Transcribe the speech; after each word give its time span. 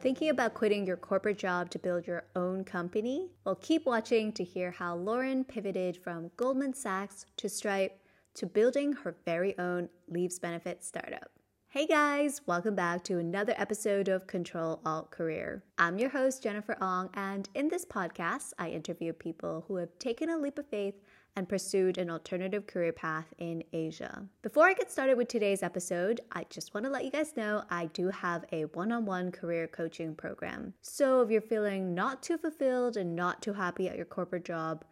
Thinking 0.00 0.30
about 0.30 0.54
quitting 0.54 0.86
your 0.86 0.96
corporate 0.96 1.38
job 1.38 1.70
to 1.70 1.78
build 1.80 2.06
your 2.06 2.22
own 2.36 2.62
company? 2.62 3.30
Well, 3.44 3.56
keep 3.56 3.84
watching 3.84 4.30
to 4.34 4.44
hear 4.44 4.70
how 4.70 4.94
Lauren 4.94 5.42
pivoted 5.42 5.96
from 5.96 6.30
Goldman 6.36 6.74
Sachs 6.74 7.26
to 7.36 7.48
Stripe 7.48 8.00
to 8.34 8.46
building 8.46 8.92
her 8.92 9.16
very 9.24 9.58
own 9.58 9.88
leaves 10.06 10.38
benefit 10.38 10.84
startup. 10.84 11.32
Hey 11.70 11.84
guys, 11.84 12.40
welcome 12.46 12.76
back 12.76 13.02
to 13.04 13.18
another 13.18 13.54
episode 13.56 14.06
of 14.06 14.28
Control 14.28 14.80
Alt 14.86 15.10
Career. 15.10 15.64
I'm 15.78 15.98
your 15.98 16.10
host, 16.10 16.44
Jennifer 16.44 16.76
Ong, 16.80 17.10
and 17.14 17.48
in 17.56 17.68
this 17.68 17.84
podcast, 17.84 18.52
I 18.56 18.70
interview 18.70 19.12
people 19.12 19.64
who 19.66 19.76
have 19.76 19.98
taken 19.98 20.30
a 20.30 20.38
leap 20.38 20.60
of 20.60 20.68
faith 20.68 20.94
and 21.38 21.48
pursued 21.48 21.98
an 21.98 22.10
alternative 22.10 22.66
career 22.66 22.92
path 22.92 23.32
in 23.38 23.62
Asia. 23.72 24.24
Before 24.42 24.66
I 24.66 24.74
get 24.74 24.90
started 24.90 25.16
with 25.16 25.28
today's 25.28 25.62
episode, 25.62 26.20
I 26.32 26.44
just 26.50 26.74
want 26.74 26.84
to 26.84 26.90
let 26.90 27.04
you 27.04 27.12
guys 27.12 27.36
know 27.36 27.62
I 27.70 27.86
do 27.86 28.08
have 28.08 28.44
a 28.50 28.64
one 28.64 28.90
on 28.90 29.06
one 29.06 29.30
career 29.30 29.68
coaching 29.68 30.16
program. 30.16 30.74
So 30.82 31.20
if 31.20 31.30
you're 31.30 31.40
feeling 31.40 31.94
not 31.94 32.24
too 32.24 32.38
fulfilled 32.38 32.96
and 32.96 33.14
not 33.14 33.40
too 33.40 33.52
happy 33.52 33.88
at 33.88 33.96
your 33.96 34.04
corporate 34.04 34.44
job, 34.44 34.84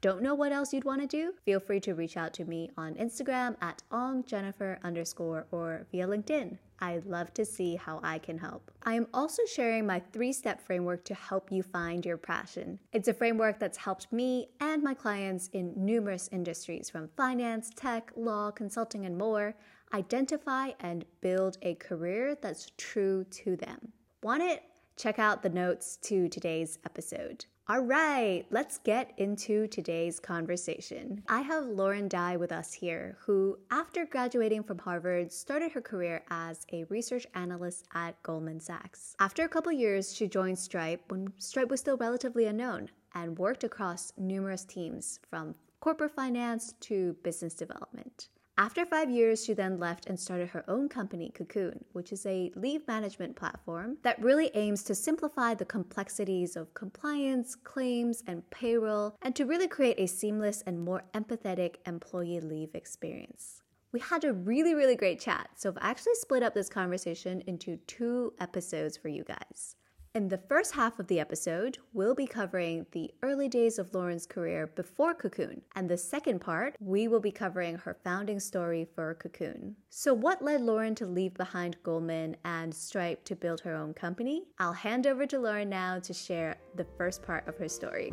don't 0.00 0.22
know 0.22 0.34
what 0.34 0.52
else 0.52 0.72
you'd 0.72 0.84
want 0.84 1.00
to 1.00 1.06
do? 1.08 1.32
Feel 1.44 1.58
free 1.58 1.80
to 1.80 1.94
reach 1.94 2.16
out 2.16 2.32
to 2.34 2.44
me 2.44 2.70
on 2.76 2.94
Instagram 2.94 3.56
at 3.60 3.82
ongjennifer 3.90 4.80
underscore 4.84 5.46
or 5.50 5.86
via 5.90 6.06
LinkedIn. 6.06 6.58
I'd 6.80 7.04
love 7.04 7.34
to 7.34 7.44
see 7.44 7.74
how 7.74 7.98
I 8.04 8.18
can 8.18 8.38
help. 8.38 8.70
I 8.84 8.94
am 8.94 9.08
also 9.12 9.42
sharing 9.52 9.86
my 9.86 10.00
three 10.12 10.32
step 10.32 10.60
framework 10.60 11.04
to 11.06 11.14
help 11.14 11.50
you 11.50 11.64
find 11.64 12.06
your 12.06 12.16
passion. 12.16 12.78
It's 12.92 13.08
a 13.08 13.14
framework 13.14 13.58
that's 13.58 13.78
helped 13.78 14.12
me 14.12 14.50
and 14.60 14.84
my 14.84 14.94
clients 14.94 15.48
in 15.48 15.72
numerous 15.76 16.28
industries 16.30 16.88
from 16.88 17.08
finance, 17.16 17.70
tech, 17.74 18.12
law, 18.14 18.52
consulting, 18.52 19.04
and 19.04 19.18
more 19.18 19.56
identify 19.92 20.70
and 20.80 21.04
build 21.20 21.58
a 21.62 21.74
career 21.76 22.36
that's 22.40 22.70
true 22.76 23.24
to 23.30 23.56
them. 23.56 23.92
Want 24.22 24.42
it? 24.42 24.62
Check 24.96 25.18
out 25.18 25.42
the 25.42 25.48
notes 25.48 25.96
to 26.02 26.28
today's 26.28 26.78
episode. 26.84 27.46
All 27.70 27.80
right, 27.80 28.46
let's 28.50 28.78
get 28.78 29.12
into 29.18 29.66
today's 29.66 30.18
conversation. 30.18 31.22
I 31.28 31.42
have 31.42 31.66
Lauren 31.66 32.08
Dai 32.08 32.38
with 32.38 32.50
us 32.50 32.72
here, 32.72 33.18
who, 33.20 33.58
after 33.70 34.06
graduating 34.06 34.62
from 34.62 34.78
Harvard, 34.78 35.30
started 35.30 35.72
her 35.72 35.82
career 35.82 36.22
as 36.30 36.64
a 36.72 36.84
research 36.84 37.26
analyst 37.34 37.84
at 37.92 38.22
Goldman 38.22 38.60
Sachs. 38.60 39.14
After 39.20 39.44
a 39.44 39.50
couple 39.50 39.70
years, 39.70 40.16
she 40.16 40.28
joined 40.28 40.58
Stripe 40.58 41.02
when 41.08 41.30
Stripe 41.36 41.68
was 41.68 41.80
still 41.80 41.98
relatively 41.98 42.46
unknown 42.46 42.88
and 43.14 43.38
worked 43.38 43.64
across 43.64 44.14
numerous 44.16 44.64
teams 44.64 45.20
from 45.28 45.54
corporate 45.80 46.14
finance 46.14 46.72
to 46.80 47.16
business 47.22 47.52
development. 47.52 48.30
After 48.58 48.84
five 48.84 49.08
years, 49.08 49.44
she 49.44 49.52
then 49.52 49.78
left 49.78 50.06
and 50.06 50.18
started 50.18 50.48
her 50.48 50.64
own 50.68 50.88
company, 50.88 51.30
Cocoon, 51.32 51.84
which 51.92 52.10
is 52.10 52.26
a 52.26 52.50
leave 52.56 52.88
management 52.88 53.36
platform 53.36 53.98
that 54.02 54.20
really 54.20 54.50
aims 54.54 54.82
to 54.84 54.96
simplify 54.96 55.54
the 55.54 55.64
complexities 55.64 56.56
of 56.56 56.74
compliance, 56.74 57.54
claims, 57.54 58.24
and 58.26 58.50
payroll, 58.50 59.16
and 59.22 59.36
to 59.36 59.46
really 59.46 59.68
create 59.68 60.00
a 60.00 60.08
seamless 60.08 60.62
and 60.66 60.84
more 60.84 61.04
empathetic 61.14 61.76
employee 61.86 62.40
leave 62.40 62.74
experience. 62.74 63.62
We 63.92 64.00
had 64.00 64.24
a 64.24 64.32
really, 64.32 64.74
really 64.74 64.96
great 64.96 65.20
chat, 65.20 65.50
so 65.54 65.70
I've 65.70 65.78
actually 65.80 66.16
split 66.16 66.42
up 66.42 66.52
this 66.52 66.68
conversation 66.68 67.42
into 67.46 67.76
two 67.86 68.32
episodes 68.40 68.96
for 68.96 69.06
you 69.06 69.22
guys. 69.22 69.76
In 70.14 70.28
the 70.28 70.38
first 70.38 70.72
half 70.72 70.98
of 70.98 71.06
the 71.06 71.20
episode, 71.20 71.78
we'll 71.92 72.14
be 72.14 72.26
covering 72.26 72.86
the 72.92 73.12
early 73.22 73.46
days 73.46 73.78
of 73.78 73.94
Lauren's 73.94 74.26
career 74.26 74.66
before 74.66 75.14
Cocoon. 75.14 75.60
And 75.76 75.88
the 75.88 75.98
second 75.98 76.40
part, 76.40 76.76
we 76.80 77.08
will 77.08 77.20
be 77.20 77.30
covering 77.30 77.76
her 77.76 77.98
founding 78.02 78.40
story 78.40 78.88
for 78.94 79.14
Cocoon. 79.14 79.76
So, 79.90 80.14
what 80.14 80.42
led 80.42 80.62
Lauren 80.62 80.94
to 80.96 81.06
leave 81.06 81.34
behind 81.34 81.76
Goldman 81.82 82.36
and 82.44 82.74
Stripe 82.74 83.24
to 83.24 83.36
build 83.36 83.60
her 83.60 83.74
own 83.74 83.92
company? 83.92 84.44
I'll 84.58 84.72
hand 84.72 85.06
over 85.06 85.26
to 85.26 85.38
Lauren 85.38 85.68
now 85.68 85.98
to 85.98 86.14
share 86.14 86.56
the 86.74 86.86
first 86.96 87.22
part 87.22 87.46
of 87.46 87.58
her 87.58 87.68
story. 87.68 88.12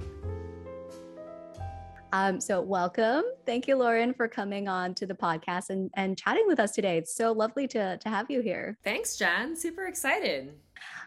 Um, 2.13 2.39
so, 2.39 2.61
welcome. 2.61 3.23
Thank 3.45 3.67
you, 3.67 3.75
Lauren, 3.75 4.13
for 4.13 4.27
coming 4.27 4.67
on 4.67 4.93
to 4.95 5.05
the 5.05 5.13
podcast 5.13 5.69
and, 5.69 5.89
and 5.95 6.17
chatting 6.17 6.45
with 6.47 6.59
us 6.59 6.71
today. 6.71 6.97
It's 6.97 7.15
so 7.15 7.31
lovely 7.31 7.67
to, 7.69 7.97
to 7.97 8.09
have 8.09 8.29
you 8.29 8.41
here. 8.41 8.77
Thanks, 8.83 9.17
Jen. 9.17 9.55
Super 9.55 9.87
excited. 9.87 10.53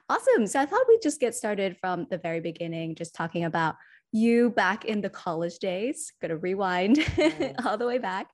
Awesome. 0.09 0.47
So 0.47 0.61
I 0.61 0.67
thought 0.67 0.85
we'd 0.89 1.03
just 1.03 1.21
get 1.21 1.35
started 1.35 1.77
from 1.81 2.07
the 2.11 2.19
very 2.19 2.41
beginning, 2.41 2.95
just 2.95 3.15
talking 3.15 3.45
about 3.45 3.77
you 4.13 4.51
back 4.51 4.85
in 4.85 5.01
the 5.01 5.11
college 5.11 5.59
days. 5.59 6.13
Gonna 6.21 6.37
rewind 6.37 6.99
all 7.65 7.77
the 7.77 7.87
way 7.87 7.99
back. 7.99 8.29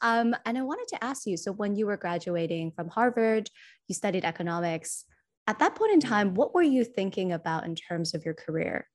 Um, 0.00 0.34
and 0.44 0.56
I 0.56 0.62
wanted 0.62 0.88
to 0.88 1.04
ask 1.04 1.26
you 1.26 1.36
so, 1.36 1.52
when 1.52 1.74
you 1.74 1.86
were 1.86 1.96
graduating 1.96 2.72
from 2.72 2.88
Harvard, 2.88 3.50
you 3.88 3.94
studied 3.94 4.24
economics. 4.24 5.04
At 5.48 5.58
that 5.60 5.74
point 5.74 5.92
in 5.92 6.00
mm. 6.00 6.08
time, 6.08 6.34
what 6.34 6.54
were 6.54 6.62
you 6.62 6.84
thinking 6.84 7.32
about 7.32 7.64
in 7.64 7.74
terms 7.74 8.14
of 8.14 8.24
your 8.24 8.34
career? 8.34 8.86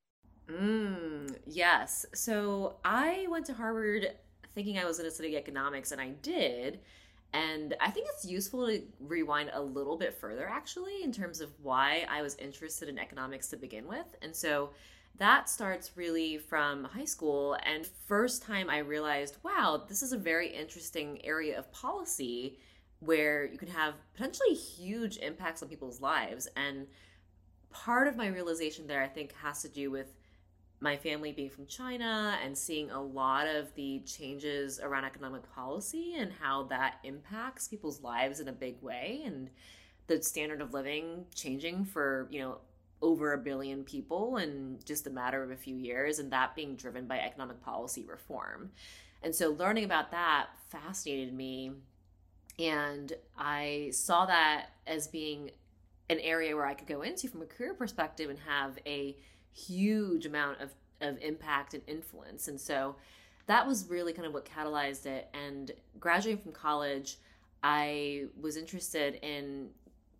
Mm, 0.49 1.35
yes. 1.45 2.05
So 2.13 2.75
I 2.83 3.25
went 3.29 3.45
to 3.47 3.53
Harvard 3.53 4.11
thinking 4.53 4.77
I 4.77 4.85
was 4.85 4.97
going 4.97 5.09
to 5.09 5.15
study 5.15 5.37
economics, 5.37 5.91
and 5.91 6.01
I 6.01 6.09
did. 6.21 6.79
And 7.33 7.75
I 7.79 7.89
think 7.89 8.07
it's 8.09 8.25
useful 8.25 8.67
to 8.67 8.81
rewind 8.99 9.51
a 9.53 9.61
little 9.61 9.97
bit 9.97 10.13
further, 10.13 10.47
actually, 10.49 11.03
in 11.03 11.13
terms 11.13 11.39
of 11.39 11.49
why 11.61 12.05
I 12.09 12.21
was 12.21 12.35
interested 12.35 12.89
in 12.89 12.99
economics 12.99 13.47
to 13.49 13.57
begin 13.57 13.87
with. 13.87 14.15
And 14.21 14.35
so 14.35 14.71
that 15.17 15.49
starts 15.49 15.91
really 15.95 16.37
from 16.37 16.83
high 16.83 17.05
school. 17.05 17.57
And 17.63 17.87
first 18.07 18.43
time 18.43 18.69
I 18.69 18.79
realized, 18.79 19.37
wow, 19.43 19.81
this 19.87 20.03
is 20.03 20.11
a 20.11 20.17
very 20.17 20.49
interesting 20.49 21.23
area 21.23 21.57
of 21.57 21.71
policy 21.71 22.57
where 22.99 23.45
you 23.45 23.57
can 23.57 23.69
have 23.69 23.93
potentially 24.13 24.53
huge 24.53 25.17
impacts 25.17 25.63
on 25.63 25.69
people's 25.69 26.01
lives. 26.01 26.49
And 26.57 26.87
part 27.71 28.07
of 28.07 28.17
my 28.17 28.27
realization 28.27 28.87
there, 28.87 29.01
I 29.01 29.07
think, 29.07 29.33
has 29.41 29.61
to 29.61 29.69
do 29.69 29.89
with 29.89 30.13
my 30.81 30.97
family 30.97 31.31
being 31.31 31.49
from 31.49 31.67
China 31.67 32.37
and 32.43 32.57
seeing 32.57 32.89
a 32.89 33.01
lot 33.01 33.47
of 33.47 33.73
the 33.75 33.99
changes 33.99 34.79
around 34.79 35.05
economic 35.05 35.43
policy 35.53 36.15
and 36.17 36.31
how 36.41 36.63
that 36.63 36.95
impacts 37.03 37.67
people's 37.67 38.01
lives 38.01 38.39
in 38.39 38.47
a 38.47 38.51
big 38.51 38.81
way 38.81 39.21
and 39.23 39.49
the 40.07 40.21
standard 40.21 40.59
of 40.59 40.73
living 40.73 41.23
changing 41.35 41.85
for, 41.85 42.27
you 42.31 42.39
know, 42.39 42.57
over 43.03 43.33
a 43.33 43.37
billion 43.37 43.83
people 43.83 44.37
in 44.37 44.77
just 44.83 45.07
a 45.07 45.09
matter 45.09 45.43
of 45.43 45.51
a 45.51 45.55
few 45.55 45.75
years 45.75 46.19
and 46.19 46.31
that 46.31 46.55
being 46.55 46.75
driven 46.75 47.05
by 47.05 47.19
economic 47.19 47.61
policy 47.61 48.03
reform. 48.03 48.71
And 49.23 49.33
so 49.33 49.51
learning 49.51 49.83
about 49.83 50.11
that 50.11 50.47
fascinated 50.69 51.33
me 51.33 51.73
and 52.57 53.13
I 53.37 53.89
saw 53.93 54.25
that 54.25 54.67
as 54.87 55.07
being 55.07 55.51
an 56.09 56.19
area 56.19 56.55
where 56.55 56.65
I 56.65 56.73
could 56.73 56.87
go 56.87 57.01
into 57.01 57.27
from 57.27 57.41
a 57.41 57.45
career 57.45 57.73
perspective 57.73 58.29
and 58.29 58.39
have 58.39 58.77
a 58.85 59.15
huge 59.53 60.25
amount 60.25 60.61
of, 60.61 60.71
of 61.01 61.17
impact 61.21 61.73
and 61.73 61.83
influence. 61.87 62.47
And 62.47 62.59
so 62.59 62.95
that 63.47 63.67
was 63.67 63.89
really 63.89 64.13
kind 64.13 64.25
of 64.25 64.33
what 64.33 64.45
catalyzed 64.45 65.05
it. 65.05 65.29
And 65.33 65.71
graduating 65.99 66.41
from 66.41 66.51
college, 66.51 67.17
I 67.63 68.25
was 68.39 68.57
interested 68.57 69.15
in 69.21 69.69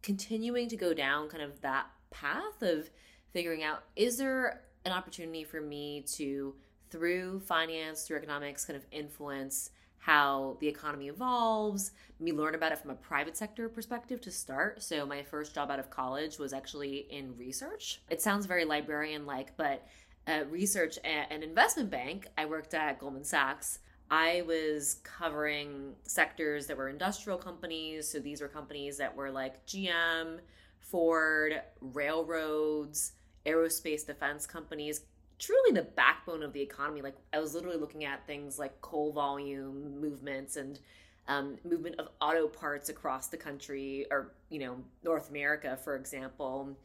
continuing 0.02 0.68
to 0.70 0.78
go 0.78 0.94
down 0.94 1.30
kind 1.30 1.44
of 1.44 1.62
that 1.62 1.88
path 2.10 2.62
of 2.62 2.90
figuring 3.32 3.64
out 3.64 3.84
is 3.96 4.18
there 4.18 4.62
an 4.86 4.92
opportunity 4.92 5.44
for 5.44 5.62
me 5.62 6.04
to, 6.14 6.56
through 6.90 7.40
finance, 7.42 8.04
through 8.04 8.18
economics, 8.18 8.66
kind 8.66 8.78
of 8.78 8.86
influence 8.92 9.70
how 10.02 10.58
the 10.60 10.68
economy 10.68 11.08
evolves, 11.08 11.92
me 12.20 12.34
learn 12.34 12.56
about 12.56 12.72
it 12.72 12.80
from 12.80 12.90
a 12.90 12.96
private 12.96 13.38
sector 13.38 13.70
perspective 13.70 14.20
to 14.22 14.32
start. 14.32 14.82
So 14.82 15.06
my 15.06 15.22
first 15.22 15.54
job 15.54 15.70
out 15.70 15.80
of 15.80 15.92
college 15.92 16.40
was 16.40 16.54
actually 16.54 17.06
in 17.12 17.38
research. 17.38 18.02
It 18.10 18.20
sounds 18.20 18.48
very 18.48 18.66
librarian 18.66 19.28
like, 19.28 19.56
but 19.58 19.88
uh, 20.28 20.46
research 20.50 20.98
at 21.06 21.32
an 21.32 21.44
investment 21.44 21.92
bank. 21.92 22.28
I 22.36 22.46
worked 22.46 22.74
at 22.74 22.98
Goldman 22.98 23.24
Sachs. 23.24 23.78
I 24.10 24.42
was 24.48 25.02
covering 25.04 25.94
sectors 26.02 26.66
that 26.66 26.78
were 26.78 26.90
industrial 26.90 27.38
companies. 27.38 28.10
So 28.10 28.20
these 28.20 28.42
were 28.42 28.48
companies 28.48 28.98
that 28.98 29.16
were 29.16 29.30
like 29.30 29.64
GM, 29.68 30.40
Ford, 30.80 31.62
railroads, 31.80 33.14
aerospace 33.46 34.06
defense 34.06 34.48
companies, 34.48 35.02
truly 35.42 35.72
the 35.74 35.82
backbone 35.82 36.44
of 36.44 36.54
the 36.54 36.62
economy. 36.62 37.02
Like 37.02 37.18
I 37.34 37.40
was 37.40 37.54
literally 37.54 37.78
looking 37.78 38.06
at 38.06 38.26
things 38.28 38.60
like 38.60 38.80
coal 38.82 39.12
volume 39.12 40.00
movements 40.00 40.56
and 40.56 40.80
um, 41.28 41.58
movement 41.64 42.00
of 42.00 42.10
auto 42.22 42.48
parts 42.48 42.90
across 42.90 43.28
the 43.28 43.38
country 43.38 44.06
or, 44.12 44.34
you 44.50 44.60
know, 44.60 44.78
North 45.04 45.30
America, 45.30 45.78
for 45.84 45.96
example. 45.96 46.78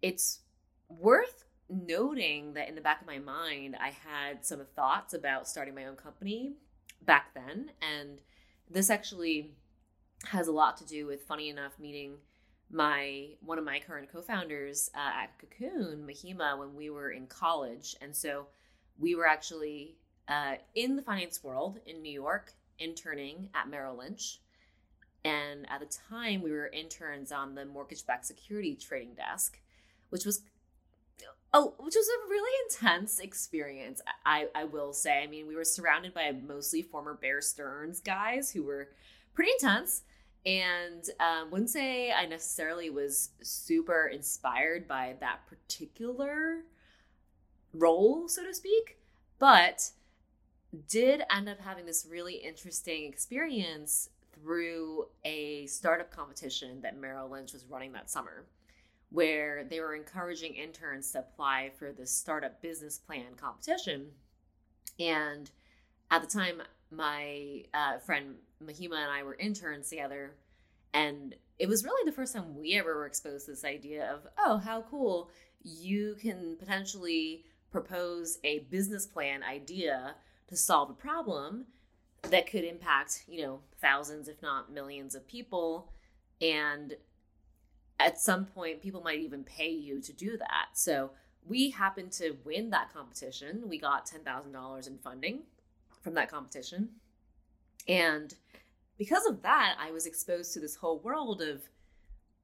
It's 0.00 0.40
worth 0.88 1.44
noting 1.68 2.54
that 2.54 2.68
in 2.68 2.74
the 2.74 2.80
back 2.80 3.00
of 3.00 3.06
my 3.06 3.18
mind, 3.18 3.76
I 3.80 3.88
had 3.88 4.44
some 4.44 4.60
thoughts 4.76 5.12
about 5.12 5.48
starting 5.48 5.74
my 5.74 5.86
own 5.86 5.96
company 5.96 6.54
back 7.02 7.34
then. 7.34 7.70
And 7.82 8.20
this 8.70 8.88
actually 8.88 9.52
has 10.26 10.48
a 10.48 10.52
lot 10.52 10.76
to 10.78 10.86
do 10.86 11.06
with, 11.06 11.22
funny 11.22 11.48
enough, 11.48 11.72
meeting 11.78 12.14
my 12.70 13.30
one 13.40 13.58
of 13.58 13.64
my 13.64 13.80
current 13.80 14.10
co-founders 14.12 14.90
uh, 14.94 15.22
at 15.22 15.38
Cocoon, 15.38 16.06
Mahima, 16.06 16.58
when 16.58 16.74
we 16.74 16.90
were 16.90 17.10
in 17.10 17.26
college, 17.26 17.96
and 18.00 18.14
so 18.14 18.46
we 18.98 19.14
were 19.14 19.26
actually 19.26 19.96
uh, 20.28 20.54
in 20.74 20.96
the 20.96 21.02
finance 21.02 21.42
world 21.42 21.80
in 21.86 22.02
New 22.02 22.12
York, 22.12 22.52
interning 22.78 23.48
at 23.54 23.68
Merrill 23.68 23.98
Lynch, 23.98 24.40
and 25.24 25.68
at 25.70 25.80
the 25.80 25.98
time 26.08 26.42
we 26.42 26.52
were 26.52 26.68
interns 26.68 27.32
on 27.32 27.54
the 27.54 27.64
mortgage-backed 27.64 28.26
security 28.26 28.76
trading 28.76 29.14
desk. 29.14 29.58
which 30.10 30.24
was 30.24 30.42
Oh, 31.52 31.74
which 31.80 31.96
was 31.96 32.08
a 32.08 32.28
really 32.30 32.52
intense 32.68 33.18
experience. 33.18 34.00
I, 34.24 34.46
I 34.54 34.64
will 34.64 34.92
say. 34.92 35.20
I 35.20 35.26
mean, 35.26 35.48
we 35.48 35.56
were 35.56 35.64
surrounded 35.64 36.14
by 36.14 36.30
mostly 36.30 36.80
former 36.80 37.14
Bear 37.14 37.40
Stearns 37.40 38.00
guys 38.00 38.52
who 38.52 38.62
were 38.62 38.90
pretty 39.34 39.50
intense, 39.60 40.02
and 40.46 41.04
um, 41.20 41.50
wouldn't 41.50 41.70
say 41.70 42.12
I 42.12 42.26
necessarily 42.26 42.90
was 42.90 43.30
super 43.42 44.06
inspired 44.06 44.88
by 44.88 45.16
that 45.20 45.46
particular 45.46 46.62
role, 47.74 48.28
so 48.28 48.44
to 48.44 48.54
speak, 48.54 48.98
but 49.38 49.90
did 50.88 51.22
end 51.34 51.48
up 51.48 51.60
having 51.60 51.84
this 51.84 52.06
really 52.08 52.34
interesting 52.34 53.04
experience 53.04 54.08
through 54.32 55.06
a 55.24 55.66
startup 55.66 56.10
competition 56.10 56.80
that 56.82 56.98
Merrill 56.98 57.28
Lynch 57.28 57.52
was 57.52 57.66
running 57.66 57.92
that 57.92 58.10
summer 58.10 58.46
where 59.10 59.64
they 59.64 59.80
were 59.80 59.94
encouraging 59.94 60.54
interns 60.54 61.10
to 61.12 61.18
apply 61.18 61.70
for 61.76 61.92
this 61.92 62.12
startup 62.12 62.62
business 62.62 62.98
plan 62.98 63.34
competition. 63.36 64.06
And 64.98 65.50
at 66.10 66.22
the 66.22 66.28
time, 66.28 66.62
my 66.92 67.64
uh, 67.74 67.98
friend 67.98 68.36
Mahima 68.64 68.96
and 68.96 69.10
I 69.10 69.22
were 69.22 69.34
interns 69.34 69.88
together. 69.88 70.34
And 70.92 71.34
it 71.58 71.68
was 71.68 71.84
really 71.84 72.04
the 72.04 72.14
first 72.14 72.34
time 72.34 72.58
we 72.58 72.74
ever 72.74 72.94
were 72.94 73.06
exposed 73.06 73.46
to 73.46 73.52
this 73.52 73.64
idea 73.64 74.10
of, 74.12 74.26
oh, 74.38 74.58
how 74.58 74.82
cool. 74.82 75.30
You 75.62 76.16
can 76.20 76.56
potentially 76.58 77.44
propose 77.70 78.38
a 78.44 78.60
business 78.70 79.06
plan 79.06 79.42
idea 79.42 80.14
to 80.48 80.56
solve 80.56 80.90
a 80.90 80.94
problem 80.94 81.66
that 82.22 82.50
could 82.50 82.64
impact, 82.64 83.24
you 83.28 83.42
know, 83.42 83.60
thousands, 83.80 84.28
if 84.28 84.42
not 84.42 84.72
millions 84.72 85.14
of 85.14 85.26
people. 85.26 85.92
And 86.40 86.94
at 87.98 88.20
some 88.20 88.46
point 88.46 88.82
people 88.82 89.02
might 89.02 89.20
even 89.20 89.44
pay 89.44 89.70
you 89.70 90.00
to 90.00 90.12
do 90.12 90.36
that. 90.38 90.68
So 90.74 91.10
we 91.46 91.70
happened 91.70 92.12
to 92.12 92.36
win 92.44 92.70
that 92.70 92.92
competition. 92.92 93.68
We 93.68 93.78
got 93.78 94.06
$10,000 94.06 94.86
in 94.86 94.98
funding 94.98 95.40
from 96.02 96.14
that 96.14 96.30
competition. 96.30 96.88
And 97.88 98.34
because 98.98 99.26
of 99.26 99.42
that, 99.42 99.76
I 99.80 99.90
was 99.90 100.06
exposed 100.06 100.52
to 100.54 100.60
this 100.60 100.76
whole 100.76 101.00
world 101.00 101.42
of 101.42 101.62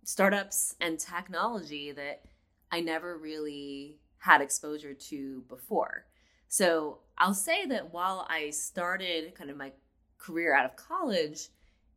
startups 0.05 0.75
and 0.81 0.99
technology 0.99 1.93
that 1.93 2.23
I 2.71 2.81
never 2.81 3.17
really 3.19 3.99
had 4.19 4.41
exposure 4.41 4.95
to 4.95 5.45
before. 5.49 6.07
So 6.49 6.99
I'll 7.19 7.35
say 7.35 7.67
that 7.67 7.93
while 7.93 8.27
I 8.31 8.51
started 8.51 9.35
kind 9.35 9.51
of 9.51 9.57
my 9.57 9.73
career 10.19 10.55
out 10.55 10.65
of 10.65 10.77
college 10.77 11.49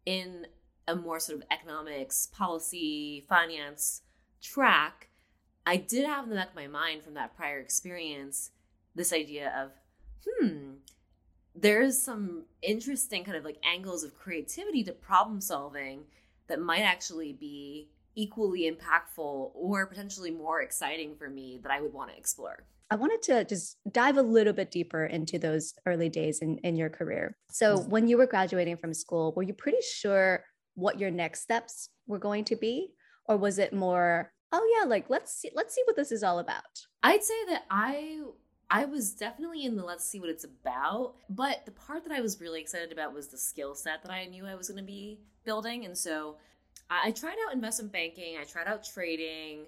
in 0.05 0.47
a 0.87 0.95
more 0.95 1.19
sort 1.19 1.37
of 1.37 1.45
economics, 1.51 2.27
policy, 2.33 3.25
finance 3.29 4.01
track, 4.41 5.09
I 5.65 5.77
did 5.77 6.05
have 6.05 6.23
in 6.23 6.31
the 6.31 6.35
back 6.35 6.49
of 6.49 6.55
my 6.55 6.67
mind 6.67 7.03
from 7.03 7.13
that 7.13 7.35
prior 7.35 7.59
experience 7.59 8.51
this 8.95 9.13
idea 9.13 9.53
of, 9.55 9.71
hmm, 10.25 10.71
there's 11.55 12.01
some 12.01 12.43
interesting 12.61 13.23
kind 13.23 13.37
of 13.37 13.43
like 13.43 13.57
angles 13.63 14.03
of 14.03 14.15
creativity 14.15 14.83
to 14.83 14.91
problem 14.91 15.41
solving 15.41 16.03
that 16.47 16.59
might 16.59 16.81
actually 16.81 17.33
be 17.33 17.89
equally 18.15 18.69
impactful 18.69 19.51
or 19.53 19.85
potentially 19.85 20.31
more 20.31 20.61
exciting 20.61 21.15
for 21.15 21.29
me 21.29 21.59
that 21.61 21.71
I 21.71 21.81
would 21.81 21.93
want 21.93 22.11
to 22.11 22.17
explore. 22.17 22.65
I 22.91 22.95
wanted 22.95 23.21
to 23.23 23.43
just 23.43 23.77
dive 23.91 24.17
a 24.17 24.21
little 24.21 24.53
bit 24.53 24.71
deeper 24.71 25.05
into 25.05 25.37
those 25.37 25.75
early 25.85 26.09
days 26.09 26.39
in, 26.39 26.57
in 26.59 26.75
your 26.75 26.89
career. 26.89 27.37
So, 27.51 27.77
when 27.81 28.07
you 28.07 28.17
were 28.17 28.25
graduating 28.25 28.77
from 28.77 28.95
school, 28.95 29.31
were 29.35 29.43
you 29.43 29.53
pretty 29.53 29.77
sure 29.81 30.43
what 30.73 30.99
your 30.99 31.11
next 31.11 31.41
steps 31.41 31.89
were 32.07 32.19
going 32.19 32.45
to 32.45 32.55
be 32.55 32.93
or 33.25 33.37
was 33.37 33.59
it 33.59 33.73
more 33.73 34.31
oh 34.51 34.77
yeah 34.77 34.87
like 34.87 35.09
let's 35.09 35.33
see 35.33 35.51
let's 35.53 35.75
see 35.75 35.81
what 35.85 35.95
this 35.95 36.11
is 36.11 36.23
all 36.23 36.39
about 36.39 36.63
i'd 37.03 37.23
say 37.23 37.45
that 37.47 37.63
i 37.69 38.19
i 38.69 38.85
was 38.85 39.11
definitely 39.11 39.65
in 39.65 39.75
the 39.75 39.83
let's 39.83 40.05
see 40.05 40.19
what 40.19 40.29
it's 40.29 40.43
about 40.43 41.15
but 41.29 41.65
the 41.65 41.71
part 41.71 42.03
that 42.03 42.13
i 42.13 42.21
was 42.21 42.39
really 42.39 42.61
excited 42.61 42.91
about 42.91 43.13
was 43.13 43.27
the 43.27 43.37
skill 43.37 43.75
set 43.75 44.01
that 44.03 44.11
i 44.11 44.25
knew 44.25 44.45
i 44.45 44.55
was 44.55 44.69
going 44.69 44.77
to 44.79 44.83
be 44.83 45.19
building 45.45 45.85
and 45.85 45.97
so 45.97 46.37
I 46.91 47.11
tried 47.11 47.35
out 47.45 47.53
investment 47.53 47.91
banking 47.91 48.37
i 48.39 48.43
tried 48.43 48.67
out 48.67 48.83
trading 48.83 49.65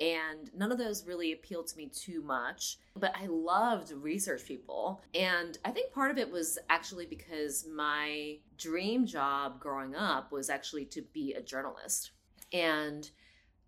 and 0.00 0.50
none 0.56 0.72
of 0.72 0.78
those 0.78 1.06
really 1.06 1.32
appealed 1.32 1.66
to 1.68 1.76
me 1.76 1.86
too 1.86 2.22
much. 2.22 2.78
But 2.96 3.14
I 3.20 3.26
loved 3.26 3.92
research 3.92 4.46
people. 4.46 5.02
And 5.14 5.58
I 5.64 5.70
think 5.70 5.92
part 5.92 6.10
of 6.10 6.16
it 6.18 6.30
was 6.30 6.58
actually 6.70 7.04
because 7.04 7.66
my 7.70 8.38
dream 8.56 9.06
job 9.06 9.60
growing 9.60 9.94
up 9.94 10.32
was 10.32 10.48
actually 10.48 10.86
to 10.86 11.02
be 11.12 11.34
a 11.34 11.42
journalist. 11.42 12.12
And 12.52 13.10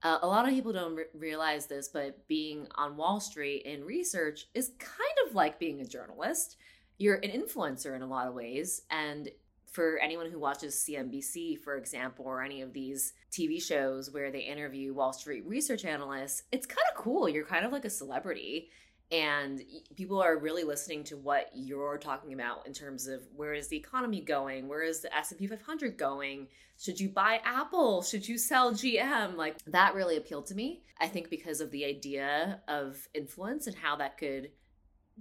uh, 0.02 0.18
a 0.22 0.26
lot 0.26 0.46
of 0.46 0.54
people 0.54 0.72
don't 0.72 0.96
re- 0.96 1.04
realize 1.14 1.66
this, 1.66 1.88
but 1.88 2.26
being 2.28 2.66
on 2.74 2.96
Wall 2.96 3.20
Street 3.20 3.62
in 3.62 3.84
research 3.84 4.46
is 4.54 4.72
kind 4.78 5.28
of 5.28 5.34
like 5.34 5.58
being 5.58 5.80
a 5.80 5.86
journalist. 5.86 6.56
You're 6.98 7.16
an 7.16 7.30
influencer 7.30 7.94
in 7.94 8.02
a 8.02 8.06
lot 8.06 8.26
of 8.26 8.34
ways, 8.34 8.82
and 8.90 9.28
for 9.72 9.98
anyone 9.98 10.30
who 10.30 10.38
watches 10.38 10.74
CNBC, 10.74 11.58
for 11.60 11.76
example, 11.76 12.26
or 12.26 12.42
any 12.42 12.60
of 12.60 12.74
these 12.74 13.14
TV 13.32 13.62
shows 13.62 14.10
where 14.10 14.30
they 14.30 14.40
interview 14.40 14.92
Wall 14.92 15.12
Street 15.12 15.46
research 15.46 15.84
analysts, 15.86 16.42
it's 16.52 16.66
kind 16.66 16.84
of 16.90 17.02
cool. 17.02 17.28
You're 17.28 17.46
kind 17.46 17.64
of 17.64 17.72
like 17.72 17.86
a 17.86 17.90
celebrity 17.90 18.68
and 19.12 19.62
people 19.94 20.20
are 20.20 20.38
really 20.38 20.64
listening 20.64 21.04
to 21.04 21.16
what 21.16 21.50
you're 21.54 21.98
talking 21.98 22.32
about 22.32 22.66
in 22.66 22.72
terms 22.72 23.06
of 23.06 23.20
where 23.36 23.52
is 23.52 23.68
the 23.68 23.76
economy 23.76 24.20
going? 24.20 24.66
Where 24.66 24.82
is 24.82 25.00
the 25.00 25.14
s&p 25.14 25.46
500 25.46 25.96
going? 25.96 26.48
Should 26.80 26.98
you 26.98 27.10
buy 27.10 27.40
apple? 27.44 28.02
Should 28.02 28.26
you 28.26 28.38
sell 28.38 28.72
gm 28.72 29.36
like 29.36 29.58
that 29.66 29.94
really 29.94 30.16
appealed 30.16 30.46
to 30.46 30.54
me 30.54 30.82
i 30.98 31.06
think 31.06 31.30
because 31.30 31.60
of 31.60 31.70
the 31.70 31.84
idea 31.84 32.60
of 32.66 33.08
influence 33.14 33.66
and 33.66 33.76
how 33.76 33.96
that 33.96 34.18
could 34.18 34.50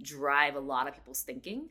drive 0.00 0.54
a 0.54 0.60
lot 0.60 0.88
of 0.88 0.94
people's 0.94 1.22
thinking. 1.22 1.68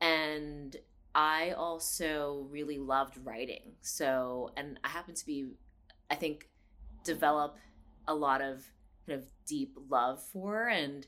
And 0.00 0.76
I 1.14 1.52
also 1.52 2.46
really 2.50 2.78
loved 2.78 3.18
writing. 3.24 3.72
So, 3.80 4.50
and 4.56 4.78
I 4.84 4.88
happen 4.88 5.14
to 5.14 5.26
be, 5.26 5.50
I 6.10 6.14
think, 6.14 6.48
develop 7.04 7.56
a 8.06 8.14
lot 8.14 8.40
of 8.40 8.64
kind 9.06 9.18
of 9.18 9.26
deep 9.46 9.76
love 9.88 10.22
for 10.22 10.68
and 10.68 11.06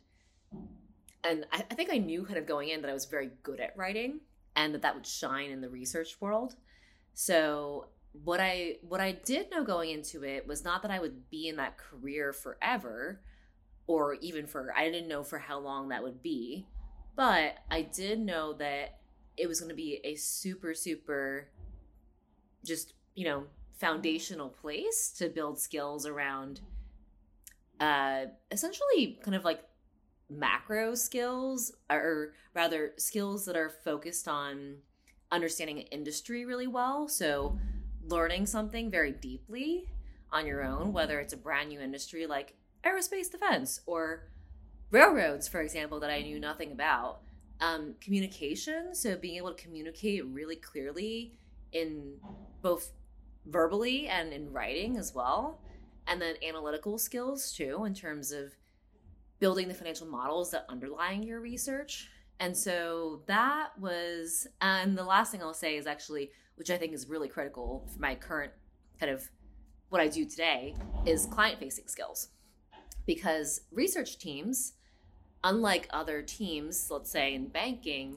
and 1.24 1.46
I, 1.52 1.64
I 1.70 1.74
think 1.74 1.90
I 1.92 1.98
knew 1.98 2.24
kind 2.24 2.38
of 2.38 2.46
going 2.46 2.68
in 2.68 2.82
that 2.82 2.90
I 2.90 2.94
was 2.94 3.06
very 3.06 3.30
good 3.42 3.60
at 3.60 3.76
writing 3.76 4.20
and 4.56 4.74
that 4.74 4.82
that 4.82 4.94
would 4.94 5.06
shine 5.06 5.50
in 5.50 5.60
the 5.60 5.68
research 5.68 6.20
world. 6.20 6.55
So 7.14 7.88
what 8.22 8.40
I 8.40 8.76
what 8.82 9.00
I 9.00 9.12
did 9.12 9.50
know 9.50 9.64
going 9.64 9.90
into 9.90 10.22
it 10.22 10.46
was 10.46 10.64
not 10.64 10.82
that 10.82 10.90
I 10.90 11.00
would 11.00 11.29
be 11.31 11.48
in 11.48 11.56
that 11.56 11.79
career 11.79 12.32
forever 12.32 13.20
or 13.86 14.14
even 14.14 14.46
for 14.46 14.72
I 14.76 14.84
didn't 14.90 15.08
know 15.08 15.24
for 15.24 15.38
how 15.38 15.58
long 15.58 15.88
that 15.88 16.02
would 16.02 16.22
be, 16.22 16.67
but 17.17 17.56
I 17.70 17.82
did 17.82 18.20
know 18.20 18.52
that 18.55 19.00
it 19.36 19.48
was 19.48 19.60
going 19.60 19.70
to 19.70 19.74
be 19.74 20.00
a 20.05 20.14
super 20.14 20.74
super 20.74 21.48
just 22.64 22.94
you 23.14 23.24
know 23.24 23.44
foundational 23.79 24.48
place 24.48 25.12
to 25.19 25.29
build 25.29 25.58
skills 25.58 26.06
around 26.06 26.60
uh 27.81 28.26
essentially 28.52 29.19
kind 29.22 29.34
of 29.34 29.44
like 29.44 29.64
macro 30.31 30.94
skills 30.94 31.72
or 31.90 32.32
rather 32.54 32.93
skills 32.96 33.44
that 33.44 33.56
are 33.56 33.70
focused 33.84 34.28
on 34.28 34.76
understanding 35.31 35.78
an 35.78 35.86
industry 35.86 36.44
really 36.44 36.66
well. 36.66 37.08
So 37.08 37.58
learning 38.06 38.46
something 38.46 38.90
very 38.90 39.12
deeply 39.12 39.88
on 40.31 40.46
your 40.46 40.62
own 40.62 40.93
whether 40.93 41.20
it's 41.20 41.32
a 41.32 41.36
brand 41.36 41.69
new 41.69 41.81
industry 41.81 42.26
like 42.26 42.54
aerospace 42.84 43.31
defense 43.31 43.81
or 43.86 44.28
railroads 44.90 45.48
for 45.48 45.60
example 45.62 46.00
that 46.00 46.10
i 46.10 46.20
knew 46.20 46.38
nothing 46.38 46.72
about. 46.72 47.20
Um, 47.60 47.94
communication 48.00 48.94
so 48.94 49.16
being 49.16 49.36
able 49.36 49.54
to 49.54 49.62
communicate 49.62 50.26
really 50.26 50.56
clearly 50.56 51.38
in 51.72 52.14
both 52.62 52.90
verbally 53.46 54.08
and 54.08 54.32
in 54.32 54.52
writing 54.52 54.96
as 54.96 55.14
well. 55.14 55.60
And 56.06 56.20
then 56.20 56.36
analytical 56.46 56.98
skills 56.98 57.52
too 57.52 57.84
in 57.84 57.94
terms 57.94 58.32
of 58.32 58.52
building 59.44 59.69
the 59.69 59.74
financial 59.74 60.06
models 60.06 60.51
that 60.51 60.65
underlying 60.70 61.22
your 61.22 61.41
research 61.41 62.08
and 62.41 62.56
so 62.56 63.20
that 63.27 63.69
was 63.79 64.46
and 64.63 64.96
the 64.96 65.05
last 65.05 65.31
thing 65.31 65.43
i'll 65.43 65.53
say 65.53 65.77
is 65.77 65.86
actually 65.86 66.31
which 66.55 66.70
i 66.70 66.79
think 66.79 66.94
is 66.94 67.08
really 67.10 67.29
critical 67.29 67.86
for 67.93 68.01
my 68.01 68.15
current 68.15 68.53
kind 68.98 69.13
of 69.13 69.29
what 69.91 70.01
i 70.01 70.08
do 70.08 70.24
today 70.24 70.74
is 71.05 71.27
client 71.27 71.58
facing 71.60 71.86
skills 71.86 72.29
because 73.06 73.60
research 73.70 74.19
teams 74.19 74.72
unlike 75.44 75.86
other 75.91 76.22
teams, 76.22 76.91
let's 76.91 77.10
say 77.10 77.34
in 77.34 77.46
banking, 77.46 78.17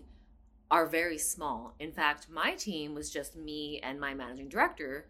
are 0.71 0.87
very 0.87 1.17
small. 1.17 1.75
In 1.79 1.91
fact, 1.91 2.27
my 2.29 2.53
team 2.53 2.95
was 2.95 3.11
just 3.11 3.35
me 3.35 3.79
and 3.83 3.99
my 3.99 4.13
managing 4.13 4.49
director 4.49 5.09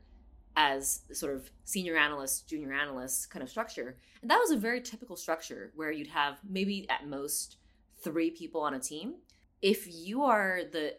as 0.58 1.02
sort 1.14 1.34
of 1.34 1.50
senior 1.64 1.96
analyst, 1.96 2.50
junior 2.50 2.74
analyst 2.74 3.30
kind 3.30 3.42
of 3.42 3.50
structure. 3.50 3.96
And 4.22 4.30
that 4.30 4.40
was 4.40 4.52
a 4.52 4.58
very 4.58 4.82
typical 4.82 5.16
structure 5.16 5.72
where 5.76 5.92
you'd 5.92 6.08
have 6.08 6.40
maybe 6.48 6.90
at 6.90 7.08
most 7.08 7.58
three 8.04 8.32
people 8.32 8.62
on 8.62 8.74
a 8.74 8.80
team. 8.80 9.16
If 9.62 9.88
you 9.88 10.24
are 10.24 10.62
the 10.70 10.96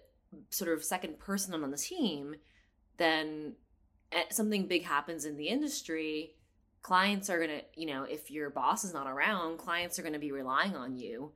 sort 0.51 0.73
of 0.73 0.83
second 0.83 1.19
person 1.19 1.53
on 1.55 1.71
the 1.71 1.77
team, 1.77 2.37
then 2.97 3.57
eh, 4.13 4.25
something 4.31 4.67
big 4.67 4.85
happens 4.85 5.27
in 5.27 5.37
the 5.37 5.49
industry 5.49 6.35
clients 6.83 7.29
are 7.29 7.39
going 7.39 7.51
to, 7.51 7.63
you 7.75 7.87
know, 7.87 8.05
if 8.05 8.31
your 8.31 8.51
boss 8.51 8.85
is 8.85 8.95
not 8.95 9.07
around, 9.07 9.59
clients 9.59 9.99
are 9.99 10.03
going 10.03 10.15
to 10.15 10.19
be 10.19 10.33
relying 10.33 10.77
on 10.77 10.97
you. 10.97 11.33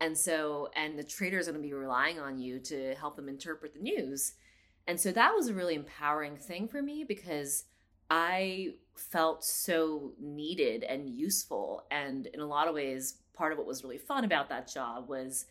And 0.00 0.16
so, 0.16 0.70
and 0.74 0.98
the 0.98 1.04
trader 1.04 1.38
is 1.38 1.46
going 1.46 1.60
to 1.60 1.66
be 1.66 1.74
relying 1.74 2.18
on 2.18 2.38
you 2.38 2.58
to 2.60 2.94
help 2.94 3.16
them 3.16 3.28
interpret 3.28 3.74
the 3.74 3.80
news. 3.80 4.34
And 4.86 5.00
so 5.00 5.12
that 5.12 5.34
was 5.34 5.48
a 5.48 5.54
really 5.54 5.74
empowering 5.74 6.36
thing 6.36 6.68
for 6.68 6.82
me 6.82 7.04
because 7.04 7.64
I 8.10 8.74
felt 8.94 9.44
so 9.44 10.12
needed 10.20 10.84
and 10.84 11.08
useful. 11.08 11.84
And 11.90 12.26
in 12.26 12.40
a 12.40 12.46
lot 12.46 12.68
of 12.68 12.74
ways, 12.74 13.18
part 13.32 13.52
of 13.52 13.58
what 13.58 13.66
was 13.66 13.82
really 13.82 13.98
fun 13.98 14.24
about 14.24 14.48
that 14.50 14.72
job 14.72 15.08
was 15.08 15.46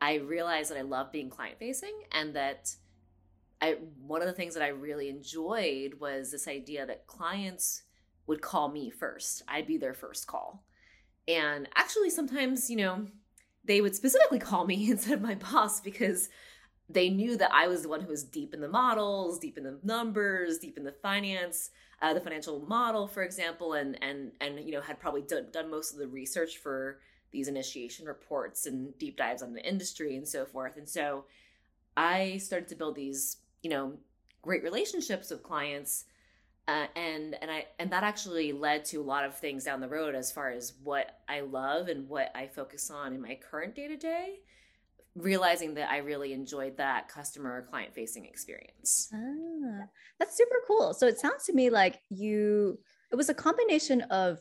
I 0.00 0.14
realized 0.14 0.70
that 0.70 0.78
I 0.78 0.82
love 0.82 1.12
being 1.12 1.30
client 1.30 1.58
facing 1.58 1.92
and 2.12 2.34
that 2.34 2.74
I 3.60 3.76
one 4.06 4.22
of 4.22 4.26
the 4.26 4.32
things 4.32 4.54
that 4.54 4.62
I 4.62 4.68
really 4.68 5.10
enjoyed 5.10 5.94
was 6.00 6.30
this 6.30 6.48
idea 6.48 6.86
that 6.86 7.06
clients 7.06 7.82
would 8.26 8.40
call 8.40 8.68
me 8.68 8.88
first. 8.88 9.42
I'd 9.48 9.66
be 9.66 9.76
their 9.76 9.92
first 9.92 10.26
call. 10.26 10.64
And 11.28 11.68
actually 11.74 12.10
sometimes, 12.10 12.70
you 12.70 12.76
know, 12.76 13.06
they 13.64 13.80
would 13.80 13.94
specifically 13.94 14.38
call 14.38 14.66
me 14.66 14.90
instead 14.90 15.14
of 15.14 15.20
my 15.20 15.34
boss 15.34 15.80
because 15.80 16.28
they 16.92 17.08
knew 17.08 17.36
that 17.36 17.52
I 17.52 17.68
was 17.68 17.82
the 17.82 17.88
one 17.88 18.00
who 18.00 18.08
was 18.08 18.24
deep 18.24 18.52
in 18.52 18.60
the 18.60 18.68
models, 18.68 19.38
deep 19.38 19.56
in 19.56 19.64
the 19.64 19.78
numbers, 19.82 20.58
deep 20.58 20.76
in 20.76 20.84
the 20.84 20.92
finance, 20.92 21.70
uh, 22.02 22.12
the 22.12 22.20
financial 22.20 22.60
model, 22.60 23.06
for 23.06 23.22
example, 23.22 23.74
and 23.74 24.02
and 24.02 24.32
and 24.40 24.60
you 24.60 24.72
know 24.72 24.80
had 24.80 24.98
probably 24.98 25.22
done, 25.22 25.46
done 25.52 25.70
most 25.70 25.92
of 25.92 25.98
the 25.98 26.08
research 26.08 26.58
for 26.58 26.98
these 27.30 27.48
initiation 27.48 28.06
reports 28.06 28.66
and 28.66 28.96
deep 28.98 29.16
dives 29.16 29.42
on 29.42 29.52
the 29.52 29.64
industry 29.64 30.16
and 30.16 30.26
so 30.26 30.44
forth. 30.44 30.76
And 30.76 30.88
so 30.88 31.26
I 31.96 32.38
started 32.38 32.68
to 32.70 32.74
build 32.74 32.96
these, 32.96 33.36
you 33.62 33.70
know, 33.70 33.92
great 34.42 34.64
relationships 34.64 35.30
with 35.30 35.44
clients. 35.44 36.06
Uh, 36.66 36.86
and 36.96 37.36
and 37.40 37.50
I 37.50 37.66
and 37.78 37.90
that 37.92 38.02
actually 38.02 38.52
led 38.52 38.84
to 38.86 39.00
a 39.00 39.02
lot 39.02 39.24
of 39.24 39.38
things 39.38 39.64
down 39.64 39.80
the 39.80 39.88
road 39.88 40.14
as 40.14 40.32
far 40.32 40.50
as 40.50 40.72
what 40.82 41.20
I 41.28 41.40
love 41.40 41.88
and 41.88 42.08
what 42.08 42.32
I 42.34 42.46
focus 42.48 42.90
on 42.90 43.12
in 43.12 43.22
my 43.22 43.38
current 43.48 43.74
day 43.74 43.86
to 43.88 43.96
day 43.96 44.40
realizing 45.16 45.74
that 45.74 45.90
I 45.90 45.98
really 45.98 46.32
enjoyed 46.32 46.76
that 46.76 47.08
customer 47.08 47.66
client 47.68 47.94
facing 47.94 48.26
experience. 48.26 49.08
Ah, 49.12 49.86
that's 50.18 50.36
super 50.36 50.56
cool. 50.66 50.94
So 50.94 51.06
it 51.06 51.18
sounds 51.18 51.44
to 51.46 51.52
me 51.52 51.70
like 51.70 52.00
you, 52.10 52.78
it 53.10 53.16
was 53.16 53.28
a 53.28 53.34
combination 53.34 54.02
of 54.02 54.38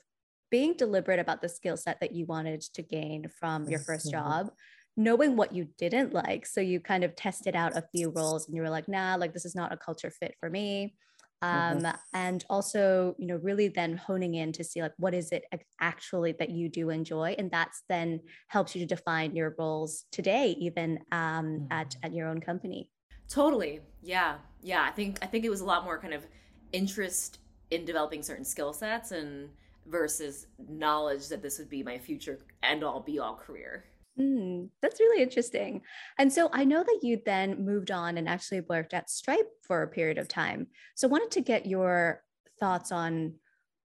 being 0.51 0.73
deliberate 0.73 1.19
about 1.19 1.41
the 1.41 1.49
skill 1.49 1.77
set 1.77 1.99
that 2.01 2.13
you 2.13 2.25
wanted 2.25 2.61
to 2.61 2.81
gain 2.81 3.27
from 3.39 3.67
your 3.67 3.79
first 3.79 4.07
mm-hmm. 4.07 4.17
job, 4.17 4.51
knowing 4.97 5.35
what 5.35 5.53
you 5.53 5.67
didn't 5.77 6.13
like. 6.13 6.45
So 6.45 6.61
you 6.61 6.79
kind 6.79 7.03
of 7.03 7.15
tested 7.15 7.55
out 7.55 7.77
a 7.77 7.83
few 7.91 8.09
roles 8.09 8.47
and 8.47 8.55
you 8.55 8.61
were 8.61 8.69
like, 8.69 8.88
nah, 8.88 9.15
like 9.15 9.33
this 9.33 9.45
is 9.45 9.55
not 9.55 9.73
a 9.73 9.77
culture 9.77 10.11
fit 10.11 10.35
for 10.39 10.49
me. 10.49 10.95
Mm-hmm. 11.43 11.86
um, 11.86 11.93
and 12.13 12.43
also 12.50 13.15
you 13.17 13.25
know 13.25 13.38
really 13.38 13.69
then 13.69 13.96
honing 13.96 14.36
in 14.36 14.51
to 14.51 14.62
see 14.62 14.81
like 14.81 14.91
what 14.98 15.13
is 15.13 15.31
it 15.31 15.46
actually 15.79 16.34
that 16.34 16.50
you 16.50 16.67
do 16.67 16.89
enjoy 16.89 17.34
and 17.38 17.50
that's 17.50 17.84
then 17.88 18.19
helps 18.50 18.75
you 18.75 18.81
to 18.81 18.86
define 18.86 19.34
your 19.38 19.55
roles 19.58 20.03
today 20.12 20.58
even 20.60 21.00
um, 21.13 21.65
at, 21.72 21.91
mm-hmm. 21.91 22.05
at 22.05 22.13
your 22.13 22.27
own 22.27 22.41
company 22.41 22.89
totally 23.29 23.79
yeah 24.01 24.36
yeah 24.62 24.84
i 24.84 24.91
think 24.91 25.17
i 25.22 25.25
think 25.25 25.46
it 25.46 25.50
was 25.50 25.62
a 25.62 25.65
lot 25.65 25.86
more 25.86 25.98
kind 25.98 26.13
of 26.13 26.25
interest 26.74 27.39
in 27.72 27.86
developing 27.86 28.22
certain 28.22 28.43
skill 28.43 28.74
sets 28.74 29.12
and 29.12 29.48
versus 29.88 30.48
knowledge 30.67 31.29
that 31.29 31.41
this 31.41 31.58
would 31.58 31.69
be 31.69 31.84
my 31.84 31.98
future 31.98 32.38
end 32.63 32.84
all 32.84 33.00
be 33.00 33.17
all 33.17 33.36
career 33.36 33.86
Mm, 34.19 34.69
that's 34.81 34.99
really 34.99 35.23
interesting. 35.23 35.81
And 36.17 36.31
so 36.31 36.49
I 36.51 36.65
know 36.65 36.83
that 36.83 36.99
you 37.01 37.21
then 37.25 37.63
moved 37.65 37.89
on 37.89 38.17
and 38.17 38.27
actually 38.27 38.61
worked 38.61 38.93
at 38.93 39.09
Stripe 39.09 39.49
for 39.61 39.81
a 39.81 39.88
period 39.88 40.17
of 40.17 40.27
time. 40.27 40.67
So 40.95 41.07
I 41.07 41.11
wanted 41.11 41.31
to 41.31 41.41
get 41.41 41.65
your 41.65 42.21
thoughts 42.59 42.91
on 42.91 43.35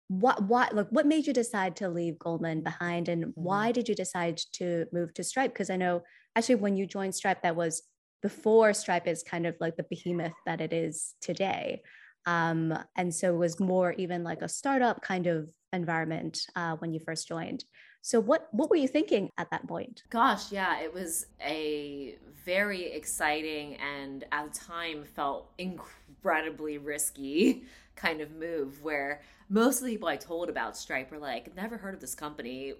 what 0.08 0.44
what 0.44 0.76
like 0.76 0.90
what 0.90 1.06
made 1.06 1.26
you 1.26 1.34
decide 1.34 1.76
to 1.78 1.90
leave 1.90 2.20
Goldman 2.20 2.62
behind 2.62 3.10
and 3.10 3.32
why 3.36 3.68
mm-hmm. 3.68 3.74
did 3.74 3.90
you 3.90 3.96
decide 3.96 4.38
to 4.54 4.86
move 4.92 5.14
to 5.14 5.24
Stripe? 5.24 5.54
Because 5.54 5.70
I 5.70 5.78
know 5.78 6.02
actually 6.36 6.56
when 6.56 6.76
you 6.76 6.86
joined 6.88 7.16
Stripe, 7.16 7.44
that 7.44 7.56
was 7.56 7.84
before 8.22 8.74
Stripe 8.74 9.08
is 9.08 9.22
kind 9.24 9.46
of 9.46 9.56
like 9.60 9.76
the 9.76 9.86
behemoth 9.90 10.34
that 10.46 10.62
it 10.62 10.74
is 10.74 11.14
today. 11.22 11.82
Um, 12.26 12.78
and 12.96 13.14
so 13.14 13.34
it 13.34 13.38
was 13.38 13.60
more 13.60 13.94
even 13.94 14.24
like 14.24 14.42
a 14.42 14.50
startup 14.50 15.02
kind 15.02 15.28
of 15.28 15.50
environment 15.74 16.40
uh, 16.56 16.76
when 16.78 16.94
you 16.94 17.00
first 17.00 17.28
joined. 17.28 17.66
So 18.04 18.20
what 18.20 18.50
what 18.52 18.70
were 18.70 18.76
you 18.76 18.90
thinking 18.90 19.32
at 19.38 19.50
that 19.52 19.66
point? 19.66 20.04
Gosh, 20.10 20.52
yeah, 20.52 20.82
it 20.82 20.94
was 20.94 21.26
a 21.42 22.18
very 22.46 22.92
exciting 22.92 23.78
and 23.78 24.26
at 24.30 24.54
the 24.54 24.60
time 24.60 25.06
felt 25.06 25.50
incredibly 25.58 26.78
risky 26.78 27.64
kind 27.96 28.20
of 28.20 28.32
move 28.32 28.84
where 28.84 29.22
most 29.48 29.80
of 29.80 29.86
the 29.86 29.92
people 29.92 30.10
I 30.10 30.18
told 30.18 30.50
about 30.50 30.76
Stripe 30.76 31.12
were 31.12 31.18
like, 31.18 31.56
never 31.56 31.78
heard 31.78 31.94
of 31.94 32.02
this 32.02 32.14
company. 32.14 32.74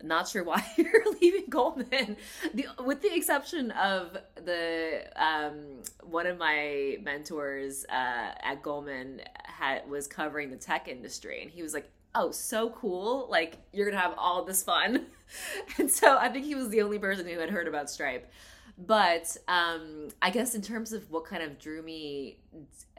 Not 0.00 0.28
sure 0.28 0.44
why 0.44 0.64
you're 0.76 1.12
leaving 1.20 1.46
Goldman. 1.48 2.16
The, 2.54 2.68
with 2.84 3.02
the 3.02 3.12
exception 3.12 3.72
of 3.72 4.16
the 4.36 5.02
um, 5.16 5.82
one 6.04 6.28
of 6.28 6.38
my 6.38 6.98
mentors 7.02 7.84
uh, 7.86 8.30
at 8.40 8.62
Goldman 8.62 9.22
had 9.42 9.90
was 9.90 10.06
covering 10.06 10.50
the 10.50 10.56
tech 10.56 10.86
industry, 10.86 11.42
and 11.42 11.50
he 11.50 11.64
was 11.64 11.74
like, 11.74 11.90
oh, 12.18 12.30
so 12.30 12.70
cool. 12.70 13.28
Like, 13.30 13.58
you're 13.72 13.86
going 13.86 13.96
to 13.96 14.02
have 14.02 14.14
all 14.18 14.44
this 14.44 14.62
fun. 14.62 15.06
and 15.78 15.90
so 15.90 16.18
I 16.18 16.28
think 16.28 16.44
he 16.44 16.54
was 16.54 16.68
the 16.68 16.82
only 16.82 16.98
person 16.98 17.26
who 17.26 17.38
had 17.38 17.50
heard 17.50 17.68
about 17.68 17.88
Stripe. 17.88 18.30
But 18.76 19.36
um, 19.48 20.08
I 20.22 20.30
guess 20.30 20.54
in 20.54 20.62
terms 20.62 20.92
of 20.92 21.10
what 21.10 21.24
kind 21.24 21.42
of 21.42 21.58
drew 21.58 21.82
me 21.82 22.38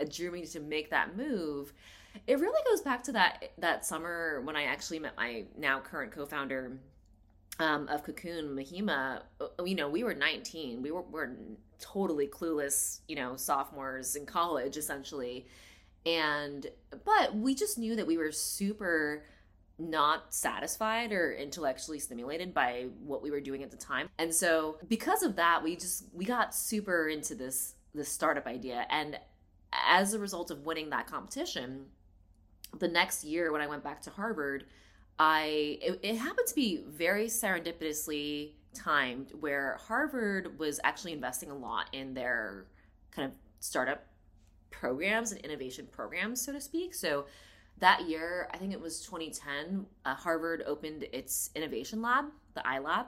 drew 0.09 0.31
me 0.31 0.45
to 0.45 0.59
make 0.59 0.89
that 0.89 1.15
move, 1.15 1.71
it 2.27 2.39
really 2.39 2.61
goes 2.69 2.81
back 2.81 3.01
to 3.03 3.13
that 3.13 3.51
that 3.59 3.85
summer 3.85 4.41
when 4.43 4.57
I 4.57 4.63
actually 4.63 4.99
met 4.99 5.15
my 5.15 5.45
now 5.57 5.79
current 5.79 6.11
co-founder 6.11 6.77
um, 7.59 7.87
of 7.87 8.03
Cocoon, 8.03 8.57
Mahima. 8.57 9.21
You 9.65 9.75
know, 9.75 9.89
we 9.89 10.03
were 10.03 10.13
19. 10.13 10.81
We 10.81 10.91
were, 10.91 11.03
were 11.03 11.31
totally 11.79 12.27
clueless, 12.27 12.99
you 13.07 13.15
know, 13.15 13.37
sophomores 13.37 14.17
in 14.17 14.25
college 14.25 14.75
essentially 14.75 15.47
and 16.05 16.67
but 17.05 17.35
we 17.35 17.55
just 17.55 17.77
knew 17.77 17.95
that 17.95 18.07
we 18.07 18.17
were 18.17 18.31
super 18.31 19.23
not 19.77 20.33
satisfied 20.33 21.11
or 21.11 21.31
intellectually 21.31 21.99
stimulated 21.99 22.53
by 22.53 22.87
what 23.05 23.21
we 23.21 23.31
were 23.31 23.39
doing 23.39 23.63
at 23.63 23.71
the 23.71 23.77
time. 23.77 24.09
And 24.17 24.33
so 24.33 24.77
because 24.89 25.23
of 25.23 25.37
that, 25.37 25.63
we 25.63 25.75
just 25.75 26.05
we 26.13 26.25
got 26.25 26.53
super 26.53 27.07
into 27.07 27.35
this 27.35 27.75
this 27.93 28.09
startup 28.09 28.45
idea 28.45 28.85
and 28.89 29.17
as 29.73 30.13
a 30.13 30.19
result 30.19 30.51
of 30.51 30.65
winning 30.65 30.89
that 30.89 31.07
competition, 31.07 31.85
the 32.77 32.87
next 32.87 33.23
year 33.23 33.51
when 33.51 33.61
I 33.61 33.67
went 33.67 33.83
back 33.83 34.01
to 34.03 34.09
Harvard, 34.09 34.65
I 35.17 35.79
it, 35.81 35.99
it 36.03 36.15
happened 36.15 36.47
to 36.47 36.55
be 36.55 36.83
very 36.87 37.27
serendipitously 37.27 38.51
timed 38.73 39.31
where 39.39 39.77
Harvard 39.87 40.59
was 40.59 40.79
actually 40.83 41.13
investing 41.13 41.51
a 41.51 41.55
lot 41.55 41.87
in 41.93 42.13
their 42.13 42.65
kind 43.11 43.27
of 43.27 43.37
startup 43.59 44.05
programs 44.71 45.31
and 45.31 45.41
innovation 45.41 45.87
programs, 45.91 46.43
so 46.43 46.51
to 46.53 46.61
speak. 46.61 46.93
So 46.93 47.25
that 47.79 48.07
year, 48.09 48.49
I 48.53 48.57
think 48.57 48.73
it 48.73 48.81
was 48.81 49.01
2010, 49.01 49.85
uh, 50.05 50.15
Harvard 50.15 50.63
opened 50.65 51.05
its 51.13 51.49
innovation 51.55 52.01
lab, 52.01 52.25
the 52.53 52.61
iLab, 52.61 53.05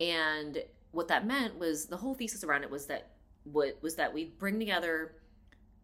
and 0.00 0.62
what 0.90 1.08
that 1.08 1.26
meant 1.26 1.58
was 1.58 1.86
the 1.86 1.96
whole 1.96 2.14
thesis 2.14 2.44
around 2.44 2.62
it 2.62 2.70
was 2.70 2.86
that 2.86 3.10
what 3.44 3.78
was 3.82 3.96
that 3.96 4.12
we'd 4.12 4.38
bring 4.38 4.58
together 4.58 5.16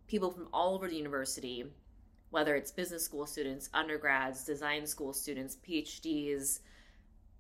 people 0.06 0.30
from 0.30 0.48
all 0.52 0.74
over 0.74 0.88
the 0.88 0.96
university, 0.96 1.64
whether 2.30 2.56
it's 2.56 2.70
business 2.70 3.04
school 3.04 3.26
students, 3.26 3.68
undergrads, 3.74 4.44
design 4.44 4.86
school 4.86 5.12
students, 5.12 5.56
PhDs, 5.68 6.60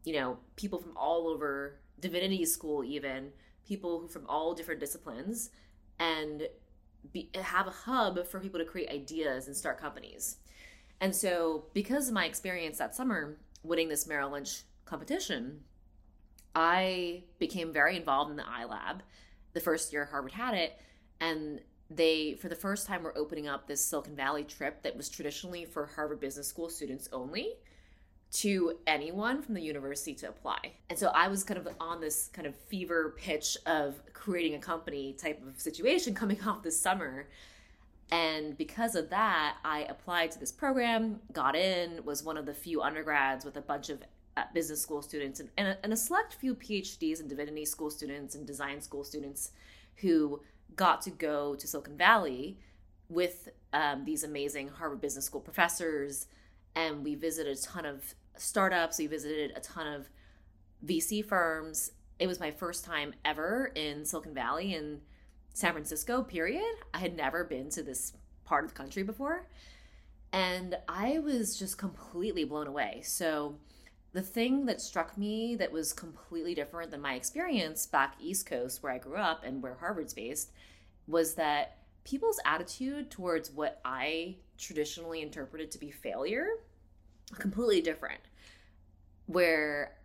you 0.04 0.14
know, 0.14 0.38
people 0.56 0.78
from 0.78 0.96
all 0.96 1.28
over 1.28 1.80
divinity 1.98 2.44
school, 2.44 2.84
even 2.84 3.30
people 3.66 4.00
who 4.00 4.08
from 4.08 4.26
all 4.28 4.54
different 4.54 4.80
disciplines, 4.80 5.50
and 5.98 6.48
be, 7.12 7.30
have 7.34 7.66
a 7.66 7.70
hub 7.70 8.26
for 8.26 8.40
people 8.40 8.60
to 8.60 8.66
create 8.66 8.90
ideas 8.90 9.46
and 9.46 9.56
start 9.56 9.80
companies. 9.80 10.36
And 11.00 11.14
so, 11.14 11.64
because 11.72 12.08
of 12.08 12.14
my 12.14 12.26
experience 12.26 12.78
that 12.78 12.94
summer 12.94 13.38
winning 13.62 13.88
this 13.88 14.06
Merrill 14.06 14.30
Lynch 14.30 14.62
competition, 14.84 15.60
I 16.54 17.24
became 17.38 17.72
very 17.72 17.96
involved 17.96 18.30
in 18.30 18.36
the 18.36 18.42
iLab 18.42 19.00
the 19.52 19.60
first 19.60 19.92
year 19.92 20.04
Harvard 20.04 20.32
had 20.32 20.54
it. 20.54 20.78
And 21.20 21.60
they, 21.90 22.34
for 22.34 22.48
the 22.48 22.54
first 22.54 22.86
time, 22.86 23.02
were 23.02 23.16
opening 23.16 23.48
up 23.48 23.66
this 23.66 23.84
Silicon 23.84 24.14
Valley 24.14 24.44
trip 24.44 24.82
that 24.82 24.96
was 24.96 25.08
traditionally 25.08 25.64
for 25.64 25.86
Harvard 25.86 26.20
Business 26.20 26.48
School 26.48 26.68
students 26.68 27.08
only 27.12 27.54
to 28.32 28.78
anyone 28.86 29.42
from 29.42 29.54
the 29.54 29.60
university 29.60 30.14
to 30.14 30.28
apply. 30.28 30.58
And 30.88 30.98
so 30.98 31.08
I 31.08 31.28
was 31.28 31.42
kind 31.42 31.58
of 31.58 31.68
on 31.80 32.00
this 32.00 32.30
kind 32.32 32.46
of 32.46 32.54
fever 32.54 33.14
pitch 33.18 33.56
of 33.66 34.00
creating 34.12 34.54
a 34.54 34.58
company 34.58 35.14
type 35.14 35.42
of 35.46 35.60
situation 35.60 36.14
coming 36.14 36.40
off 36.46 36.62
this 36.62 36.80
summer. 36.80 37.28
And 38.12 38.56
because 38.56 38.94
of 38.94 39.10
that, 39.10 39.56
I 39.64 39.80
applied 39.82 40.30
to 40.32 40.38
this 40.38 40.52
program, 40.52 41.20
got 41.32 41.56
in, 41.56 42.04
was 42.04 42.22
one 42.22 42.36
of 42.36 42.46
the 42.46 42.54
few 42.54 42.82
undergrads 42.82 43.44
with 43.44 43.56
a 43.56 43.60
bunch 43.60 43.88
of 43.88 44.02
uh, 44.36 44.44
business 44.54 44.80
school 44.80 45.02
students 45.02 45.40
and, 45.40 45.48
and, 45.56 45.68
a, 45.68 45.78
and 45.82 45.92
a 45.92 45.96
select 45.96 46.34
few 46.34 46.54
PhDs 46.54 47.20
and 47.20 47.28
divinity 47.28 47.64
school 47.64 47.90
students 47.90 48.34
and 48.36 48.46
design 48.46 48.80
school 48.80 49.02
students 49.02 49.50
who 49.96 50.40
got 50.76 51.02
to 51.02 51.10
go 51.10 51.56
to 51.56 51.66
Silicon 51.66 51.96
Valley 51.96 52.58
with 53.08 53.48
um, 53.72 54.04
these 54.04 54.22
amazing 54.22 54.68
Harvard 54.68 55.00
Business 55.00 55.24
School 55.24 55.40
professors 55.40 56.26
and 56.74 57.04
we 57.04 57.14
visited 57.14 57.58
a 57.58 57.60
ton 57.60 57.84
of 57.84 58.14
startups. 58.36 58.98
We 58.98 59.06
visited 59.06 59.52
a 59.56 59.60
ton 59.60 59.86
of 59.86 60.08
VC 60.84 61.24
firms. 61.24 61.92
It 62.18 62.26
was 62.26 62.40
my 62.40 62.50
first 62.50 62.84
time 62.84 63.14
ever 63.24 63.72
in 63.74 64.04
Silicon 64.04 64.34
Valley 64.34 64.74
in 64.74 65.00
San 65.52 65.72
Francisco, 65.72 66.22
period. 66.22 66.74
I 66.94 66.98
had 66.98 67.16
never 67.16 67.44
been 67.44 67.70
to 67.70 67.82
this 67.82 68.12
part 68.44 68.64
of 68.64 68.70
the 68.70 68.76
country 68.76 69.02
before. 69.02 69.46
And 70.32 70.76
I 70.88 71.18
was 71.18 71.58
just 71.58 71.78
completely 71.78 72.44
blown 72.44 72.66
away. 72.66 73.00
So, 73.04 73.56
the 74.12 74.22
thing 74.22 74.66
that 74.66 74.80
struck 74.80 75.16
me 75.16 75.54
that 75.56 75.70
was 75.70 75.92
completely 75.92 76.52
different 76.54 76.90
than 76.90 77.00
my 77.00 77.14
experience 77.14 77.86
back 77.86 78.16
East 78.20 78.44
Coast, 78.44 78.82
where 78.82 78.92
I 78.92 78.98
grew 78.98 79.16
up 79.16 79.44
and 79.44 79.62
where 79.62 79.74
Harvard's 79.74 80.14
based, 80.14 80.50
was 81.06 81.34
that 81.34 81.78
people's 82.04 82.40
attitude 82.44 83.10
towards 83.10 83.52
what 83.52 83.80
I 83.84 84.36
traditionally 84.58 85.22
interpreted 85.22 85.70
to 85.70 85.78
be 85.78 85.90
failure 85.92 86.48
completely 87.38 87.80
different. 87.80 88.20
Where 89.26 89.96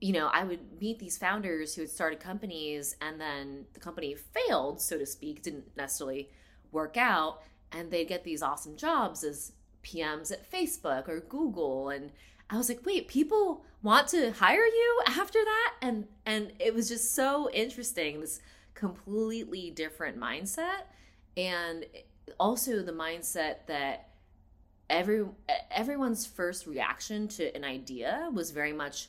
you 0.00 0.12
know, 0.14 0.28
I 0.28 0.44
would 0.44 0.80
meet 0.80 0.98
these 0.98 1.18
founders 1.18 1.74
who 1.74 1.82
had 1.82 1.90
started 1.90 2.20
companies 2.20 2.96
and 3.02 3.20
then 3.20 3.66
the 3.74 3.80
company 3.80 4.14
failed, 4.14 4.80
so 4.80 4.96
to 4.96 5.04
speak, 5.04 5.42
didn't 5.42 5.76
necessarily 5.76 6.30
work 6.72 6.96
out, 6.96 7.42
and 7.70 7.90
they'd 7.90 8.08
get 8.08 8.24
these 8.24 8.42
awesome 8.42 8.76
jobs 8.76 9.22
as 9.22 9.52
PMs 9.82 10.32
at 10.32 10.50
Facebook 10.50 11.06
or 11.06 11.20
Google 11.20 11.90
and 11.90 12.12
I 12.52 12.56
was 12.56 12.68
like, 12.68 12.84
"Wait, 12.84 13.06
people 13.06 13.64
want 13.80 14.08
to 14.08 14.32
hire 14.32 14.66
you 14.66 15.02
after 15.06 15.38
that?" 15.44 15.74
And 15.80 16.08
and 16.26 16.52
it 16.58 16.74
was 16.74 16.88
just 16.88 17.14
so 17.14 17.48
interesting 17.50 18.20
this 18.20 18.40
completely 18.74 19.70
different 19.70 20.18
mindset 20.18 20.86
and 21.36 21.86
also 22.38 22.82
the 22.82 22.92
mindset 22.92 23.66
that 23.66 24.09
every 24.90 25.24
everyone's 25.70 26.26
first 26.26 26.66
reaction 26.66 27.28
to 27.28 27.54
an 27.56 27.64
idea 27.64 28.28
was 28.32 28.50
very 28.50 28.72
much 28.72 29.08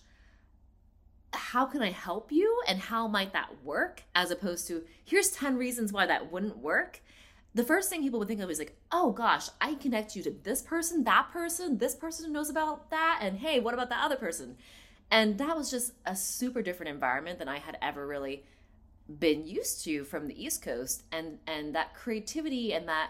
how 1.33 1.65
can 1.65 1.81
I 1.81 1.91
help 1.91 2.31
you 2.31 2.61
and 2.67 2.79
how 2.79 3.07
might 3.07 3.33
that 3.33 3.63
work 3.63 4.03
as 4.15 4.31
opposed 4.31 4.67
to 4.67 4.83
here's 5.03 5.31
10 5.31 5.57
reasons 5.57 5.91
why 5.91 6.05
that 6.05 6.31
wouldn't 6.31 6.57
work. 6.57 7.01
The 7.53 7.63
first 7.63 7.89
thing 7.89 8.01
people 8.01 8.19
would 8.19 8.27
think 8.27 8.41
of 8.41 8.49
is 8.49 8.59
like, 8.59 8.77
oh 8.91 9.11
gosh, 9.11 9.49
I 9.59 9.75
connect 9.75 10.15
you 10.15 10.23
to 10.23 10.31
this 10.43 10.61
person, 10.61 11.03
that 11.03 11.31
person, 11.33 11.79
this 11.79 11.95
person 11.95 12.31
knows 12.31 12.49
about 12.49 12.89
that, 12.91 13.19
and 13.21 13.39
hey, 13.39 13.59
what 13.59 13.73
about 13.73 13.89
that 13.89 14.05
other 14.05 14.15
person? 14.15 14.55
And 15.09 15.37
that 15.37 15.57
was 15.57 15.69
just 15.69 15.91
a 16.05 16.15
super 16.15 16.61
different 16.61 16.91
environment 16.91 17.39
than 17.39 17.49
I 17.49 17.59
had 17.59 17.77
ever 17.81 18.07
really 18.07 18.45
been 19.19 19.45
used 19.45 19.83
to 19.83 20.05
from 20.05 20.27
the 20.27 20.41
East 20.41 20.61
Coast. 20.61 21.03
And 21.11 21.39
and 21.45 21.75
that 21.75 21.93
creativity 21.93 22.73
and 22.73 22.87
that 22.87 23.09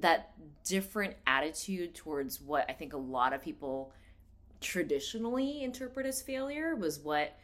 that 0.00 0.32
different 0.64 1.14
attitude 1.26 1.94
towards 1.94 2.40
what 2.40 2.66
I 2.68 2.72
think 2.72 2.92
a 2.92 2.98
lot 2.98 3.32
of 3.32 3.42
people 3.42 3.92
traditionally 4.60 5.62
interpret 5.62 6.06
as 6.06 6.22
failure 6.22 6.76
was 6.76 7.00
what 7.00 7.36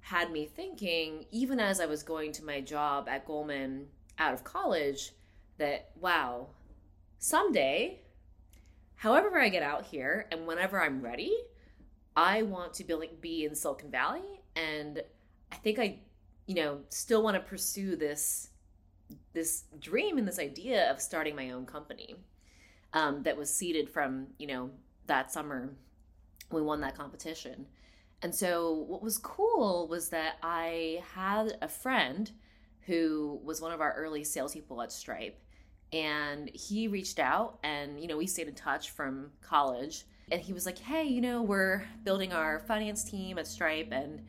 had 0.00 0.30
me 0.30 0.46
thinking, 0.46 1.26
even 1.30 1.60
as 1.60 1.80
I 1.80 1.86
was 1.86 2.02
going 2.02 2.32
to 2.32 2.44
my 2.44 2.60
job 2.60 3.08
at 3.08 3.26
Goldman 3.26 3.86
out 4.18 4.34
of 4.34 4.44
college, 4.44 5.12
that 5.58 5.90
wow, 6.00 6.48
someday, 7.18 8.00
however 8.96 9.40
I 9.40 9.48
get 9.48 9.62
out 9.62 9.84
here 9.86 10.26
and 10.30 10.46
whenever 10.46 10.80
I'm 10.80 11.02
ready, 11.02 11.36
I 12.16 12.42
want 12.42 12.74
to 12.74 12.84
be, 12.84 12.96
be 13.20 13.44
in 13.44 13.54
Silicon 13.54 13.90
Valley. 13.90 14.22
And 14.56 15.02
I 15.52 15.56
think 15.56 15.78
I, 15.78 15.98
you 16.46 16.54
know, 16.54 16.80
still 16.88 17.22
want 17.22 17.36
to 17.36 17.40
pursue 17.40 17.96
this 17.96 18.47
this 19.32 19.64
dream 19.78 20.18
and 20.18 20.26
this 20.26 20.38
idea 20.38 20.90
of 20.90 21.00
starting 21.00 21.36
my 21.36 21.50
own 21.50 21.66
company 21.66 22.16
um, 22.92 23.22
that 23.22 23.36
was 23.36 23.52
seeded 23.52 23.88
from 23.88 24.28
you 24.38 24.46
know 24.46 24.70
that 25.06 25.32
summer 25.32 25.74
we 26.50 26.62
won 26.62 26.80
that 26.80 26.96
competition. 26.96 27.66
And 28.22 28.34
so 28.34 28.72
what 28.72 29.02
was 29.02 29.18
cool 29.18 29.86
was 29.88 30.08
that 30.10 30.36
I 30.42 31.02
had 31.14 31.56
a 31.62 31.68
friend 31.68 32.30
who 32.80 33.38
was 33.44 33.60
one 33.60 33.72
of 33.72 33.80
our 33.80 33.92
early 33.92 34.24
salespeople 34.24 34.80
at 34.82 34.90
Stripe. 34.90 35.40
And 35.92 36.50
he 36.52 36.88
reached 36.88 37.18
out 37.18 37.58
and, 37.62 38.00
you 38.00 38.08
know, 38.08 38.16
we 38.16 38.26
stayed 38.26 38.48
in 38.48 38.54
touch 38.54 38.90
from 38.90 39.30
college. 39.40 40.04
And 40.30 40.40
he 40.40 40.52
was 40.52 40.66
like, 40.66 40.78
hey, 40.78 41.04
you 41.04 41.20
know, 41.20 41.42
we're 41.42 41.86
building 42.02 42.32
our 42.32 42.60
finance 42.60 43.04
team 43.04 43.38
at 43.38 43.46
Stripe 43.46 43.88
and 43.92 44.22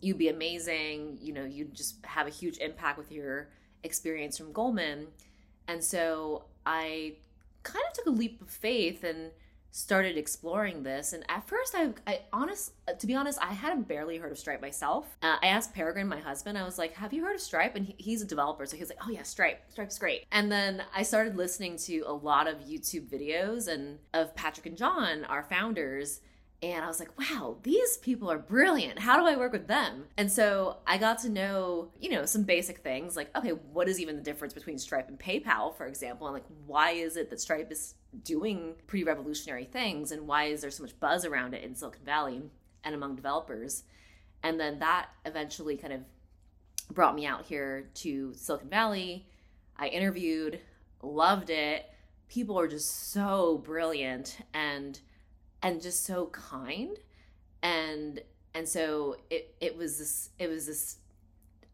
you'd 0.00 0.18
be 0.18 0.28
amazing. 0.28 1.18
You 1.20 1.32
know, 1.32 1.44
you'd 1.44 1.74
just 1.74 2.04
have 2.04 2.26
a 2.26 2.30
huge 2.30 2.58
impact 2.58 2.98
with 2.98 3.10
your 3.10 3.48
experience 3.84 4.38
from 4.38 4.52
Goldman. 4.52 5.08
And 5.68 5.82
so 5.82 6.44
I 6.66 7.14
kind 7.62 7.84
of 7.88 7.92
took 7.94 8.06
a 8.06 8.10
leap 8.10 8.40
of 8.42 8.50
faith 8.50 9.04
and 9.04 9.30
started 9.72 10.18
exploring 10.18 10.82
this. 10.82 11.14
And 11.14 11.24
at 11.30 11.48
first 11.48 11.74
i 11.74 11.94
i 12.06 12.20
honest 12.32 12.72
to 12.98 13.06
be 13.06 13.14
honest 13.14 13.38
i 13.40 13.52
hadn't 13.52 13.88
barely 13.88 14.18
heard 14.18 14.30
of 14.30 14.38
stripe 14.38 14.60
myself. 14.60 15.16
Uh, 15.22 15.36
i 15.42 15.46
asked 15.46 15.74
peregrine 15.74 16.08
my 16.08 16.18
husband 16.18 16.58
i 16.58 16.62
was 16.62 16.76
like 16.76 16.92
have 16.92 17.12
you 17.12 17.24
heard 17.24 17.34
of 17.34 17.40
stripe? 17.40 17.74
And 17.74 17.86
he, 17.86 17.94
he's 17.96 18.20
a 18.20 18.26
developer 18.26 18.66
so 18.66 18.76
he 18.76 18.82
was 18.82 18.90
like 18.90 18.98
oh 19.02 19.10
yeah 19.10 19.22
stripe. 19.22 19.62
Stripe's 19.70 19.98
great. 19.98 20.26
And 20.30 20.52
then 20.52 20.82
i 20.94 21.02
started 21.02 21.36
listening 21.36 21.78
to 21.78 22.00
a 22.06 22.12
lot 22.12 22.46
of 22.46 22.60
youtube 22.60 23.08
videos 23.08 23.66
and 23.66 23.98
of 24.12 24.34
patrick 24.36 24.66
and 24.66 24.76
john 24.76 25.24
our 25.24 25.42
founders 25.42 26.20
and 26.62 26.84
I 26.84 26.86
was 26.86 27.00
like, 27.00 27.18
wow, 27.18 27.56
these 27.64 27.96
people 27.96 28.30
are 28.30 28.38
brilliant. 28.38 29.00
How 29.00 29.18
do 29.18 29.26
I 29.26 29.36
work 29.36 29.50
with 29.50 29.66
them? 29.66 30.04
And 30.16 30.30
so 30.30 30.76
I 30.86 30.96
got 30.96 31.18
to 31.20 31.28
know, 31.28 31.90
you 31.98 32.08
know, 32.08 32.24
some 32.24 32.44
basic 32.44 32.78
things 32.78 33.16
like, 33.16 33.36
okay, 33.36 33.50
what 33.50 33.88
is 33.88 33.98
even 33.98 34.14
the 34.14 34.22
difference 34.22 34.54
between 34.54 34.78
Stripe 34.78 35.08
and 35.08 35.18
PayPal, 35.18 35.76
for 35.76 35.86
example? 35.86 36.28
And 36.28 36.34
like, 36.34 36.46
why 36.66 36.92
is 36.92 37.16
it 37.16 37.30
that 37.30 37.40
Stripe 37.40 37.72
is 37.72 37.94
doing 38.22 38.74
pretty 38.86 39.02
revolutionary 39.02 39.64
things? 39.64 40.12
And 40.12 40.28
why 40.28 40.44
is 40.44 40.60
there 40.60 40.70
so 40.70 40.84
much 40.84 40.98
buzz 41.00 41.24
around 41.24 41.52
it 41.52 41.64
in 41.64 41.74
Silicon 41.74 42.04
Valley 42.04 42.42
and 42.84 42.94
among 42.94 43.16
developers? 43.16 43.82
And 44.44 44.60
then 44.60 44.78
that 44.78 45.08
eventually 45.26 45.76
kind 45.76 45.92
of 45.92 46.00
brought 46.92 47.16
me 47.16 47.26
out 47.26 47.44
here 47.44 47.90
to 47.94 48.34
Silicon 48.34 48.68
Valley. 48.68 49.26
I 49.76 49.88
interviewed, 49.88 50.60
loved 51.02 51.50
it. 51.50 51.86
People 52.28 52.56
are 52.56 52.68
just 52.68 53.10
so 53.10 53.58
brilliant. 53.64 54.38
And 54.54 55.00
and 55.62 55.80
just 55.80 56.04
so 56.04 56.26
kind 56.26 56.98
and 57.62 58.20
and 58.54 58.68
so 58.68 59.16
it 59.30 59.54
it 59.60 59.76
was 59.76 59.98
this 59.98 60.30
it 60.38 60.48
was 60.48 60.66
this 60.66 60.96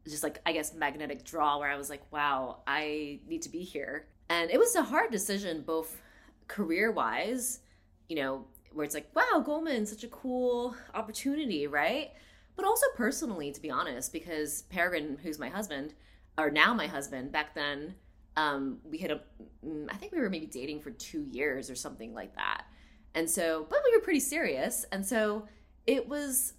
just 0.08 0.22
like 0.22 0.40
I 0.46 0.52
guess 0.52 0.74
magnetic 0.74 1.24
draw 1.24 1.58
where 1.58 1.70
I 1.70 1.76
was 1.76 1.90
like, 1.90 2.02
wow, 2.10 2.58
I 2.66 3.20
need 3.28 3.42
to 3.42 3.48
be 3.48 3.62
here. 3.62 4.06
And 4.30 4.50
it 4.50 4.58
was 4.58 4.74
a 4.74 4.82
hard 4.82 5.10
decision, 5.10 5.62
both 5.62 6.00
career 6.46 6.90
wise, 6.90 7.60
you 8.08 8.16
know, 8.16 8.46
where 8.72 8.84
it's 8.84 8.94
like, 8.94 9.10
wow, 9.14 9.42
Goldman, 9.44 9.86
such 9.86 10.04
a 10.04 10.08
cool 10.08 10.74
opportunity, 10.94 11.66
right? 11.66 12.10
But 12.56 12.64
also 12.64 12.86
personally, 12.96 13.52
to 13.52 13.60
be 13.60 13.70
honest, 13.70 14.12
because 14.12 14.62
Peregrine, 14.62 15.18
who's 15.22 15.38
my 15.38 15.48
husband, 15.48 15.94
or 16.36 16.50
now 16.50 16.74
my 16.74 16.86
husband, 16.86 17.32
back 17.32 17.54
then, 17.54 17.94
um, 18.36 18.78
we 18.84 18.98
had 18.98 19.10
a, 19.10 19.20
mm, 19.64 19.90
think 19.98 20.12
we 20.12 20.20
were 20.20 20.30
maybe 20.30 20.46
dating 20.46 20.80
for 20.80 20.90
two 20.90 21.22
years 21.22 21.70
or 21.70 21.74
something 21.74 22.14
like 22.14 22.34
that. 22.36 22.64
And 23.14 23.28
so, 23.28 23.66
but 23.68 23.80
we 23.84 23.96
were 23.96 24.02
pretty 24.02 24.20
serious. 24.20 24.84
And 24.92 25.04
so 25.04 25.48
it 25.86 26.08
was 26.08 26.54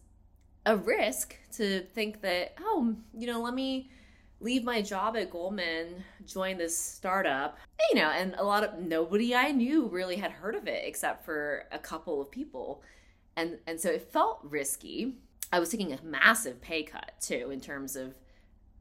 a 0.65 0.75
risk 0.75 1.35
to 1.53 1.81
think 1.93 2.21
that, 2.21 2.55
oh, 2.59 2.95
you 3.13 3.27
know, 3.27 3.41
let 3.41 3.53
me 3.53 3.89
leave 4.41 4.63
my 4.63 4.81
job 4.81 5.17
at 5.17 5.31
Goldman, 5.31 6.03
join 6.25 6.57
this 6.57 6.77
startup, 6.77 7.57
you 7.89 7.99
know, 7.99 8.09
and 8.09 8.35
a 8.37 8.43
lot 8.43 8.63
of 8.63 8.79
nobody 8.79 9.35
I 9.35 9.51
knew 9.51 9.87
really 9.87 10.15
had 10.15 10.31
heard 10.31 10.55
of 10.55 10.67
it 10.67 10.83
except 10.85 11.25
for 11.25 11.65
a 11.71 11.79
couple 11.79 12.21
of 12.21 12.31
people. 12.31 12.83
And 13.35 13.57
and 13.67 13.79
so 13.79 13.89
it 13.89 14.11
felt 14.11 14.39
risky. 14.43 15.17
I 15.51 15.59
was 15.59 15.69
taking 15.69 15.93
a 15.93 15.99
massive 16.03 16.61
pay 16.61 16.83
cut 16.83 17.13
too 17.19 17.49
in 17.51 17.59
terms 17.59 17.95
of 17.95 18.13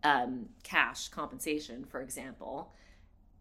um, 0.05 0.47
cash 0.63 1.09
compensation, 1.09 1.85
for 1.85 2.01
example, 2.01 2.73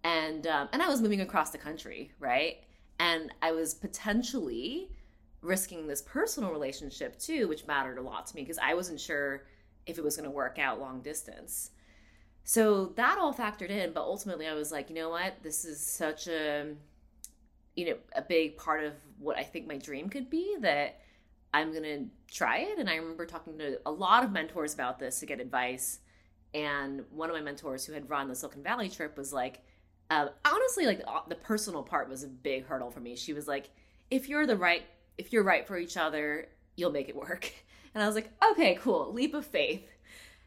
and 0.04 0.48
um, 0.48 0.70
and 0.74 0.82
I 0.82 0.88
was 0.88 1.02
moving 1.02 1.22
across 1.22 1.52
the 1.52 1.58
country, 1.58 2.12
right? 2.20 2.58
And 3.00 3.32
I 3.42 3.52
was 3.52 3.74
potentially 3.74 4.90
risking 5.42 5.88
this 5.88 6.02
personal 6.02 6.52
relationship 6.52 7.20
too, 7.20 7.48
which 7.48 7.68
mattered 7.68 7.98
a 7.98 8.02
lot 8.02 8.28
to 8.28 8.36
me 8.36 8.42
because 8.42 8.58
I 8.58 8.74
wasn't 8.74 9.00
sure 9.00 9.44
if 9.86 9.98
it 9.98 10.04
was 10.04 10.18
going 10.18 10.30
to 10.30 10.36
work 10.36 10.60
out 10.60 10.80
long 10.80 11.02
distance. 11.02 11.72
So 12.44 12.88
that 12.96 13.18
all 13.18 13.34
factored 13.34 13.70
in, 13.70 13.94
but 13.94 14.02
ultimately 14.02 14.48
I 14.48 14.54
was 14.54 14.72
like, 14.72 14.90
you 14.90 14.96
know 14.96 15.10
what? 15.10 15.36
This 15.44 15.66
is 15.66 15.80
such 15.80 16.28
a 16.28 16.74
you 17.76 17.86
know, 17.86 17.98
a 18.16 18.24
big 18.24 18.58
part 18.58 18.84
of 18.84 18.94
what 19.20 19.38
I 19.38 19.44
think 19.44 19.68
my 19.68 19.78
dream 19.78 20.10
could 20.10 20.32
be 20.32 20.56
that 20.62 21.00
I'm 21.54 21.72
going 21.72 21.84
to 21.84 22.06
try 22.34 22.58
it 22.58 22.80
and 22.80 22.90
I 22.90 22.96
remember 22.96 23.28
talking 23.28 23.60
to 23.60 23.80
a 23.86 23.92
lot 23.92 24.24
of 24.24 24.32
mentors 24.32 24.74
about 24.74 24.98
this 24.98 25.20
to 25.20 25.28
get 25.28 25.40
advice 25.40 26.00
and 26.54 27.04
one 27.12 27.30
of 27.30 27.36
my 27.36 27.42
mentors 27.42 27.86
who 27.86 27.94
had 27.94 28.10
run 28.10 28.28
the 28.28 28.36
Silicon 28.36 28.64
Valley 28.64 28.90
trip 28.90 29.16
was 29.16 29.32
like, 29.32 29.62
um, 30.10 30.30
honestly, 30.46 30.86
like 30.86 31.02
the 31.28 31.36
personal 31.36 31.84
part 31.84 32.10
was 32.10 32.24
a 32.24 32.28
big 32.28 32.66
hurdle 32.66 32.92
for 32.92 33.00
me. 33.00 33.16
She 33.16 33.34
was 33.34 33.48
like, 33.48 33.70
if 34.10 34.30
you're 34.30 34.46
the 34.46 34.56
right, 34.56 34.84
if 35.18 35.34
you're 35.34 35.44
right 35.44 35.68
for 35.68 35.78
each 35.78 35.98
other, 35.98 36.48
you'll 36.76 36.92
make 36.92 37.10
it 37.10 37.16
work. 37.16 37.52
And 37.94 38.04
I 38.04 38.06
was 38.06 38.16
like, 38.16 38.30
okay, 38.52 38.78
cool, 38.80 39.12
leap 39.12 39.34
of 39.34 39.44
faith. 39.44 39.90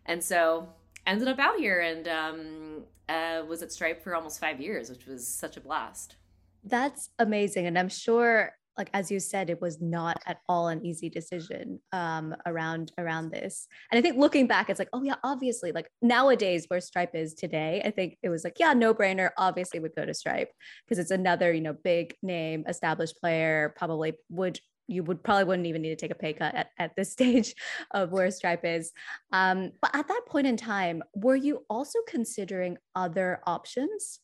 And 0.06 0.22
so 0.22 0.68
ended 1.04 1.26
up 1.26 1.40
out 1.40 1.56
here 1.56 1.80
and 1.80 2.06
um, 2.06 2.84
uh, 3.08 3.42
was 3.48 3.60
at 3.60 3.72
Stripe 3.72 4.04
for 4.04 4.14
almost 4.14 4.38
five 4.38 4.60
years, 4.60 4.88
which 4.88 5.06
was 5.06 5.26
such 5.26 5.56
a 5.56 5.60
blast. 5.60 6.14
That's 6.62 7.10
amazing. 7.18 7.66
And 7.66 7.76
I'm 7.76 7.88
sure 7.88 8.52
like 8.80 8.90
as 8.94 9.10
you 9.10 9.20
said 9.20 9.50
it 9.50 9.60
was 9.60 9.78
not 9.78 10.16
at 10.26 10.38
all 10.48 10.68
an 10.68 10.84
easy 10.84 11.10
decision 11.10 11.78
um 11.92 12.34
around 12.46 12.90
around 12.96 13.30
this 13.30 13.68
and 13.92 13.98
i 13.98 14.00
think 14.00 14.16
looking 14.16 14.46
back 14.46 14.70
it's 14.70 14.78
like 14.78 14.88
oh 14.94 15.02
yeah 15.02 15.16
obviously 15.22 15.70
like 15.70 15.90
nowadays 16.00 16.64
where 16.68 16.80
stripe 16.80 17.14
is 17.14 17.34
today 17.34 17.82
i 17.84 17.90
think 17.90 18.16
it 18.22 18.30
was 18.30 18.42
like 18.42 18.56
yeah 18.58 18.72
no 18.72 18.94
brainer 18.94 19.28
obviously 19.36 19.78
would 19.78 19.94
go 19.94 20.06
to 20.06 20.14
stripe 20.14 20.50
because 20.86 20.98
it's 20.98 21.10
another 21.10 21.52
you 21.52 21.60
know 21.60 21.76
big 21.84 22.14
name 22.22 22.64
established 22.66 23.20
player 23.20 23.74
probably 23.76 24.14
would 24.30 24.58
you 24.88 25.04
would 25.04 25.22
probably 25.22 25.44
wouldn't 25.44 25.68
even 25.68 25.82
need 25.82 25.90
to 25.90 25.96
take 25.96 26.10
a 26.10 26.16
pay 26.16 26.32
cut 26.32 26.54
at, 26.54 26.70
at 26.78 26.96
this 26.96 27.12
stage 27.16 27.54
of 27.92 28.10
where 28.10 28.28
Stripe 28.32 28.64
is. 28.64 28.90
Um, 29.32 29.70
but 29.80 29.94
at 29.94 30.08
that 30.08 30.22
point 30.26 30.48
in 30.48 30.56
time, 30.56 31.04
were 31.14 31.36
you 31.36 31.64
also 31.70 32.00
considering 32.08 32.76
other 32.96 33.40
options? 33.46 34.18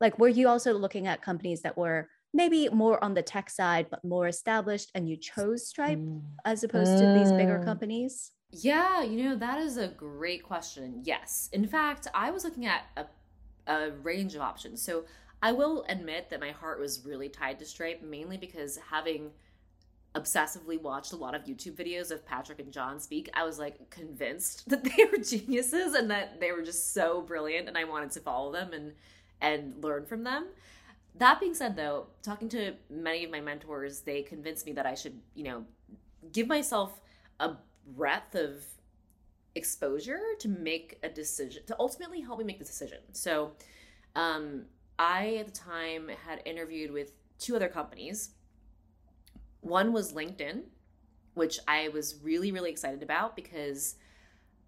Like, 0.00 0.18
were 0.18 0.28
you 0.28 0.48
also 0.48 0.72
looking 0.72 1.06
at 1.06 1.22
companies 1.22 1.62
that 1.62 1.78
were 1.78 2.08
maybe 2.32 2.68
more 2.70 3.02
on 3.02 3.14
the 3.14 3.22
tech 3.22 3.50
side, 3.50 3.86
but 3.90 4.04
more 4.04 4.28
established, 4.28 4.90
and 4.94 5.08
you 5.08 5.16
chose 5.16 5.66
Stripe 5.66 5.98
mm. 5.98 6.22
as 6.44 6.64
opposed 6.64 6.92
mm. 6.92 6.98
to 6.98 7.18
these 7.18 7.32
bigger 7.32 7.58
mm. 7.58 7.64
companies? 7.64 8.32
Yeah, 8.50 9.02
you 9.02 9.24
know, 9.24 9.36
that 9.36 9.58
is 9.58 9.76
a 9.76 9.88
great 9.88 10.42
question. 10.42 11.02
Yes. 11.04 11.50
In 11.52 11.66
fact, 11.66 12.06
I 12.14 12.30
was 12.30 12.44
looking 12.44 12.66
at 12.66 12.84
a, 12.96 13.04
a 13.70 13.90
range 14.02 14.34
of 14.34 14.40
options. 14.40 14.80
So 14.82 15.04
I 15.42 15.52
will 15.52 15.84
admit 15.88 16.30
that 16.30 16.40
my 16.40 16.50
heart 16.50 16.80
was 16.80 17.04
really 17.04 17.28
tied 17.28 17.58
to 17.58 17.66
Stripe, 17.66 18.02
mainly 18.02 18.36
because 18.38 18.78
having 18.90 19.30
obsessively 20.14 20.80
watched 20.80 21.12
a 21.12 21.16
lot 21.16 21.34
of 21.34 21.44
YouTube 21.44 21.74
videos 21.74 22.10
of 22.10 22.24
Patrick 22.24 22.58
and 22.58 22.72
John 22.72 22.98
speak, 22.98 23.28
I 23.34 23.44
was 23.44 23.58
like 23.58 23.90
convinced 23.90 24.68
that 24.70 24.82
they 24.84 25.04
were 25.04 25.22
geniuses 25.22 25.94
and 25.94 26.10
that 26.10 26.40
they 26.40 26.52
were 26.52 26.62
just 26.62 26.94
so 26.94 27.22
brilliant 27.22 27.68
and 27.68 27.76
I 27.76 27.84
wanted 27.84 28.10
to 28.12 28.20
follow 28.20 28.52
them 28.52 28.72
and 28.72 28.92
and 29.40 29.84
learn 29.84 30.04
from 30.04 30.24
them. 30.24 30.48
That 31.14 31.40
being 31.40 31.54
said, 31.54 31.76
though, 31.76 32.06
talking 32.22 32.48
to 32.50 32.74
many 32.88 33.24
of 33.24 33.30
my 33.30 33.40
mentors, 33.40 34.00
they 34.00 34.22
convinced 34.22 34.66
me 34.66 34.72
that 34.72 34.86
I 34.86 34.94
should, 34.94 35.20
you 35.34 35.44
know, 35.44 35.64
give 36.32 36.46
myself 36.46 37.00
a 37.40 37.56
breadth 37.86 38.34
of 38.34 38.64
exposure 39.54 40.20
to 40.38 40.48
make 40.48 40.98
a 41.02 41.08
decision, 41.08 41.64
to 41.66 41.76
ultimately 41.80 42.20
help 42.20 42.38
me 42.38 42.44
make 42.44 42.58
the 42.58 42.64
decision. 42.64 42.98
So, 43.12 43.52
um, 44.14 44.66
I 44.98 45.36
at 45.36 45.46
the 45.46 45.52
time 45.52 46.10
had 46.26 46.42
interviewed 46.44 46.90
with 46.90 47.12
two 47.38 47.54
other 47.54 47.68
companies. 47.68 48.30
One 49.60 49.92
was 49.92 50.12
LinkedIn, 50.12 50.62
which 51.34 51.58
I 51.68 51.88
was 51.88 52.16
really, 52.22 52.52
really 52.52 52.70
excited 52.70 53.02
about 53.02 53.36
because 53.36 53.96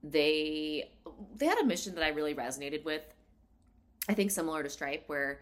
they 0.03 0.90
they 1.37 1.46
had 1.46 1.59
a 1.59 1.64
mission 1.64 1.94
that 1.96 2.05
I 2.05 2.09
really 2.09 2.35
resonated 2.35 2.85
with. 2.85 3.03
I 4.09 4.14
think 4.14 4.31
similar 4.31 4.62
to 4.62 4.70
Stripe, 4.70 5.05
where 5.09 5.40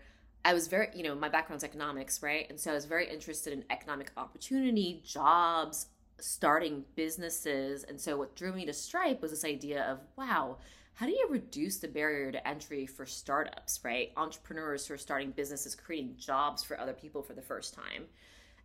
I 0.49 0.55
was 0.55 0.67
very, 0.67 0.89
you 0.95 1.03
know, 1.03 1.15
my 1.15 1.29
background's 1.29 1.63
economics, 1.63 2.23
right? 2.23 2.47
And 2.49 2.59
so 2.59 2.71
I 2.71 2.75
was 2.75 2.87
very 2.87 3.07
interested 3.07 3.53
in 3.53 3.65
economic 3.69 4.13
opportunity, 4.17 5.03
jobs, 5.05 5.89
starting 6.19 6.87
businesses. 6.97 7.85
And 7.85 8.01
so 8.01 8.17
what 8.17 8.35
drew 8.35 8.55
me 8.55 8.65
to 8.65 8.73
Stripe 8.73 9.21
was 9.21 9.31
this 9.31 9.45
idea 9.45 9.85
of, 9.85 9.99
wow, 10.17 10.57
how 10.95 11.05
do 11.05 11.13
you 11.13 11.27
reduce 11.29 11.77
the 11.77 11.87
barrier 11.87 12.33
to 12.33 12.49
entry 12.49 12.87
for 12.87 13.05
startups, 13.05 13.81
right? 13.85 14.11
Entrepreneurs 14.17 14.87
who 14.87 14.95
are 14.95 14.97
starting 14.97 15.33
businesses, 15.33 15.75
creating 15.75 16.15
jobs 16.17 16.65
for 16.65 16.81
other 16.81 16.95
people 16.95 17.23
for 17.23 17.35
the 17.35 17.43
first 17.43 17.75
time. 17.75 18.07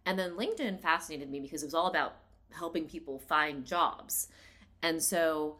And 0.06 0.18
then 0.18 0.38
LinkedIn 0.38 0.80
fascinated 0.80 1.30
me 1.30 1.42
because 1.42 1.64
it 1.64 1.68
was 1.68 1.74
all 1.74 1.88
about 1.88 2.16
helping 2.52 2.86
people 2.86 3.20
find 3.20 3.66
jobs. 3.66 4.30
And 4.82 5.04
so 5.04 5.58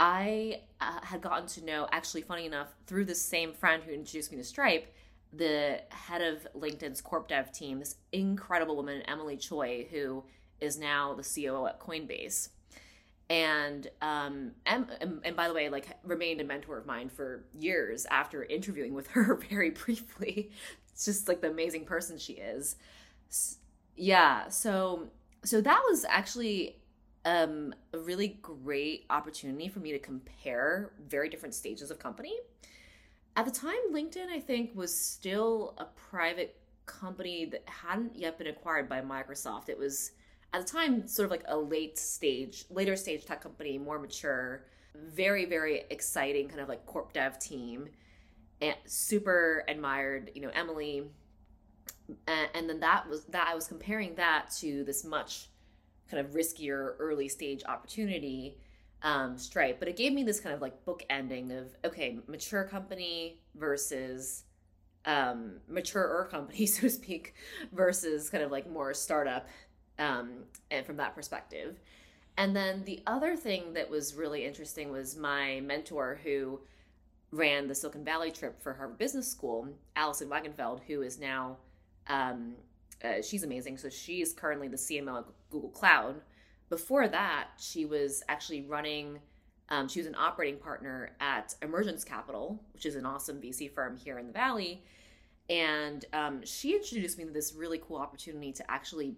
I 0.00 0.62
uh, 0.80 0.98
had 1.04 1.20
gotten 1.20 1.46
to 1.46 1.64
know, 1.64 1.86
actually, 1.92 2.22
funny 2.22 2.46
enough, 2.46 2.74
through 2.88 3.04
the 3.04 3.14
same 3.14 3.52
friend 3.52 3.84
who 3.84 3.92
introduced 3.92 4.32
me 4.32 4.38
to 4.38 4.44
Stripe, 4.44 4.92
the 5.32 5.82
head 5.90 6.22
of 6.22 6.46
LinkedIn's 6.54 7.00
corp 7.00 7.28
dev 7.28 7.52
team, 7.52 7.78
this 7.80 7.96
incredible 8.12 8.76
woman, 8.76 9.02
Emilie 9.02 9.36
Choi, 9.36 9.86
who 9.90 10.24
is 10.60 10.78
now 10.78 11.14
the 11.14 11.22
COO 11.22 11.66
at 11.66 11.80
Coinbase. 11.80 12.48
And 13.30 13.88
um 14.00 14.52
and, 14.64 14.86
and 15.22 15.36
by 15.36 15.48
the 15.48 15.54
way, 15.54 15.68
like 15.68 15.86
remained 16.02 16.40
a 16.40 16.44
mentor 16.44 16.78
of 16.78 16.86
mine 16.86 17.10
for 17.10 17.44
years 17.52 18.06
after 18.10 18.42
interviewing 18.42 18.94
with 18.94 19.08
her 19.08 19.34
very 19.50 19.70
briefly. 19.70 20.50
It's 20.92 21.04
just 21.04 21.28
like 21.28 21.42
the 21.42 21.50
amazing 21.50 21.84
person 21.84 22.18
she 22.18 22.34
is. 22.34 22.76
Yeah, 23.96 24.48
so 24.48 25.08
so 25.44 25.60
that 25.60 25.82
was 25.88 26.06
actually 26.08 26.76
um 27.26 27.74
a 27.92 27.98
really 27.98 28.38
great 28.40 29.04
opportunity 29.10 29.68
for 29.68 29.80
me 29.80 29.92
to 29.92 29.98
compare 29.98 30.92
very 31.06 31.28
different 31.28 31.54
stages 31.54 31.90
of 31.90 31.98
company 31.98 32.32
at 33.38 33.44
the 33.44 33.52
time, 33.52 33.76
LinkedIn, 33.92 34.26
I 34.26 34.40
think, 34.40 34.72
was 34.74 34.92
still 34.92 35.74
a 35.78 35.84
private 35.84 36.56
company 36.86 37.44
that 37.44 37.62
hadn't 37.66 38.16
yet 38.16 38.36
been 38.36 38.48
acquired 38.48 38.88
by 38.88 39.00
Microsoft. 39.00 39.68
It 39.68 39.78
was 39.78 40.10
at 40.52 40.66
the 40.66 40.72
time 40.72 41.06
sort 41.06 41.26
of 41.26 41.30
like 41.30 41.44
a 41.46 41.56
late 41.56 41.96
stage, 41.96 42.64
later 42.68 42.96
stage 42.96 43.26
tech 43.26 43.40
company, 43.40 43.78
more 43.78 44.00
mature, 44.00 44.64
very, 44.96 45.44
very 45.44 45.84
exciting 45.88 46.48
kind 46.48 46.58
of 46.58 46.68
like 46.68 46.84
corp 46.84 47.12
dev 47.12 47.38
team. 47.38 47.88
And 48.60 48.74
super 48.86 49.62
admired, 49.68 50.32
you 50.34 50.42
know, 50.42 50.50
Emilie. 50.52 51.04
And, 52.26 52.48
and 52.54 52.68
then 52.68 52.80
that 52.80 53.08
was 53.08 53.22
that 53.26 53.46
I 53.48 53.54
was 53.54 53.68
comparing 53.68 54.16
that 54.16 54.50
to 54.58 54.82
this 54.82 55.04
much 55.04 55.46
kind 56.10 56.26
of 56.26 56.32
riskier 56.32 56.94
early 56.98 57.28
stage 57.28 57.62
opportunity 57.68 58.56
um, 59.02 59.38
Stripe, 59.38 59.78
but 59.78 59.88
it 59.88 59.96
gave 59.96 60.12
me 60.12 60.22
this 60.22 60.40
kind 60.40 60.54
of 60.54 60.60
like 60.60 60.84
book 60.84 61.04
ending 61.08 61.52
of 61.52 61.68
okay, 61.84 62.18
mature 62.26 62.64
company 62.64 63.38
versus 63.54 64.44
um, 65.04 65.60
mature 65.68 66.28
company, 66.30 66.66
so 66.66 66.82
to 66.82 66.90
speak, 66.90 67.34
versus 67.72 68.28
kind 68.30 68.42
of 68.42 68.50
like 68.50 68.70
more 68.70 68.92
startup, 68.94 69.48
um, 69.98 70.44
and 70.70 70.84
from 70.84 70.96
that 70.96 71.14
perspective. 71.14 71.78
And 72.36 72.54
then 72.54 72.84
the 72.84 73.02
other 73.06 73.36
thing 73.36 73.72
that 73.74 73.90
was 73.90 74.14
really 74.14 74.44
interesting 74.44 74.92
was 74.92 75.16
my 75.16 75.60
mentor 75.60 76.20
who 76.22 76.60
ran 77.32 77.66
the 77.66 77.74
Silicon 77.74 78.04
Valley 78.04 78.30
trip 78.30 78.62
for 78.62 78.74
Harvard 78.74 78.98
Business 78.98 79.28
School, 79.28 79.68
Alison 79.96 80.28
Wagonfeld, 80.28 80.82
who 80.86 81.02
is 81.02 81.18
now 81.18 81.56
um, 82.08 82.54
uh, 83.04 83.22
she's 83.22 83.42
amazing. 83.42 83.78
So 83.78 83.88
she's 83.88 84.32
currently 84.32 84.68
the 84.68 84.76
CMO 84.76 85.18
at 85.18 85.24
Google 85.50 85.70
Cloud 85.70 86.20
before 86.68 87.08
that, 87.08 87.48
she 87.58 87.84
was 87.84 88.22
actually 88.28 88.62
running, 88.62 89.20
um, 89.68 89.88
she 89.88 90.00
was 90.00 90.06
an 90.06 90.14
operating 90.16 90.58
partner 90.60 91.10
at 91.20 91.54
Emergence 91.62 92.04
Capital, 92.04 92.62
which 92.72 92.86
is 92.86 92.94
an 92.94 93.06
awesome 93.06 93.40
VC 93.40 93.70
firm 93.72 93.96
here 93.96 94.18
in 94.18 94.26
the 94.26 94.32
Valley. 94.32 94.82
And 95.50 96.04
um, 96.12 96.44
she 96.44 96.74
introduced 96.74 97.16
me 97.18 97.24
to 97.24 97.30
this 97.30 97.54
really 97.54 97.78
cool 97.78 97.96
opportunity 97.96 98.52
to 98.52 98.70
actually 98.70 99.16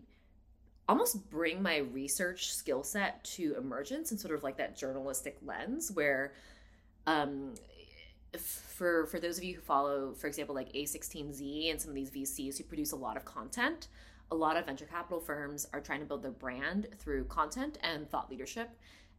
almost 0.88 1.30
bring 1.30 1.62
my 1.62 1.78
research 1.78 2.52
skill 2.52 2.82
set 2.82 3.22
to 3.22 3.54
emergence 3.56 4.10
and 4.10 4.20
sort 4.20 4.34
of 4.34 4.42
like 4.42 4.56
that 4.56 4.76
journalistic 4.76 5.38
lens 5.44 5.90
where 5.92 6.32
um, 7.06 7.54
for 8.36 9.06
for 9.06 9.20
those 9.20 9.38
of 9.38 9.44
you 9.44 9.54
who 9.54 9.60
follow 9.60 10.12
for 10.14 10.26
example 10.26 10.54
like 10.54 10.72
a16z 10.72 11.70
and 11.70 11.80
some 11.80 11.90
of 11.90 11.94
these 11.94 12.10
vcs 12.10 12.58
who 12.58 12.64
produce 12.64 12.90
a 12.90 12.96
lot 12.96 13.16
of 13.16 13.24
content 13.24 13.86
a 14.30 14.34
lot 14.34 14.56
of 14.56 14.66
venture 14.66 14.86
capital 14.86 15.20
firms 15.20 15.66
are 15.72 15.80
trying 15.80 16.00
to 16.00 16.06
build 16.06 16.22
their 16.22 16.30
brand 16.30 16.88
through 16.98 17.24
content 17.24 17.78
and 17.82 18.08
thought 18.08 18.30
leadership. 18.30 18.70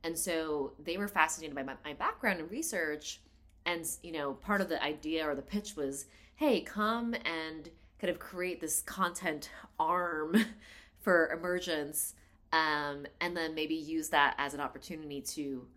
And 0.04 0.18
so 0.18 0.74
they 0.84 0.98
were 0.98 1.08
fascinated 1.08 1.56
by 1.56 1.64
my, 1.64 1.76
my 1.84 1.94
background 1.94 2.40
in 2.40 2.48
research. 2.48 3.22
And, 3.66 3.86
you 4.02 4.12
know, 4.12 4.34
part 4.34 4.62
of 4.62 4.70
the 4.70 4.82
idea 4.84 5.28
or 5.28 5.36
the 5.36 5.42
pitch 5.42 5.76
was 5.76 6.06
hey, 6.38 6.60
come 6.60 7.14
and 7.14 7.70
kind 8.00 8.10
of 8.10 8.18
create 8.18 8.60
this 8.60 8.82
content 8.82 9.52
arm 9.80 10.36
for 11.02 11.30
emergence. 11.30 12.16
Um, 12.52 13.06
and 13.22 13.38
then 13.38 13.54
maybe 13.54 13.76
use 13.76 14.10
that 14.10 14.34
as 14.40 14.56
an 14.56 14.60
opportunity 14.60 15.22
to 15.22 15.68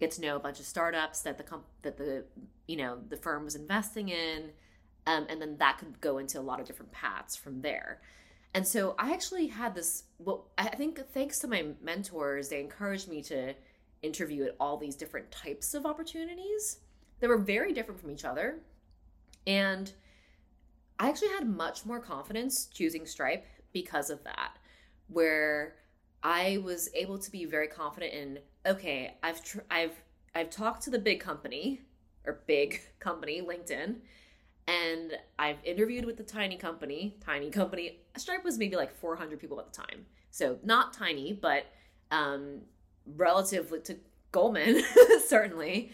get 0.00 0.10
to 0.12 0.22
know 0.22 0.34
a 0.34 0.40
bunch 0.40 0.58
of 0.58 0.66
startups 0.66 1.20
that 1.20 1.36
the 1.36 1.44
comp- 1.44 1.66
that 1.82 1.96
the 1.96 2.24
you 2.66 2.76
know 2.76 2.98
the 3.08 3.16
firm 3.16 3.44
was 3.44 3.54
investing 3.54 4.08
in, 4.08 4.50
um, 5.06 5.26
and 5.28 5.40
then 5.40 5.56
that 5.58 5.78
could 5.78 6.00
go 6.00 6.18
into 6.18 6.40
a 6.40 6.42
lot 6.42 6.58
of 6.58 6.66
different 6.66 6.90
paths 6.90 7.36
from 7.36 7.60
there. 7.62 8.00
And 8.54 8.66
so 8.66 8.94
I 8.98 9.12
actually 9.12 9.46
had 9.46 9.74
this, 9.74 10.04
well, 10.18 10.50
I 10.58 10.68
think 10.68 11.00
thanks 11.12 11.38
to 11.40 11.48
my 11.48 11.66
mentors, 11.82 12.48
they 12.48 12.60
encouraged 12.60 13.08
me 13.08 13.22
to 13.24 13.54
interview 14.02 14.44
at 14.44 14.56
all 14.60 14.76
these 14.76 14.96
different 14.96 15.30
types 15.30 15.74
of 15.74 15.86
opportunities 15.86 16.78
that 17.20 17.28
were 17.28 17.38
very 17.38 17.72
different 17.72 18.00
from 18.00 18.10
each 18.10 18.24
other. 18.24 18.58
And 19.46 19.90
I 20.98 21.08
actually 21.08 21.30
had 21.30 21.48
much 21.48 21.86
more 21.86 22.00
confidence 22.00 22.66
choosing 22.66 23.06
Stripe 23.06 23.46
because 23.72 24.10
of 24.10 24.22
that, 24.24 24.58
where 25.08 25.76
I 26.22 26.58
was 26.62 26.90
able 26.94 27.18
to 27.18 27.30
be 27.30 27.46
very 27.46 27.68
confident 27.68 28.12
in, 28.12 28.38
okay, 28.66 29.16
I've, 29.22 29.42
tr- 29.42 29.60
I've, 29.70 30.02
I've 30.34 30.50
talked 30.50 30.82
to 30.84 30.90
the 30.90 30.98
big 30.98 31.20
company 31.20 31.80
or 32.26 32.42
big 32.46 32.82
company, 33.00 33.40
LinkedIn, 33.40 33.96
and 34.66 35.18
I've 35.38 35.58
interviewed 35.64 36.04
with 36.04 36.16
the 36.16 36.22
tiny 36.22 36.56
company. 36.56 37.16
Tiny 37.24 37.50
company. 37.50 38.00
Stripe 38.16 38.44
was 38.44 38.58
maybe 38.58 38.76
like 38.76 38.94
400 38.94 39.40
people 39.40 39.58
at 39.60 39.72
the 39.72 39.76
time, 39.76 40.06
so 40.30 40.58
not 40.62 40.92
tiny, 40.92 41.32
but 41.32 41.66
um, 42.10 42.60
relative 43.16 43.72
to 43.84 43.96
Goldman 44.30 44.82
certainly. 45.26 45.92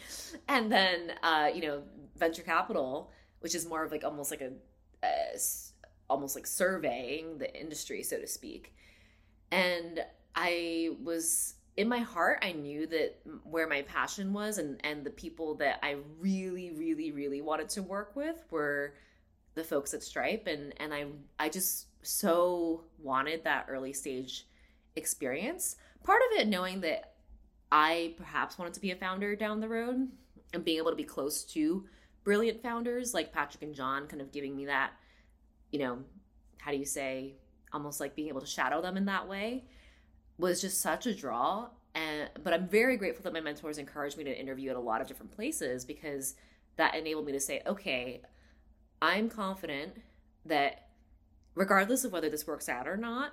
And 0.48 0.70
then 0.70 1.12
uh, 1.22 1.50
you 1.54 1.62
know 1.62 1.82
venture 2.16 2.42
capital, 2.42 3.10
which 3.40 3.54
is 3.54 3.66
more 3.66 3.84
of 3.84 3.92
like 3.92 4.04
almost 4.04 4.30
like 4.30 4.40
a, 4.40 4.52
a 5.04 5.38
almost 6.10 6.34
like 6.34 6.46
surveying 6.46 7.38
the 7.38 7.58
industry, 7.58 8.02
so 8.02 8.18
to 8.18 8.26
speak. 8.26 8.74
And 9.50 10.00
I 10.34 10.90
was 11.02 11.54
in 11.78 11.88
my 11.88 12.00
heart, 12.00 12.40
I 12.42 12.50
knew 12.50 12.88
that 12.88 13.20
where 13.44 13.68
my 13.68 13.82
passion 13.82 14.32
was 14.32 14.58
and 14.58 14.80
and 14.82 15.06
the 15.06 15.10
people 15.10 15.54
that 15.54 15.78
I 15.80 15.98
really, 16.18 16.72
really, 16.72 17.12
really 17.12 17.40
wanted 17.40 17.68
to 17.70 17.84
work 17.84 18.16
with 18.16 18.44
were 18.50 18.94
the 19.54 19.62
folks 19.62 19.94
at 19.94 20.02
Stripe, 20.02 20.48
and 20.48 20.74
and 20.80 20.92
I 20.92 21.06
I 21.38 21.48
just 21.48 21.86
so 22.02 22.82
wanted 22.98 23.44
that 23.44 23.66
early 23.68 23.92
stage 23.92 24.48
experience. 24.96 25.76
Part 26.02 26.20
of 26.32 26.40
it 26.40 26.48
knowing 26.48 26.80
that 26.80 27.14
I 27.70 28.14
perhaps 28.16 28.58
wanted 28.58 28.74
to 28.74 28.80
be 28.80 28.90
a 28.90 28.96
founder 28.96 29.36
down 29.36 29.60
the 29.60 29.68
road 29.68 30.08
and 30.52 30.64
being 30.64 30.78
able 30.78 30.90
to 30.90 30.96
be 30.96 31.04
close 31.04 31.44
to 31.44 31.86
brilliant 32.24 32.60
founders 32.60 33.14
like 33.14 33.32
Patrick 33.32 33.62
and 33.62 33.74
John, 33.74 34.08
kind 34.08 34.20
of 34.20 34.32
giving 34.32 34.56
me 34.56 34.66
that, 34.66 34.94
you 35.70 35.78
know, 35.78 35.98
how 36.56 36.72
do 36.72 36.76
you 36.76 36.84
say, 36.84 37.36
almost 37.72 38.00
like 38.00 38.16
being 38.16 38.28
able 38.28 38.40
to 38.40 38.46
shadow 38.48 38.82
them 38.82 38.96
in 38.96 39.04
that 39.04 39.28
way 39.28 39.62
was 40.38 40.60
just 40.60 40.80
such 40.80 41.06
a 41.06 41.14
draw. 41.14 41.68
And 41.94 42.30
but 42.42 42.52
I'm 42.52 42.68
very 42.68 42.96
grateful 42.96 43.22
that 43.24 43.32
my 43.32 43.40
mentors 43.40 43.78
encouraged 43.78 44.16
me 44.16 44.24
to 44.24 44.38
interview 44.40 44.70
at 44.70 44.76
a 44.76 44.80
lot 44.80 45.00
of 45.00 45.08
different 45.08 45.32
places 45.32 45.84
because 45.84 46.34
that 46.76 46.94
enabled 46.94 47.26
me 47.26 47.32
to 47.32 47.40
say, 47.40 47.62
okay, 47.66 48.22
I'm 49.02 49.28
confident 49.28 50.00
that 50.44 50.88
regardless 51.54 52.04
of 52.04 52.12
whether 52.12 52.28
this 52.28 52.46
works 52.46 52.68
out 52.68 52.86
or 52.86 52.96
not, 52.96 53.32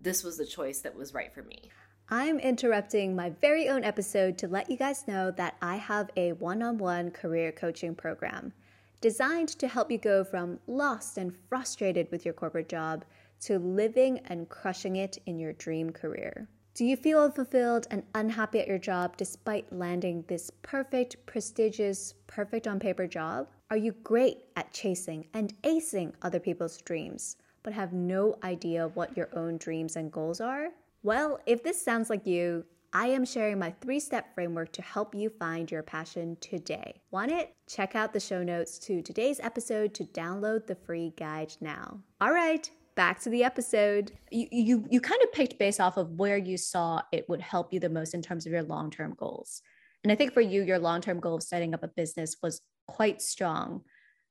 this 0.00 0.24
was 0.24 0.36
the 0.36 0.46
choice 0.46 0.80
that 0.80 0.96
was 0.96 1.14
right 1.14 1.32
for 1.32 1.42
me. 1.42 1.70
I'm 2.10 2.38
interrupting 2.38 3.14
my 3.14 3.30
very 3.30 3.68
own 3.68 3.84
episode 3.84 4.38
to 4.38 4.48
let 4.48 4.70
you 4.70 4.76
guys 4.76 5.06
know 5.06 5.30
that 5.32 5.56
I 5.60 5.76
have 5.76 6.10
a 6.16 6.32
one 6.32 6.62
on 6.62 6.78
one 6.78 7.10
career 7.10 7.52
coaching 7.52 7.94
program 7.94 8.52
designed 9.00 9.48
to 9.50 9.68
help 9.68 9.90
you 9.90 9.98
go 9.98 10.24
from 10.24 10.58
lost 10.66 11.18
and 11.18 11.36
frustrated 11.48 12.10
with 12.10 12.24
your 12.24 12.34
corporate 12.34 12.68
job 12.68 13.04
to 13.40 13.58
living 13.58 14.20
and 14.26 14.48
crushing 14.48 14.96
it 14.96 15.18
in 15.26 15.38
your 15.38 15.52
dream 15.52 15.90
career. 15.90 16.48
Do 16.74 16.84
you 16.84 16.96
feel 16.96 17.20
unfulfilled 17.20 17.88
and 17.90 18.04
unhappy 18.14 18.60
at 18.60 18.68
your 18.68 18.78
job 18.78 19.16
despite 19.16 19.72
landing 19.72 20.24
this 20.28 20.50
perfect, 20.62 21.16
prestigious, 21.26 22.14
perfect 22.28 22.68
on 22.68 22.78
paper 22.78 23.06
job? 23.06 23.48
Are 23.70 23.76
you 23.76 23.92
great 24.04 24.44
at 24.56 24.72
chasing 24.72 25.26
and 25.34 25.52
acing 25.62 26.12
other 26.22 26.38
people's 26.38 26.80
dreams, 26.82 27.36
but 27.62 27.72
have 27.72 27.92
no 27.92 28.38
idea 28.44 28.88
what 28.94 29.16
your 29.16 29.28
own 29.34 29.58
dreams 29.58 29.96
and 29.96 30.12
goals 30.12 30.40
are? 30.40 30.68
Well, 31.02 31.40
if 31.46 31.62
this 31.62 31.82
sounds 31.82 32.10
like 32.10 32.26
you, 32.26 32.64
I 32.92 33.08
am 33.08 33.24
sharing 33.24 33.58
my 33.58 33.74
three 33.80 34.00
step 34.00 34.34
framework 34.34 34.72
to 34.72 34.82
help 34.82 35.14
you 35.14 35.28
find 35.28 35.70
your 35.70 35.82
passion 35.82 36.36
today. 36.40 37.02
Want 37.10 37.30
it? 37.30 37.54
Check 37.66 37.94
out 37.94 38.12
the 38.12 38.20
show 38.20 38.42
notes 38.42 38.78
to 38.80 39.02
today's 39.02 39.40
episode 39.40 39.92
to 39.94 40.04
download 40.04 40.66
the 40.66 40.74
free 40.74 41.12
guide 41.18 41.52
now. 41.60 42.00
All 42.20 42.32
right, 42.32 42.70
back 42.98 43.20
to 43.20 43.30
the 43.30 43.44
episode. 43.44 44.10
You, 44.32 44.48
you, 44.50 44.86
you 44.90 45.00
kind 45.00 45.22
of 45.22 45.32
picked 45.32 45.56
based 45.56 45.78
off 45.78 45.96
of 45.96 46.10
where 46.18 46.36
you 46.36 46.56
saw 46.56 47.00
it 47.12 47.28
would 47.28 47.40
help 47.40 47.72
you 47.72 47.78
the 47.78 47.88
most 47.88 48.12
in 48.12 48.22
terms 48.22 48.44
of 48.44 48.52
your 48.52 48.64
long 48.64 48.90
term 48.90 49.14
goals. 49.16 49.62
And 50.02 50.10
I 50.12 50.16
think 50.16 50.34
for 50.34 50.40
you, 50.40 50.64
your 50.64 50.80
long 50.80 51.00
term 51.00 51.20
goal 51.20 51.36
of 51.36 51.44
setting 51.44 51.74
up 51.74 51.84
a 51.84 51.88
business 51.88 52.36
was 52.42 52.60
quite 52.88 53.22
strong 53.22 53.82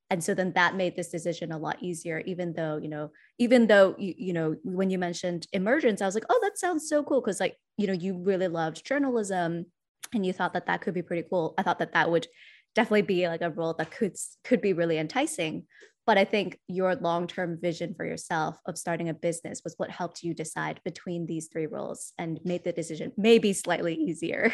and 0.10 0.23
so 0.23 0.34
then 0.34 0.51
that 0.53 0.75
made 0.75 0.95
this 0.95 1.10
decision 1.10 1.51
a 1.51 1.58
lot 1.58 1.77
easier 1.82 2.23
even 2.25 2.53
though 2.53 2.77
you 2.77 2.88
know 2.88 3.12
even 3.38 3.67
though 3.67 3.93
you, 3.99 4.15
you 4.17 4.34
know 4.34 4.56
when 4.63 4.89
you 4.89 4.97
mentioned 4.97 5.45
emergence 5.53 6.01
i 6.01 6.06
was 6.06 6.15
like 6.15 6.25
oh 6.30 6.39
that 6.41 6.58
sounds 6.58 6.89
so 6.89 7.03
cool 7.03 7.21
because 7.21 7.39
like 7.39 7.56
you 7.77 7.86
know 7.86 7.93
you 7.93 8.17
really 8.17 8.47
loved 8.47 8.86
journalism 8.86 9.65
and 10.13 10.25
you 10.25 10.34
thought 10.34 10.53
that 10.53 10.65
that 10.65 10.82
could 10.82 10.93
be 10.93 11.03
pretty 11.03 11.27
cool 11.30 11.53
i 11.58 11.62
thought 11.62 11.77
that 11.77 11.93
that 11.93 12.10
would 12.10 12.27
definitely 12.73 13.03
be 13.03 13.27
like 13.27 13.41
a 13.41 13.49
role 13.51 13.73
that 13.73 13.91
could 13.91 14.15
could 14.43 14.62
be 14.62 14.73
really 14.73 14.97
enticing 14.97 15.65
but 16.08 16.17
i 16.17 16.26
think 16.26 16.60
your 16.67 16.96
long-term 16.96 17.60
vision 17.62 17.93
for 17.93 18.06
yourself 18.06 18.60
of 18.65 18.78
starting 18.78 19.10
a 19.10 19.13
business 19.13 19.62
was 19.63 19.76
what 19.78 19.91
helped 19.91 20.24
you 20.24 20.34
decide 20.34 20.82
between 20.84 21.28
these 21.28 21.48
three 21.48 21.67
roles 21.67 22.13
and 22.17 22.39
made 22.43 22.63
the 22.63 22.72
decision 22.72 23.12
maybe 23.17 23.54
slightly 23.54 23.93
easier 23.93 24.52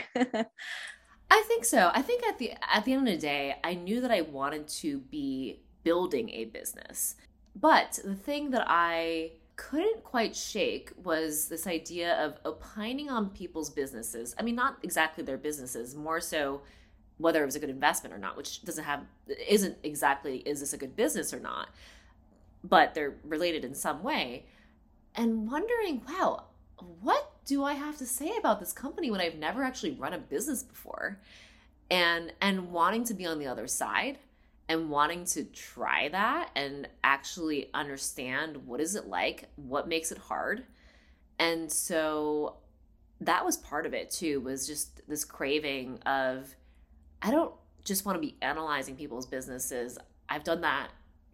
I 1.32 1.42
think 1.48 1.66
so. 1.66 1.89
I 1.96 2.04
think 2.04 2.24
at 2.28 2.38
the 2.38 2.52
at 2.72 2.86
the 2.86 2.94
end 2.94 3.08
of 3.08 3.13
the 3.16 3.20
day, 3.20 3.56
I 3.63 3.74
knew 3.74 4.02
that 4.02 4.12
I 4.12 4.22
wanted 4.22 4.68
to 4.68 5.00
be 5.00 5.63
building 5.84 6.30
a 6.30 6.46
business. 6.46 7.16
But 7.56 8.00
the 8.04 8.13
thing 8.13 8.52
that 8.52 8.66
I 8.68 9.32
couldn't 9.56 10.04
quite 10.04 10.36
shake 10.36 10.92
was 11.04 11.48
this 11.48 11.68
idea 11.68 12.16
of 12.24 12.39
opining 12.46 13.10
on 13.10 13.30
people's 13.30 13.70
businesses. 13.70 14.36
I 14.39 14.44
mean, 14.44 14.56
not 14.56 14.78
exactly 14.84 15.24
their 15.24 15.38
businesses, 15.38 15.96
more 15.96 16.20
so 16.20 16.62
whether 17.24 17.42
it 17.42 17.46
was 17.46 17.56
a 17.56 17.60
good 17.60 17.70
investment 17.70 18.14
or 18.14 18.18
not, 18.18 18.36
which 18.36 18.64
doesn't 18.66 18.84
have 18.84 19.06
isn't 19.48 19.78
exactly 19.82 20.40
is 20.40 20.60
this 20.60 20.74
a 20.74 20.78
good 20.78 20.94
business 20.94 21.34
or 21.34 21.40
not, 21.40 21.70
but 22.66 22.94
they're 22.94 23.16
related 23.24 23.64
in 23.64 23.74
some 23.74 24.04
way. 24.04 24.46
And 25.16 25.50
wondering, 25.50 26.02
wow, 26.06 26.44
what 27.02 27.32
do 27.46 27.64
I 27.64 27.76
have 27.76 27.98
to 28.00 28.06
say 28.06 28.36
about 28.38 28.60
this 28.60 28.74
company 28.74 29.10
when 29.10 29.22
I've 29.22 29.38
never 29.38 29.64
actually 29.64 29.92
run 29.92 30.12
a 30.12 30.18
business 30.18 30.64
before? 30.64 31.18
And 31.90 32.34
and 32.42 32.74
wanting 32.74 33.06
to 33.06 33.14
be 33.14 33.26
on 33.26 33.40
the 33.40 33.48
other 33.48 33.68
side 33.68 34.18
and 34.68 34.90
wanting 34.90 35.24
to 35.24 35.46
try 35.46 36.10
that 36.10 36.50
and 36.58 36.90
actually 37.06 37.70
understand 37.74 38.68
what 38.68 38.82
is 38.82 38.96
it 38.96 39.08
like, 39.08 39.48
what 39.56 39.88
makes 39.88 40.12
it 40.12 40.18
hard. 40.18 40.66
And 41.40 41.72
so 41.72 42.58
that 43.22 43.46
was 43.46 43.56
part 43.56 43.86
of 43.86 43.94
it 43.94 44.12
too 44.12 44.42
was 44.42 44.68
just 44.68 45.08
this 45.08 45.24
craving 45.24 46.00
of 46.06 46.54
I 47.24 47.32
don't 47.32 47.54
just 47.86 48.06
want 48.06 48.18
to 48.18 48.20
be 48.22 48.36
analyzing 48.42 48.96
people's 48.96 49.26
businesses. 49.26 49.98
I've 50.30 50.44
done 50.44 50.62
that 50.62 50.90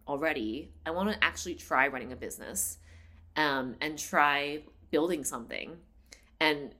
already. 0.08 0.72
I 0.86 0.92
want 0.92 1.10
to 1.10 1.22
actually 1.22 1.56
try 1.56 1.88
running 1.88 2.12
a 2.12 2.16
business 2.16 2.78
um, 3.36 3.74
and 3.80 3.98
try 3.98 4.62
building 4.90 5.24
something 5.24 5.76
and 6.40 6.74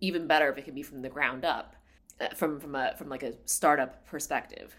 even 0.00 0.26
better 0.26 0.48
if 0.50 0.58
it 0.58 0.64
can 0.64 0.74
be 0.74 0.82
from 0.82 1.02
the 1.02 1.08
ground 1.08 1.44
up 1.44 1.76
uh, 2.20 2.28
from 2.28 2.60
from 2.60 2.74
a 2.74 2.94
from 2.96 3.08
like 3.08 3.22
a 3.22 3.32
startup 3.46 4.06
perspective 4.06 4.76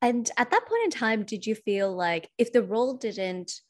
and 0.00 0.30
at 0.38 0.50
that 0.50 0.66
point 0.66 0.84
in 0.84 0.90
time 0.90 1.22
did 1.22 1.46
you 1.46 1.54
feel 1.54 1.94
like 1.94 2.28
if 2.38 2.52
the 2.52 2.62
role 2.62 2.94
didn't 2.94 3.60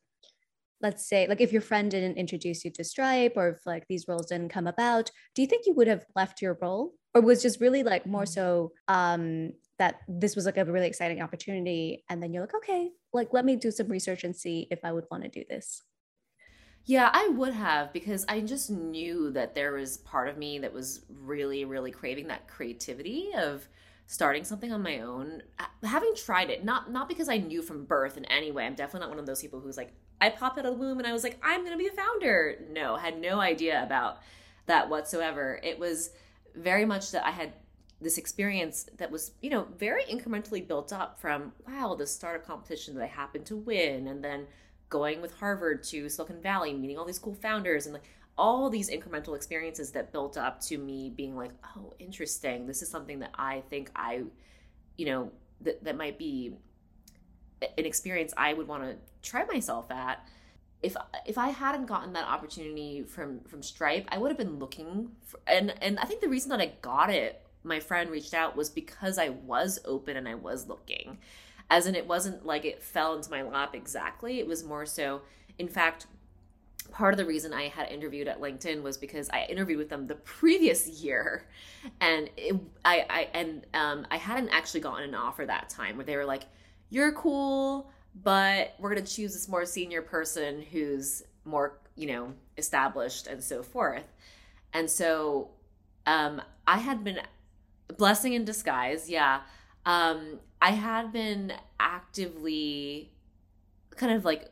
let's 0.81 1.09
say 1.09 1.27
like 1.27 1.40
if 1.40 1.53
your 1.53 1.62
friend 1.62 1.90
didn't 1.90 2.17
introduce 2.17 2.64
you 2.64 2.71
to 2.71 2.85
stripe 2.85 3.33
or 3.37 3.49
if 3.49 3.67
like 3.67 3.85
these 3.88 4.07
roles 4.07 4.27
didn't 4.27 4.51
come 4.51 4.67
about 4.67 5.11
do 5.35 5.43
you 5.43 5.49
think 5.49 5.67
you 5.67 5.75
would 5.75 5.88
have 5.88 6.05
left 6.14 6.40
your 6.40 6.57
role 6.62 6.93
or 7.14 7.20
was 7.20 7.42
just 7.42 7.61
really 7.61 7.83
like 7.83 8.07
more 8.07 8.27
so 8.27 8.72
um 8.88 9.53
that 9.79 10.00
this 10.09 10.37
was 10.37 10.46
like 10.46 10.57
a 10.57 10.64
really 10.64 10.87
exciting 10.87 11.20
opportunity 11.20 12.05
and 12.09 12.22
then 12.22 12.33
you're 12.33 12.42
like 12.42 12.55
okay 12.55 12.90
like 13.12 13.29
let 13.33 13.44
me 13.44 13.57
do 13.57 13.70
some 13.70 13.88
research 13.88 14.24
and 14.24 14.37
see 14.37 14.66
if 14.70 14.81
i 14.85 14.92
would 14.92 15.05
want 15.11 15.22
to 15.22 15.29
do 15.29 15.44
this 15.48 15.83
yeah, 16.87 17.11
I 17.14 17.29
would 17.29 17.55
have 17.55 17.92
because 17.94 18.27
I 18.29 18.40
just 18.40 18.70
knew 18.70 19.31
that 19.31 19.55
there 19.55 19.72
was 19.72 19.98
part 19.98 20.29
of 20.29 20.37
me 20.37 20.59
that 20.59 20.72
was 20.72 21.07
really, 21.09 21.64
really 21.64 21.90
craving 21.90 22.29
that 22.29 22.46
creativity 22.46 23.31
of 23.38 23.66
starting 24.07 24.44
something 24.44 24.70
on 24.70 24.83
my 24.83 25.00
own. 25.00 25.42
Having 25.83 26.14
tried 26.14 26.50
it, 26.50 26.62
not 26.62 26.90
not 26.90 27.09
because 27.09 27.31
I 27.31 27.38
knew 27.38 27.62
from 27.62 27.87
birth 27.87 28.18
in 28.18 28.27
any 28.27 28.53
way. 28.53 28.66
I'm 28.66 28.74
definitely 28.74 29.07
not 29.07 29.11
one 29.11 29.18
of 29.18 29.24
those 29.24 29.40
people 29.40 29.61
who's 29.61 29.79
like, 29.79 29.94
I 30.20 30.29
popped 30.29 30.59
out 30.59 30.66
of 30.66 30.74
the 30.74 30.79
womb 30.79 30.98
and 30.98 31.07
I 31.07 31.14
was 31.14 31.24
like, 31.24 31.38
I'm 31.42 31.64
gonna 31.64 31.79
be 31.79 31.87
a 31.87 31.92
founder. 31.92 32.59
No, 32.70 32.96
had 32.96 33.18
no 33.18 33.40
idea 33.40 33.83
about 33.83 34.18
that 34.66 34.90
whatsoever. 34.90 35.59
It 35.62 35.79
was 35.79 36.11
very 36.55 36.85
much 36.85 37.11
that 37.12 37.27
I 37.27 37.31
had 37.31 37.53
this 38.01 38.19
experience 38.19 38.87
that 38.99 39.11
was, 39.11 39.33
you 39.40 39.51
know, 39.51 39.67
very 39.79 40.05
incrementally 40.05 40.67
built 40.67 40.93
up 40.93 41.19
from 41.21 41.53
wow, 41.67 41.95
the 41.95 42.07
startup 42.07 42.47
competition 42.47 42.95
that 42.95 43.03
I 43.03 43.07
happened 43.07 43.47
to 43.47 43.57
win, 43.57 44.09
and 44.09 44.23
then 44.23 44.47
going 44.88 45.21
with 45.21 45.35
Harvard 45.38 45.83
to 45.85 46.09
Silicon 46.09 46.40
Valley, 46.40 46.75
meeting 46.75 46.99
all 46.99 47.05
these 47.05 47.19
cool 47.19 47.35
founders, 47.35 47.87
and 47.87 47.95
like 47.95 48.05
all 48.37 48.69
these 48.69 48.90
incremental 48.90 49.37
experiences 49.37 49.93
that 49.93 50.12
built 50.12 50.37
up 50.37 50.61
to 50.61 50.77
me 50.77 51.11
being 51.17 51.37
like, 51.37 51.53
oh, 51.77 51.93
interesting. 51.99 52.67
This 52.67 52.83
is 52.83 52.88
something 52.88 53.21
that 53.21 53.31
I 53.37 53.62
think 53.71 53.90
I, 53.95 54.23
you 54.97 55.07
know, 55.07 55.33
that 55.61 55.85
that 55.85 55.97
might 55.97 56.19
be 56.19 56.53
an 57.62 57.87
experience 57.87 58.35
I 58.37 58.53
would 58.53 58.69
want 58.69 58.83
to 58.83 58.97
try 59.23 59.45
myself 59.45 59.90
at. 59.90 60.27
If 60.85 60.97
if 61.27 61.38
I 61.38 61.49
hadn't 61.49 61.87
gotten 61.87 62.12
that 62.12 62.29
opportunity 62.29 63.03
from 63.03 63.40
from 63.40 63.62
Stripe, 63.62 64.07
I 64.09 64.18
would 64.18 64.31
have 64.31 64.38
been 64.38 64.59
looking 64.59 65.11
for, 65.25 65.40
and 65.47 65.75
and 65.83 65.99
I 65.99 66.05
think 66.05 66.20
the 66.20 66.29
reason 66.29 66.51
that 66.51 66.61
I 66.61 66.73
got 66.83 67.11
it, 67.11 67.44
my 67.62 67.81
friend 67.81 68.11
reached 68.11 68.35
out 68.35 68.57
was 68.57 68.70
because 68.70 69.18
I 69.18 69.31
was 69.31 69.81
open 69.85 70.16
and 70.16 70.29
I 70.29 70.35
was 70.35 70.68
looking. 70.68 71.18
As 71.70 71.87
in 71.87 71.94
it 71.94 72.07
wasn't 72.07 72.44
like 72.44 72.64
it 72.64 72.83
fell 72.83 73.16
into 73.16 73.31
my 73.31 73.42
lap 73.42 73.75
exactly 73.75 74.38
it 74.38 74.47
was 74.47 74.62
more 74.62 74.85
so 74.85 75.23
in 75.59 75.68
fact 75.68 76.07
part 76.92 77.14
of 77.14 77.18
the 77.18 77.25
reason 77.25 77.53
i 77.53 77.68
had 77.68 77.88
interviewed 77.88 78.29
at 78.29 78.40
linkedin 78.40 78.83
was 78.83 78.97
because 78.97 79.29
i 79.31 79.44
interviewed 79.49 79.79
with 79.79 79.88
them 79.88 80.07
the 80.07 80.14
previous 80.16 80.87
year 81.03 81.47
and 82.01 82.29
it, 82.37 82.55
i 82.85 83.05
i 83.09 83.29
and 83.35 83.66
um, 83.75 84.07
i 84.11 84.16
hadn't 84.16 84.49
actually 84.51 84.81
gotten 84.81 85.09
an 85.09 85.14
offer 85.14 85.44
that 85.47 85.68
time 85.68 85.97
where 85.97 86.05
they 86.05 86.16
were 86.16 86.25
like 86.25 86.44
you're 86.90 87.12
cool 87.12 87.90
but 88.14 88.74
we're 88.79 88.94
going 88.94 89.05
to 89.05 89.12
choose 89.12 89.33
this 89.33 89.48
more 89.48 89.64
senior 89.64 90.03
person 90.03 90.62
who's 90.62 91.22
more 91.44 91.79
you 91.96 92.07
know 92.07 92.33
established 92.57 93.27
and 93.27 93.42
so 93.42 93.62
forth 93.62 94.12
and 94.72 94.90
so 94.90 95.50
um, 96.07 96.40
i 96.66 96.79
had 96.79 97.05
been 97.05 97.20
blessing 97.96 98.33
in 98.33 98.44
disguise 98.44 99.09
yeah 99.11 99.40
um, 99.87 100.40
I 100.61 100.70
had 100.70 101.12
been 101.12 101.53
actively 101.79 103.12
kind 103.96 104.12
of 104.12 104.24
like 104.24 104.50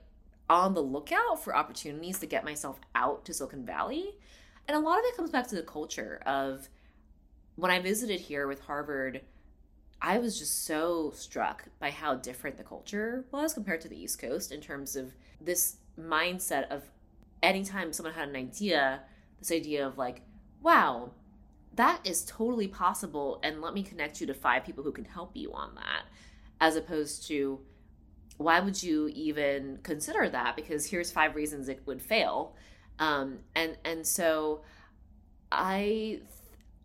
on 0.49 0.75
the 0.75 0.83
lookout 0.83 1.43
for 1.43 1.57
opportunities 1.57 2.19
to 2.19 2.27
get 2.27 2.45
myself 2.45 2.79
out 2.95 3.25
to 3.25 3.35
Silicon 3.35 3.65
Valley. 3.65 4.11
And 4.69 4.77
a 4.77 4.81
lot 4.81 4.99
of 4.99 5.05
it 5.07 5.17
comes 5.17 5.31
back 5.31 5.49
to 5.49 5.55
the 5.55 5.63
culture 5.63 6.21
of 6.27 6.69
when 7.57 7.71
I 7.71 7.81
visited 7.81 8.21
here 8.21 8.47
with 8.47 8.61
Harvard, 8.61 9.23
I 10.05 10.19
was 10.19 10.37
just 10.37 10.65
so 10.65 11.13
struck 11.15 11.67
by 11.79 11.91
how 11.91 12.17
different 12.17 12.57
the 12.57 12.65
culture 12.65 13.25
was 13.31 13.55
compared 13.55 13.81
to 13.83 13.89
the 13.89 13.97
East 13.97 14.19
Coast 14.19 14.51
in 14.51 14.61
terms 14.61 14.97
of 14.97 15.13
this 15.41 15.77
mindset 15.99 16.69
of 16.71 16.83
anytime 17.41 17.93
someone 17.93 18.13
had 18.13 18.29
an 18.29 18.35
idea, 18.35 19.03
this 19.39 19.53
idea 19.53 19.87
of 19.87 19.99
like, 19.99 20.23
wow, 20.61 21.13
that 21.77 22.05
is 22.05 22.25
totally 22.25 22.67
possible. 22.67 23.39
And 23.45 23.63
let 23.63 23.75
me 23.75 23.85
connect 23.85 24.21
you 24.21 24.27
to 24.27 24.35
five 24.35 24.65
people 24.65 24.83
who 24.83 24.91
can 24.91 25.05
help 25.05 25.37
you 25.37 25.53
on 25.53 25.77
that. 25.77 26.03
As 26.61 26.75
opposed 26.75 27.29
to, 27.29 27.61
why 28.39 28.59
would 28.59 28.83
you 28.83 29.09
even 29.15 29.79
consider 29.85 30.29
that? 30.29 30.57
Because 30.57 30.87
here's 30.87 31.13
five 31.13 31.37
reasons 31.37 31.69
it 31.69 31.81
would 31.87 32.03
fail. 32.03 32.57
Um, 32.99 33.39
and 33.55 33.77
and 33.85 34.05
so 34.07 34.63
I 35.51 36.23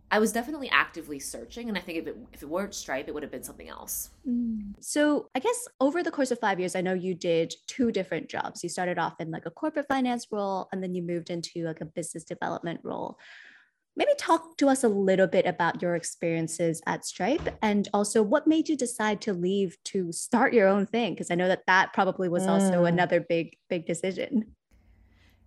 I 0.09 0.19
was 0.19 0.31
definitely 0.31 0.69
actively 0.69 1.19
searching, 1.19 1.67
and 1.67 1.77
I 1.77 1.81
think 1.81 1.97
if 1.97 2.07
it 2.07 2.17
if 2.31 2.41
it 2.41 2.49
weren't 2.49 2.73
Stripe, 2.73 3.07
it 3.07 3.13
would 3.13 3.23
have 3.23 3.31
been 3.31 3.43
something 3.43 3.67
else. 3.67 4.11
Mm. 4.27 4.73
So 4.79 5.29
I 5.35 5.39
guess 5.39 5.67
over 5.81 6.01
the 6.01 6.11
course 6.11 6.31
of 6.31 6.39
five 6.39 6.59
years, 6.59 6.75
I 6.75 6.81
know 6.81 6.93
you 6.93 7.13
did 7.13 7.53
two 7.67 7.91
different 7.91 8.29
jobs. 8.29 8.63
You 8.63 8.69
started 8.69 8.97
off 8.97 9.19
in 9.19 9.31
like 9.31 9.45
a 9.45 9.51
corporate 9.51 9.87
finance 9.87 10.27
role, 10.31 10.69
and 10.71 10.81
then 10.81 10.95
you 10.95 11.01
moved 11.01 11.29
into 11.29 11.65
like 11.65 11.81
a 11.81 11.85
business 11.85 12.23
development 12.23 12.79
role. 12.83 13.19
Maybe 13.97 14.11
talk 14.17 14.57
to 14.57 14.69
us 14.69 14.83
a 14.83 14.89
little 14.89 15.27
bit 15.27 15.45
about 15.45 15.81
your 15.81 15.95
experiences 15.95 16.81
at 16.85 17.03
Stripe, 17.03 17.57
and 17.61 17.89
also 17.93 18.23
what 18.23 18.47
made 18.47 18.69
you 18.69 18.77
decide 18.77 19.19
to 19.21 19.33
leave 19.33 19.75
to 19.85 20.13
start 20.13 20.53
your 20.53 20.69
own 20.69 20.85
thing. 20.85 21.15
Because 21.15 21.31
I 21.31 21.35
know 21.35 21.49
that 21.49 21.65
that 21.67 21.91
probably 21.93 22.29
was 22.29 22.47
also 22.47 22.83
mm. 22.83 22.87
another 22.87 23.19
big 23.19 23.57
big 23.69 23.85
decision. 23.85 24.55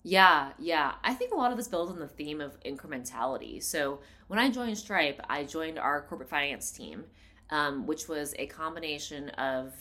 Yeah, 0.02 0.52
yeah. 0.58 0.94
I 1.04 1.14
think 1.14 1.32
a 1.32 1.36
lot 1.36 1.50
of 1.50 1.58
this 1.58 1.68
builds 1.68 1.92
on 1.92 1.98
the 1.98 2.08
theme 2.08 2.40
of 2.40 2.58
incrementality. 2.60 3.62
So 3.62 4.00
when 4.28 4.38
I 4.38 4.50
joined 4.50 4.78
Stripe, 4.78 5.20
I 5.28 5.44
joined 5.44 5.78
our 5.78 6.02
corporate 6.02 6.30
finance 6.30 6.70
team, 6.70 7.04
um, 7.50 7.86
which 7.86 8.08
was 8.08 8.34
a 8.38 8.46
combination 8.46 9.28
of 9.30 9.74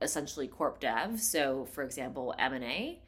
essentially 0.00 0.46
corp 0.46 0.78
dev. 0.80 1.20
So, 1.20 1.64
for 1.72 1.82
example, 1.82 2.34
M 2.38 2.52
and 2.52 2.64
A, 2.64 3.00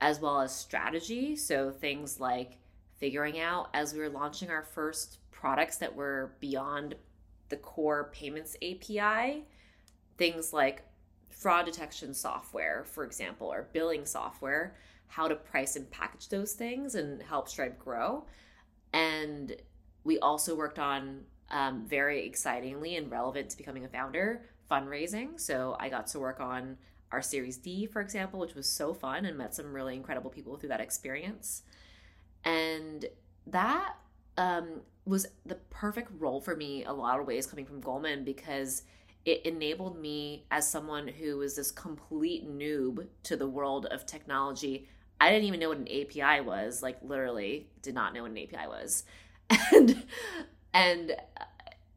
as 0.00 0.20
well 0.20 0.40
as 0.40 0.54
strategy. 0.54 1.36
So 1.36 1.70
things 1.70 2.20
like 2.20 2.58
figuring 2.98 3.40
out 3.40 3.70
as 3.72 3.94
we 3.94 4.00
were 4.00 4.10
launching 4.10 4.50
our 4.50 4.62
first 4.62 5.18
products 5.30 5.78
that 5.78 5.94
were 5.94 6.32
beyond 6.40 6.96
the 7.48 7.56
core 7.56 8.10
payments 8.12 8.56
API, 8.56 9.44
things 10.18 10.52
like 10.52 10.82
fraud 11.30 11.64
detection 11.64 12.12
software, 12.12 12.84
for 12.84 13.04
example, 13.04 13.46
or 13.50 13.68
billing 13.72 14.04
software 14.04 14.76
how 15.10 15.26
to 15.26 15.34
price 15.34 15.74
and 15.74 15.90
package 15.90 16.28
those 16.28 16.52
things 16.52 16.94
and 16.94 17.20
help 17.20 17.48
Stripe 17.48 17.78
grow. 17.78 18.24
And 18.92 19.54
we 20.04 20.18
also 20.20 20.54
worked 20.54 20.78
on 20.78 21.22
um, 21.50 21.84
very 21.84 22.24
excitingly 22.24 22.96
and 22.96 23.10
relevant 23.10 23.50
to 23.50 23.56
becoming 23.56 23.84
a 23.84 23.88
founder 23.88 24.46
fundraising. 24.70 25.38
So 25.38 25.76
I 25.80 25.88
got 25.88 26.06
to 26.08 26.20
work 26.20 26.38
on 26.38 26.76
our 27.10 27.20
Series 27.20 27.56
D, 27.56 27.86
for 27.86 28.00
example, 28.00 28.38
which 28.38 28.54
was 28.54 28.68
so 28.68 28.94
fun 28.94 29.24
and 29.24 29.36
met 29.36 29.52
some 29.52 29.72
really 29.72 29.96
incredible 29.96 30.30
people 30.30 30.56
through 30.56 30.68
that 30.68 30.80
experience. 30.80 31.62
And 32.44 33.04
that 33.48 33.96
um, 34.38 34.82
was 35.04 35.26
the 35.44 35.56
perfect 35.70 36.12
role 36.20 36.40
for 36.40 36.54
me, 36.54 36.84
a 36.84 36.92
lot 36.92 37.18
of 37.18 37.26
ways 37.26 37.48
coming 37.48 37.66
from 37.66 37.80
Goldman, 37.80 38.22
because 38.22 38.84
it 39.24 39.44
enabled 39.44 40.00
me 40.00 40.46
as 40.52 40.70
someone 40.70 41.08
who 41.08 41.38
was 41.38 41.56
this 41.56 41.72
complete 41.72 42.48
noob 42.48 43.08
to 43.24 43.36
the 43.36 43.48
world 43.48 43.86
of 43.86 44.06
technology 44.06 44.88
I 45.20 45.30
didn't 45.30 45.44
even 45.44 45.60
know 45.60 45.68
what 45.68 45.78
an 45.78 45.88
API 45.88 46.40
was, 46.40 46.82
like 46.82 46.98
literally 47.02 47.68
did 47.82 47.94
not 47.94 48.14
know 48.14 48.22
what 48.22 48.30
an 48.30 48.38
API 48.38 48.66
was. 48.66 49.04
And 49.72 50.04
and 50.72 51.16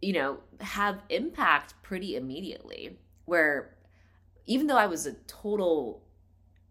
you 0.01 0.13
know, 0.13 0.39
have 0.59 1.01
impact 1.09 1.75
pretty 1.81 2.15
immediately 2.15 2.97
where 3.25 3.75
even 4.45 4.67
though 4.67 4.77
I 4.77 4.87
was 4.87 5.05
a 5.05 5.13
total 5.27 6.03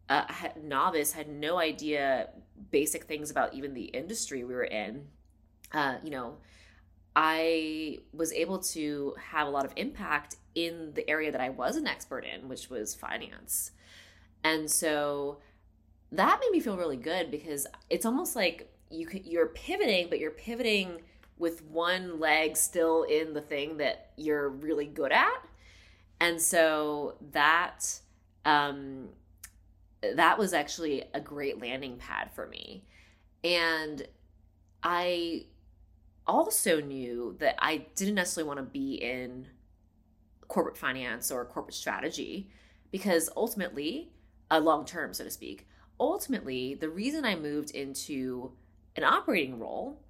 uh, 0.09 0.25
novice, 0.63 1.13
had 1.13 1.29
no 1.29 1.59
idea 1.59 2.29
basic 2.71 3.05
things 3.05 3.31
about 3.31 3.55
even 3.55 3.73
the 3.73 3.85
industry 3.85 4.45
we 4.45 4.55
were 4.55 4.65
in, 4.65 5.07
uh, 5.73 5.97
you 6.05 6.11
know, 6.11 6.37
I 7.17 8.01
was 8.13 8.33
able 8.33 8.59
to 8.59 9.15
have 9.31 9.47
a 9.47 9.51
lot 9.51 9.65
of 9.65 9.73
impact 9.77 10.37
in 10.55 10.93
the 10.95 11.09
area 11.09 11.33
that 11.33 11.41
I 11.41 11.49
was 11.49 11.77
an 11.77 11.87
expert 11.87 12.25
in, 12.25 12.49
which 12.49 12.69
was 12.69 12.95
finance. 12.95 13.71
And 14.45 14.71
so 14.71 15.39
that 16.13 16.41
made 16.41 16.51
me 16.51 16.61
feel 16.61 16.77
really 16.77 16.97
good 16.97 17.31
because 17.31 17.67
it's 17.91 18.07
almost 18.07 18.37
like 18.37 18.71
you 18.91 19.07
could, 19.07 19.27
you're 19.27 19.47
pivoting, 19.47 20.09
but 20.11 20.19
you're 20.19 20.31
pivoting 20.31 21.01
with 21.39 21.65
one 21.65 22.21
leg 22.21 22.57
still 22.57 23.05
in 23.05 23.33
the 23.33 23.41
thing 23.41 23.79
that 23.79 24.13
you're 24.17 24.49
really 24.49 24.87
good 24.87 25.11
at. 25.11 25.43
And 26.21 26.41
so 26.41 27.17
that 27.33 28.01
um, 28.45 29.09
that 30.03 30.39
was 30.39 30.53
actually 30.53 31.05
a 31.15 31.21
great 31.21 31.61
landing 31.61 31.97
pad 31.97 32.31
for 32.35 32.47
me. 32.47 32.85
And 33.43 34.07
I 34.83 35.47
also 36.27 36.81
knew 36.81 37.37
that 37.39 37.57
I 37.59 37.87
didn't 37.97 38.15
necessarily 38.17 38.49
want 38.49 38.59
to 38.59 38.65
be 38.65 38.95
in 38.95 39.47
corporate 40.49 40.77
finance 40.77 41.31
or 41.31 41.45
corporate 41.45 41.75
strategy 41.75 42.51
because 42.91 43.31
ultimately, 43.37 44.13
a 44.51 44.57
uh, 44.57 44.61
long 44.61 44.85
term, 44.85 45.15
so 45.15 45.25
to 45.25 45.31
speak, 45.31 45.67
ultimately, 46.03 46.75
the 46.75 46.89
reason 46.89 47.25
I 47.25 47.37
moved 47.37 47.71
into 47.71 48.53
an 48.97 49.05
operating 49.05 49.59
role 49.59 50.03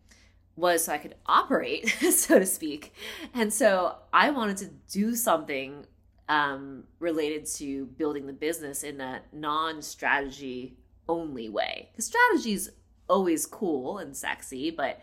was 0.57 0.85
so 0.85 0.93
I 0.93 0.99
could 0.99 1.15
operate, 1.27 1.89
so 2.11 2.39
to 2.39 2.47
speak. 2.47 2.95
And 3.35 3.53
so 3.53 3.97
I 4.13 4.31
wanted 4.31 4.57
to 4.59 4.71
do 4.91 5.15
something 5.15 5.87
um, 6.29 6.85
related 6.99 7.47
to 7.57 7.87
building 7.87 8.27
the 8.27 8.33
business 8.33 8.83
in 8.83 9.01
a 9.01 9.23
non 9.33 9.83
strategy 9.83 10.77
only 11.09 11.49
way. 11.49 11.91
Because 11.93 12.07
strategy 12.07 12.53
is 12.53 12.71
always 13.09 13.47
cool 13.47 13.99
and 13.99 14.17
sexy, 14.17 14.71
but 14.71 15.01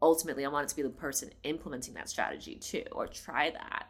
ultimately 0.00 0.44
I 0.44 0.48
wanted 0.48 0.68
to 0.70 0.76
be 0.76 0.82
the 0.82 0.88
person 0.88 1.30
implementing 1.44 1.94
that 1.94 2.08
strategy 2.08 2.56
too, 2.56 2.84
or 2.92 3.06
try 3.06 3.50
that. 3.50 3.86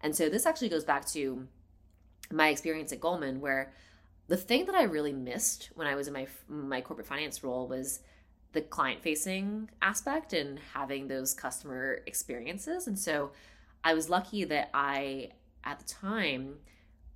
And 0.00 0.16
so 0.16 0.28
this 0.28 0.46
actually 0.46 0.70
goes 0.70 0.84
back 0.84 1.06
to 1.08 1.46
my 2.32 2.48
experience 2.48 2.92
at 2.92 3.00
Goldman, 3.00 3.40
where 3.40 3.72
the 4.30 4.36
thing 4.36 4.64
that 4.66 4.76
I 4.76 4.84
really 4.84 5.12
missed 5.12 5.70
when 5.74 5.88
I 5.88 5.96
was 5.96 6.06
in 6.06 6.14
my 6.14 6.28
my 6.48 6.80
corporate 6.80 7.08
finance 7.08 7.42
role 7.42 7.66
was 7.66 7.98
the 8.52 8.60
client 8.60 9.02
facing 9.02 9.68
aspect 9.82 10.32
and 10.32 10.60
having 10.72 11.08
those 11.08 11.34
customer 11.34 11.98
experiences. 12.06 12.86
And 12.86 12.96
so 12.96 13.32
I 13.82 13.92
was 13.92 14.08
lucky 14.08 14.44
that 14.44 14.70
I 14.72 15.30
at 15.64 15.80
the 15.80 15.84
time 15.84 16.58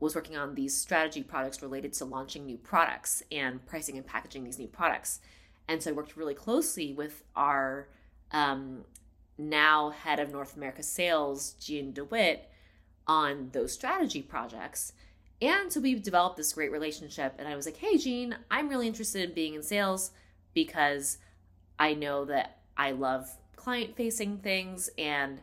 was 0.01 0.17
working 0.17 0.37
on 0.37 0.57
these 0.57 0.77
strategy 0.77 1.23
products 1.23 1.63
related 1.63 1.93
to 1.95 2.05
launching 2.05 2.47
new 2.47 2.57
products 2.57 3.23
and 3.31 3.65
pricing 3.65 3.97
and 3.97 4.05
packaging 4.05 4.43
these 4.43 4.59
new 4.59 4.67
products. 4.67 5.21
And 5.69 5.81
so 5.81 5.91
I 5.91 5.93
worked 5.93 6.17
really 6.17 6.35
closely 6.35 6.93
with 6.93 7.23
our 7.37 7.87
um, 8.33 8.85
now 9.39 9.91
head 9.91 10.19
of 10.19 10.33
North 10.33 10.57
America 10.57 10.83
sales, 10.83 11.53
Jeanne 11.61 11.93
DeWitt, 11.93 12.51
on 13.07 13.51
those 13.53 13.73
strategy 13.73 14.21
projects. 14.21 14.95
And 15.43 15.73
so 15.73 15.81
we 15.81 15.95
developed 15.95 16.37
this 16.37 16.53
great 16.53 16.73
relationship. 16.73 17.35
And 17.39 17.49
I 17.49 17.57
was 17.57 17.67
like, 17.67 17.77
hey, 17.77 17.99
Jeanne, 17.99 18.37
I'm 18.51 18.69
really 18.69 18.87
interested 18.87 19.29
in 19.29 19.35
being 19.35 19.55
in 19.55 19.63
sales 19.63 20.11
because 20.55 21.19
I 21.79 21.95
know 21.95 22.25
that 22.27 22.59
I 22.77 22.93
love 22.93 23.29
client 23.57 23.97
facing 23.97 24.39
things 24.39 24.91
and 24.97 25.41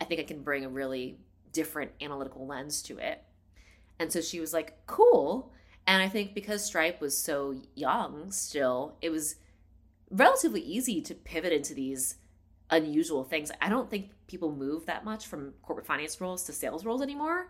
I 0.00 0.04
think 0.04 0.20
I 0.20 0.24
can 0.24 0.42
bring 0.42 0.64
a 0.64 0.68
really 0.68 1.18
different 1.52 1.92
analytical 2.00 2.46
lens 2.46 2.82
to 2.82 2.98
it. 2.98 3.22
And 3.98 4.12
so 4.12 4.20
she 4.20 4.40
was 4.40 4.52
like, 4.52 4.86
cool. 4.86 5.52
And 5.86 6.02
I 6.02 6.08
think 6.08 6.34
because 6.34 6.64
Stripe 6.64 7.00
was 7.00 7.16
so 7.16 7.54
young 7.74 8.30
still, 8.30 8.96
it 9.00 9.10
was 9.10 9.36
relatively 10.10 10.60
easy 10.60 11.00
to 11.02 11.14
pivot 11.14 11.52
into 11.52 11.74
these 11.74 12.16
unusual 12.70 13.24
things. 13.24 13.50
I 13.60 13.68
don't 13.68 13.90
think 13.90 14.10
people 14.26 14.52
move 14.52 14.86
that 14.86 15.04
much 15.04 15.26
from 15.26 15.54
corporate 15.62 15.86
finance 15.86 16.20
roles 16.20 16.44
to 16.44 16.52
sales 16.52 16.84
roles 16.84 17.02
anymore 17.02 17.48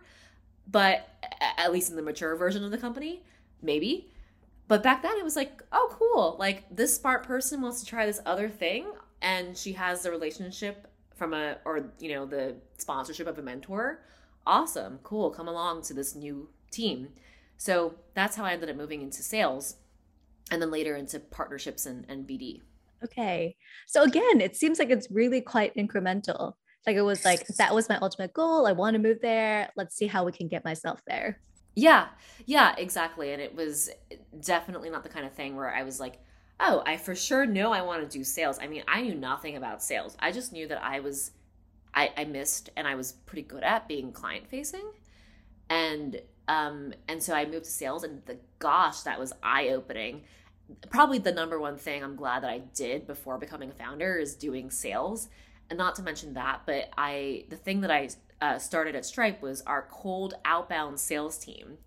but 0.69 1.07
at 1.57 1.71
least 1.71 1.89
in 1.89 1.95
the 1.95 2.01
mature 2.01 2.35
version 2.35 2.63
of 2.63 2.71
the 2.71 2.77
company, 2.77 3.23
maybe. 3.61 4.11
But 4.67 4.83
back 4.83 5.01
then 5.01 5.17
it 5.17 5.23
was 5.23 5.35
like, 5.35 5.61
oh, 5.71 5.89
cool. 5.91 6.35
Like 6.39 6.63
this 6.75 6.95
smart 6.95 7.23
person 7.23 7.61
wants 7.61 7.79
to 7.79 7.85
try 7.85 8.05
this 8.05 8.19
other 8.25 8.49
thing, 8.49 8.85
and 9.21 9.57
she 9.57 9.73
has 9.73 10.03
the 10.03 10.11
relationship 10.11 10.87
from 11.15 11.33
a, 11.33 11.57
or, 11.65 11.91
you 11.99 12.13
know, 12.13 12.25
the 12.25 12.55
sponsorship 12.77 13.27
of 13.27 13.39
a 13.39 13.41
mentor. 13.41 14.03
Awesome. 14.45 14.99
Cool. 15.03 15.31
Come 15.31 15.47
along 15.47 15.81
to 15.83 15.93
this 15.93 16.15
new 16.15 16.49
team. 16.71 17.09
So 17.57 17.95
that's 18.13 18.35
how 18.35 18.45
I 18.45 18.53
ended 18.53 18.69
up 18.69 18.75
moving 18.75 19.01
into 19.01 19.23
sales 19.23 19.77
and 20.51 20.61
then 20.61 20.71
later 20.71 20.95
into 20.95 21.19
partnerships 21.19 21.85
and, 21.85 22.05
and 22.07 22.27
BD. 22.27 22.61
Okay. 23.03 23.55
So 23.87 24.03
again, 24.03 24.41
it 24.41 24.55
seems 24.55 24.79
like 24.79 24.89
it's 24.89 25.09
really 25.11 25.41
quite 25.41 25.75
incremental. 25.75 26.53
Like 26.87 26.95
it 26.95 27.01
was 27.01 27.25
like 27.25 27.45
that 27.57 27.75
was 27.75 27.89
my 27.89 27.97
ultimate 28.01 28.33
goal. 28.33 28.65
I 28.65 28.71
want 28.71 28.95
to 28.95 28.99
move 28.99 29.19
there. 29.21 29.69
Let's 29.75 29.95
see 29.95 30.07
how 30.07 30.23
we 30.23 30.31
can 30.31 30.47
get 30.47 30.63
myself 30.63 31.01
there. 31.05 31.41
Yeah, 31.75 32.07
yeah, 32.45 32.73
exactly. 32.77 33.33
And 33.33 33.41
it 33.41 33.53
was 33.53 33.89
definitely 34.39 34.89
not 34.89 35.03
the 35.03 35.09
kind 35.09 35.25
of 35.25 35.33
thing 35.33 35.55
where 35.55 35.71
I 35.71 35.83
was 35.83 35.99
like, 35.99 36.19
oh, 36.59 36.81
I 36.85 36.97
for 36.97 37.13
sure 37.13 37.45
know 37.45 37.71
I 37.71 37.81
want 37.81 38.09
to 38.09 38.17
do 38.17 38.23
sales. 38.23 38.57
I 38.59 38.67
mean, 38.67 38.83
I 38.87 39.01
knew 39.01 39.13
nothing 39.13 39.57
about 39.57 39.83
sales. 39.83 40.15
I 40.19 40.31
just 40.31 40.51
knew 40.51 40.67
that 40.69 40.83
I 40.83 41.01
was, 41.01 41.31
I, 41.93 42.11
I 42.17 42.23
missed 42.23 42.71
and 42.75 42.87
I 42.87 42.95
was 42.95 43.11
pretty 43.11 43.43
good 43.43 43.63
at 43.63 43.87
being 43.87 44.11
client 44.11 44.47
facing. 44.47 44.89
And, 45.69 46.19
um, 46.47 46.93
and 47.07 47.21
so 47.21 47.35
I 47.35 47.45
moved 47.45 47.65
to 47.65 47.71
sales 47.71 48.03
and 48.03 48.23
the 48.25 48.39
gosh, 48.59 49.01
that 49.01 49.19
was 49.19 49.33
eye 49.43 49.69
opening. 49.69 50.23
Probably 50.89 51.19
the 51.19 51.31
number 51.31 51.59
one 51.59 51.77
thing 51.77 52.03
I'm 52.03 52.15
glad 52.15 52.43
that 52.43 52.49
I 52.49 52.59
did 52.59 53.05
before 53.05 53.37
becoming 53.37 53.69
a 53.69 53.73
founder 53.73 54.17
is 54.17 54.35
doing 54.35 54.71
sales. 54.71 55.27
And 55.69 55.77
not 55.77 55.95
to 55.95 56.03
mention 56.03 56.33
that, 56.33 56.61
but 56.65 56.89
I, 56.97 57.45
the 57.49 57.57
thing 57.57 57.81
that 57.81 57.91
I 57.91 58.09
uh, 58.41 58.57
started 58.57 58.95
at 58.95 59.05
Stripe 59.05 59.41
was 59.41 59.61
our 59.61 59.87
cold 59.91 60.35
outbound 60.45 60.99
sales 60.99 61.37
team, 61.37 61.77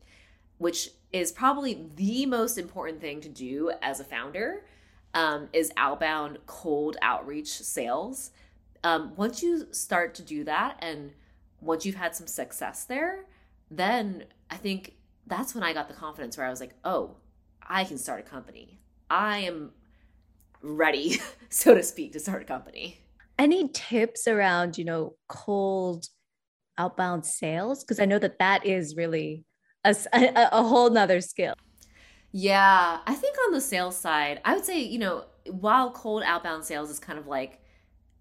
which 0.59 0.91
is 1.13 1.33
probably 1.33 1.87
the 1.97 2.27
most 2.27 2.59
important 2.59 3.01
thing 3.01 3.21
to 3.23 3.29
do 3.29 3.73
as 3.83 4.01
a 4.01 4.05
founder 4.05 4.65
um, 5.15 5.49
is 5.53 5.73
outbound 5.77 6.39
cold 6.47 6.97
outreach 7.03 7.49
sales. 7.49 8.31
Um, 8.85 9.13
once 9.17 9.43
you 9.43 9.73
start 9.73 10.15
to 10.17 10.23
do 10.23 10.45
that 10.45 10.79
and 10.81 11.13
once 11.61 11.85
you've 11.85 11.97
had 11.97 12.15
some 12.15 12.27
success 12.27 12.85
there, 12.85 13.27
then 13.71 14.25
I 14.51 14.57
think 14.57 14.95
that's 15.27 15.55
when 15.55 15.63
I 15.63 15.73
got 15.73 15.89
the 15.89 15.95
confidence 15.95 16.37
where 16.37 16.47
I 16.47 16.51
was 16.51 16.61
like, 16.61 16.75
oh, 16.85 17.17
I 17.63 17.85
can 17.85 17.99
start 17.99 18.21
a 18.21 18.23
company. 18.23 18.81
I 19.09 19.39
am 19.39 19.73
ready, 20.63 21.19
so 21.49 21.75
to 21.75 21.83
speak, 21.83 22.13
to 22.13 22.21
start 22.21 22.43
a 22.43 22.45
company. 22.45 23.01
Any 23.41 23.69
tips 23.69 24.29
around, 24.29 24.77
you 24.77 24.85
know, 24.85 25.15
cold 25.27 26.05
outbound 26.77 27.25
sales? 27.25 27.83
Because 27.83 27.99
I 27.99 28.05
know 28.05 28.19
that 28.19 28.39
that 28.39 28.67
is 28.67 28.97
really 28.97 29.45
a, 29.83 29.97
a, 30.13 30.49
a 30.53 30.63
whole 30.63 30.91
nother 30.91 31.23
skill. 31.23 31.55
Yeah, 32.33 32.99
I 33.07 33.15
think 33.15 33.37
on 33.47 33.55
the 33.55 33.61
sales 33.63 33.97
side, 33.97 34.43
I 34.45 34.55
would 34.55 34.67
say, 34.67 34.83
you 34.83 34.99
know, 34.99 35.25
while 35.51 35.91
cold 35.91 36.23
outbound 36.23 36.67
sales 36.67 36.91
is 36.91 36.99
kind 36.99 37.19
of 37.19 37.27
like, 37.27 37.63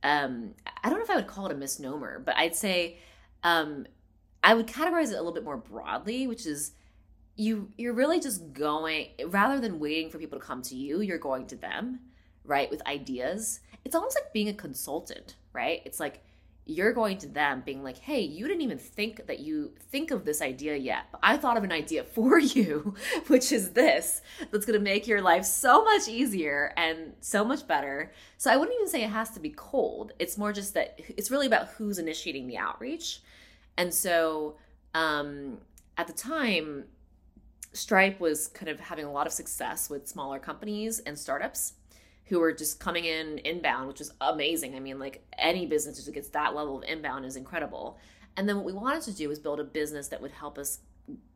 um, 0.03 0.53
I 0.81 0.89
don't 0.89 0.99
know 0.99 1.03
if 1.03 1.09
I 1.09 1.17
would 1.17 1.27
call 1.27 1.47
it 1.47 1.51
a 1.51 1.55
misnomer, 1.55 2.19
but 2.19 2.37
I'd 2.37 2.55
say, 2.55 2.99
um, 3.43 3.87
I 4.41 4.53
would 4.53 4.67
categorize 4.67 5.11
it 5.11 5.15
a 5.15 5.17
little 5.17 5.33
bit 5.33 5.43
more 5.43 5.57
broadly, 5.57 6.27
which 6.27 6.45
is 6.45 6.71
you 7.35 7.71
you're 7.77 7.93
really 7.93 8.19
just 8.21 8.53
going 8.53 9.07
rather 9.27 9.59
than 9.59 9.79
waiting 9.79 10.09
for 10.09 10.17
people 10.17 10.39
to 10.39 10.45
come 10.45 10.61
to 10.61 10.75
you, 10.75 11.01
you're 11.01 11.17
going 11.17 11.45
to 11.47 11.57
them, 11.57 11.99
right, 12.45 12.69
with 12.71 12.85
ideas. 12.87 13.59
It's 13.85 13.95
almost 13.95 14.15
like 14.15 14.33
being 14.33 14.49
a 14.49 14.53
consultant, 14.53 15.35
right? 15.53 15.81
It's 15.85 15.99
like 15.99 16.21
you're 16.69 16.93
going 16.93 17.17
to 17.17 17.27
them 17.27 17.63
being 17.65 17.83
like, 17.83 17.97
hey, 17.97 18.21
you 18.21 18.47
didn't 18.47 18.61
even 18.61 18.77
think 18.77 19.25
that 19.25 19.39
you 19.39 19.73
think 19.89 20.11
of 20.11 20.23
this 20.23 20.39
idea 20.39 20.75
yet, 20.75 21.05
but 21.11 21.19
I 21.23 21.35
thought 21.35 21.57
of 21.57 21.63
an 21.63 21.71
idea 21.71 22.03
for 22.15 22.37
you, 22.37 22.93
which 23.27 23.51
is 23.51 23.71
this 23.71 24.21
that's 24.51 24.65
to 24.65 24.79
make 24.79 25.07
your 25.07 25.21
life 25.21 25.45
so 25.45 25.83
much 25.83 26.07
easier 26.07 26.71
and 26.77 27.13
so 27.21 27.43
much 27.43 27.67
better. 27.67 28.11
So 28.37 28.51
I 28.51 28.57
wouldn't 28.57 28.75
even 28.75 28.87
say 28.87 29.03
it 29.03 29.09
has 29.09 29.31
to 29.31 29.39
be 29.39 29.49
cold. 29.49 30.13
It's 30.19 30.37
more 30.37 30.53
just 30.53 30.75
that 30.75 30.99
it's 31.17 31.31
really 31.31 31.47
about 31.47 31.69
who's 31.69 31.97
initiating 31.97 32.47
the 32.47 32.57
outreach. 32.57 33.21
And 33.77 33.91
so 33.93 34.57
um, 34.93 35.57
at 35.97 36.07
the 36.07 36.13
time, 36.13 36.85
Stripe 37.73 38.19
was 38.19 38.47
kind 38.47 38.69
of 38.69 38.79
having 38.79 39.05
a 39.05 39.11
lot 39.11 39.27
of 39.27 39.33
success 39.33 39.89
with 39.89 40.07
smaller 40.07 40.39
companies 40.39 40.99
and 40.99 41.17
startups 41.17 41.73
who 42.29 42.39
were 42.39 42.53
just 42.53 42.79
coming 42.79 43.05
in 43.05 43.39
inbound, 43.39 43.87
which 43.87 43.99
was 43.99 44.13
amazing. 44.21 44.75
I 44.75 44.79
mean, 44.79 44.99
like 44.99 45.25
any 45.37 45.65
business 45.65 46.05
that 46.05 46.11
gets 46.13 46.29
that 46.29 46.55
level 46.55 46.77
of 46.77 46.83
inbound 46.83 47.25
is 47.25 47.35
incredible. 47.35 47.97
And 48.37 48.47
then 48.47 48.55
what 48.55 48.65
we 48.65 48.73
wanted 48.73 49.01
to 49.03 49.13
do 49.13 49.27
was 49.27 49.39
build 49.39 49.59
a 49.59 49.63
business 49.63 50.09
that 50.09 50.21
would 50.21 50.31
help 50.31 50.59
us 50.59 50.79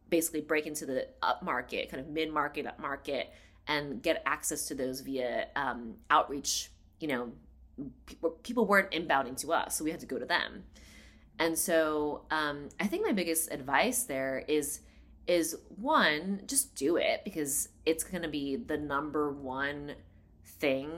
basically 0.10 0.42
break 0.42 0.68
into 0.68 0.86
the 0.86 1.08
up 1.24 1.42
market, 1.42 1.90
kind 1.90 2.00
of 2.00 2.10
mid 2.10 2.32
market, 2.32 2.68
up 2.68 2.80
market, 2.80 3.34
and 3.68 4.04
get 4.04 4.22
access 4.28 4.68
to 4.68 4.76
those 4.76 5.02
via 5.02 5.48
um, 5.56 5.96
outreach. 6.12 6.70
You 7.00 7.08
know, 7.08 7.32
people 8.44 8.68
weren't 8.68 8.92
inbounding 8.92 9.36
to 9.42 9.52
us, 9.52 9.76
so 9.76 9.84
we 9.84 9.90
had 9.90 10.00
to 10.02 10.06
go 10.06 10.20
to 10.20 10.26
them. 10.26 10.64
And 11.40 11.58
so 11.58 12.26
um, 12.30 12.70
I 12.80 12.86
think 12.86 13.04
my 13.04 13.14
biggest 13.14 13.52
advice 13.52 14.04
there 14.04 14.46
is 14.48 14.82
is 15.26 15.56
one, 15.78 16.42
just 16.46 16.76
do 16.76 16.98
it 16.98 17.22
because 17.24 17.70
it's 17.86 18.04
going 18.04 18.24
to 18.24 18.30
be 18.30 18.58
the 18.58 18.78
number 18.78 19.32
one 19.32 19.94
thing 20.64 20.90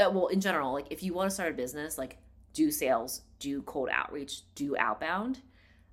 uh, 0.00 0.10
well 0.10 0.26
in 0.26 0.40
general 0.40 0.72
like 0.72 0.88
if 0.90 1.00
you 1.00 1.14
want 1.14 1.30
to 1.30 1.34
start 1.34 1.52
a 1.52 1.54
business 1.54 1.96
like 1.96 2.18
do 2.52 2.72
sales 2.72 3.22
do 3.38 3.62
cold 3.62 3.88
outreach 3.92 4.40
do 4.56 4.76
outbound 4.76 5.42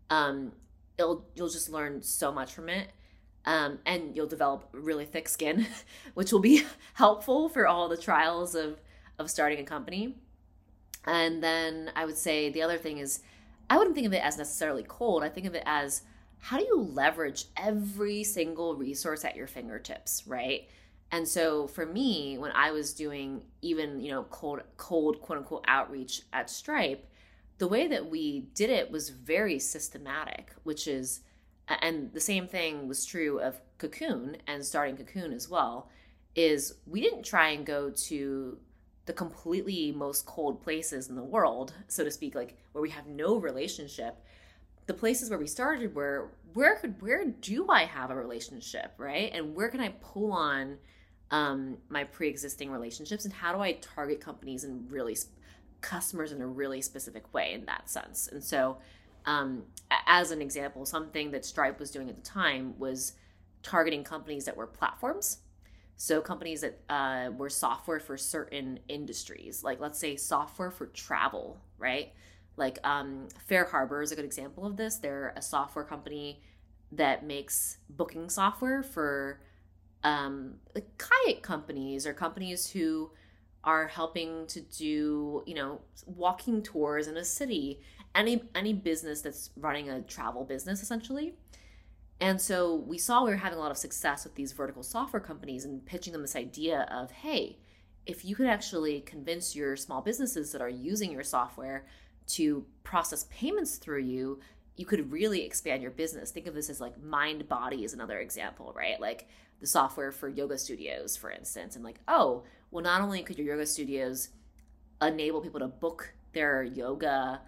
um 0.10 0.52
it'll 0.98 1.24
you'll 1.36 1.48
just 1.48 1.70
learn 1.70 2.02
so 2.02 2.32
much 2.32 2.52
from 2.52 2.70
it 2.70 2.88
um, 3.46 3.78
and 3.86 4.16
you'll 4.16 4.26
develop 4.26 4.68
really 4.72 5.06
thick 5.06 5.30
skin 5.30 5.68
which 6.16 6.32
will 6.32 6.40
be 6.40 6.64
helpful 6.96 7.50
for 7.50 7.68
all 7.68 7.88
the 7.88 7.98
trials 7.98 8.56
of 8.56 8.80
of 9.20 9.30
starting 9.30 9.60
a 9.60 9.64
company. 9.64 10.16
And 11.06 11.44
then 11.44 11.92
i 11.96 12.06
would 12.06 12.18
say 12.18 12.50
the 12.50 12.64
other 12.64 12.80
thing 12.80 12.98
is 12.98 13.20
i 13.70 13.78
wouldn't 13.78 13.94
think 13.94 14.08
of 14.08 14.14
it 14.14 14.24
as 14.24 14.40
necessarily 14.40 14.84
cold 14.88 15.24
i 15.24 15.30
think 15.30 15.46
of 15.46 15.54
it 15.54 15.64
as 15.68 16.02
how 16.40 16.58
do 16.58 16.64
you 16.64 16.82
leverage 16.82 17.46
every 17.58 18.24
single 18.24 18.76
resource 18.76 19.24
at 19.24 19.36
your 19.36 19.46
fingertips 19.46 20.24
right 20.26 20.68
and 21.14 21.28
so 21.28 21.68
for 21.68 21.86
me, 21.86 22.40
when 22.40 22.52
I 22.56 22.72
was 22.72 22.92
doing 22.92 23.44
even, 23.62 24.00
you 24.00 24.10
know, 24.10 24.24
cold, 24.32 24.62
cold 24.78 25.22
quote 25.22 25.38
unquote 25.38 25.64
outreach 25.68 26.24
at 26.34 26.50
Stripe, 26.50 27.08
the 27.60 27.68
way 27.68 27.88
that 27.88 28.10
we 28.10 28.48
did 28.56 28.72
it 28.72 28.90
was 28.90 29.10
very 29.10 29.60
systematic, 29.60 30.56
which 30.64 30.88
is, 30.88 31.20
and 31.68 32.12
the 32.14 32.20
same 32.20 32.48
thing 32.48 32.88
was 32.88 33.06
true 33.06 33.40
of 33.40 33.62
Cocoon 33.78 34.38
and 34.48 34.66
starting 34.66 34.98
Cocoon 34.98 35.34
as 35.34 35.48
well, 35.48 35.88
is 36.36 36.78
we 36.88 37.00
didn't 37.00 37.22
try 37.22 37.50
and 37.50 37.64
go 37.64 37.92
to 37.92 38.58
the 39.06 39.14
completely 39.14 39.92
most 39.92 40.26
cold 40.26 40.64
places 40.64 41.10
in 41.10 41.16
the 41.16 41.24
world, 41.24 41.76
so 41.90 42.04
to 42.04 42.10
speak, 42.10 42.34
like 42.34 42.58
where 42.72 42.82
we 42.82 42.90
have 42.90 43.06
no 43.06 43.36
relationship. 43.36 44.18
The 44.88 44.96
places 44.96 45.30
where 45.30 45.38
we 45.38 45.46
started 45.46 45.94
were 45.94 46.32
where 46.56 46.76
could 46.78 47.00
where 47.04 47.24
do 47.24 47.68
I 47.70 47.86
have 47.86 48.10
a 48.10 48.16
relationship, 48.16 48.94
right? 48.98 49.30
And 49.32 49.54
where 49.54 49.70
can 49.70 49.80
I 49.80 49.90
pull 50.02 50.32
on 50.32 50.80
um, 51.32 51.78
my 51.90 52.04
pre-existing 52.04 52.70
relationships 52.70 53.26
and 53.26 53.34
how 53.34 53.54
do 53.54 53.60
i 53.60 53.74
target 53.74 54.22
companies 54.22 54.64
and 54.64 54.90
really 54.92 55.16
sp- 55.18 55.34
customers 55.82 56.32
in 56.32 56.42
a 56.42 56.48
really 56.48 56.82
specific 56.82 57.34
way 57.34 57.54
in 57.54 57.66
that 57.66 57.90
sense? 57.90 58.28
And 58.32 58.44
so 58.44 58.78
um, 59.26 59.64
as 60.08 60.32
an 60.32 60.42
example 60.42 60.86
something 60.86 61.32
that 61.32 61.46
stripe 61.46 61.80
was 61.80 61.92
doing 61.92 62.10
at 62.10 62.16
the 62.16 62.30
time 62.30 62.78
was 62.78 63.14
targeting 63.62 64.04
companies 64.04 64.46
that 64.46 64.58
were 64.58 64.68
platforms. 64.68 65.40
So 65.96 66.22
companies 66.22 66.62
that 66.62 66.80
uh, 66.90 67.32
were 67.38 67.50
software 67.50 68.00
for 68.00 68.18
certain 68.18 68.80
industries 68.88 69.64
like 69.64 69.80
let's 69.80 70.00
say 70.00 70.16
software 70.16 70.72
for 70.72 70.88
travel 70.88 71.62
right? 71.84 72.14
Like 72.56 72.80
um, 72.84 73.28
FareHarbor 73.50 74.02
is 74.04 74.12
a 74.12 74.16
good 74.16 74.26
example 74.26 74.66
of 74.66 74.78
this. 74.78 74.98
They're 74.98 75.34
a 75.36 75.42
software 75.42 75.86
company 75.86 76.42
that 76.94 77.26
makes 77.26 77.78
booking 77.90 78.30
software 78.30 78.82
for 78.82 79.42
um, 80.04 80.56
like 80.76 80.88
kayak 80.98 81.42
companies 81.42 82.06
or 82.06 82.14
companies 82.14 82.70
who 82.70 83.12
are 83.64 83.88
helping 83.88 84.46
to 84.48 84.60
do 84.60 85.42
you 85.46 85.56
know 85.56 85.80
walking 86.06 86.62
tours 86.62 87.08
in 87.08 87.16
a 87.16 87.24
city 87.24 87.80
any 88.16 88.44
any 88.56 88.74
business 88.74 89.22
that's 89.22 89.50
running 89.58 89.90
a 89.90 90.02
travel 90.02 90.44
business 90.44 90.82
essentially. 90.82 91.34
And 92.20 92.40
so 92.40 92.76
we 92.76 92.98
saw 92.98 93.24
we 93.24 93.32
were 93.32 93.38
having 93.38 93.58
a 93.58 93.62
lot 93.62 93.72
of 93.72 93.78
success 93.78 94.24
with 94.24 94.36
these 94.36 94.52
vertical 94.52 94.84
software 94.84 95.20
companies 95.20 95.66
and 95.66 95.86
pitching 95.86 96.14
them 96.14 96.22
this 96.22 96.36
idea 96.36 96.88
of 96.92 97.12
hey 97.12 97.58
if 98.06 98.26
you 98.26 98.36
could 98.36 98.48
actually 98.48 99.00
convince 99.02 99.56
your 99.56 99.76
small 99.76 100.02
businesses 100.02 100.52
that 100.52 100.62
are 100.62 100.70
using 100.70 101.12
your 101.12 101.24
software 101.24 101.86
to 102.28 102.66
process 102.84 103.26
payments 103.30 103.78
through 103.78 104.02
you 104.02 104.40
you 104.76 104.86
could 104.86 105.12
really 105.12 105.44
expand 105.44 105.84
your 105.84 105.92
business. 105.92 106.32
Think 106.32 106.48
of 106.48 106.56
this 106.56 106.70
as 106.70 106.82
like 106.82 107.00
Mindbody 107.00 107.84
is 107.84 107.94
another 107.94 108.20
example 108.20 108.74
right? 108.76 109.00
Like 109.00 109.28
the 109.64 109.68
software 109.68 110.12
for 110.12 110.28
yoga 110.28 110.58
studios, 110.58 111.16
for 111.16 111.32
instance, 111.32 111.76
and 111.78 111.86
like, 111.86 112.00
oh, 112.06 112.44
well, 112.70 112.84
not 112.84 113.02
only 113.02 113.24
could 113.24 113.38
your 113.38 113.48
yoga 113.48 113.66
studios 113.66 114.28
enable 115.02 115.40
people 115.40 115.62
to 115.62 115.68
book 115.68 116.14
their 116.34 116.64
yoga 116.64 117.40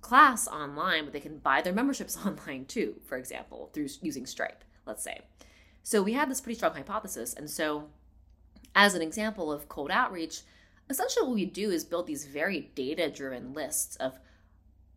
class 0.00 0.46
online, 0.46 1.02
but 1.02 1.12
they 1.12 1.18
can 1.18 1.38
buy 1.38 1.60
their 1.60 1.72
memberships 1.72 2.16
online 2.26 2.64
too, 2.66 2.94
for 3.04 3.18
example, 3.18 3.70
through 3.72 3.88
using 4.02 4.24
Stripe, 4.24 4.62
let's 4.86 5.02
say. 5.02 5.22
So 5.82 6.00
we 6.00 6.12
had 6.12 6.30
this 6.30 6.40
pretty 6.40 6.56
strong 6.56 6.74
hypothesis. 6.74 7.34
And 7.34 7.50
so, 7.50 7.88
as 8.76 8.94
an 8.94 9.02
example 9.02 9.50
of 9.50 9.68
cold 9.68 9.90
outreach, 9.90 10.42
essentially 10.88 11.26
what 11.26 11.34
we 11.34 11.44
do 11.44 11.72
is 11.72 11.84
build 11.84 12.06
these 12.06 12.24
very 12.24 12.70
data 12.76 13.10
driven 13.10 13.52
lists 13.52 13.96
of 13.96 14.20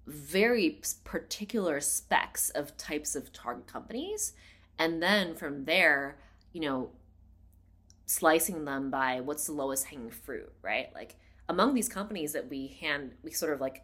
very 0.06 0.80
particular 1.04 1.82
specs 1.82 2.52
of 2.52 2.78
types 2.78 3.16
of 3.16 3.34
target 3.34 3.66
companies. 3.66 4.34
And 4.78 5.02
then 5.02 5.34
from 5.34 5.66
there, 5.66 6.18
you 6.54 6.62
know, 6.62 6.92
slicing 8.06 8.66
them 8.66 8.90
by 8.90 9.20
what's 9.22 9.46
the 9.46 9.52
lowest 9.52 9.86
hanging 9.86 10.12
fruit, 10.12 10.52
right? 10.62 10.90
Like 10.94 11.16
among 11.50 11.74
these 11.74 11.90
companies 11.90 12.34
that 12.34 12.50
we 12.50 12.78
hand, 12.80 13.14
we 13.24 13.32
sort 13.32 13.54
of 13.54 13.62
like, 13.62 13.84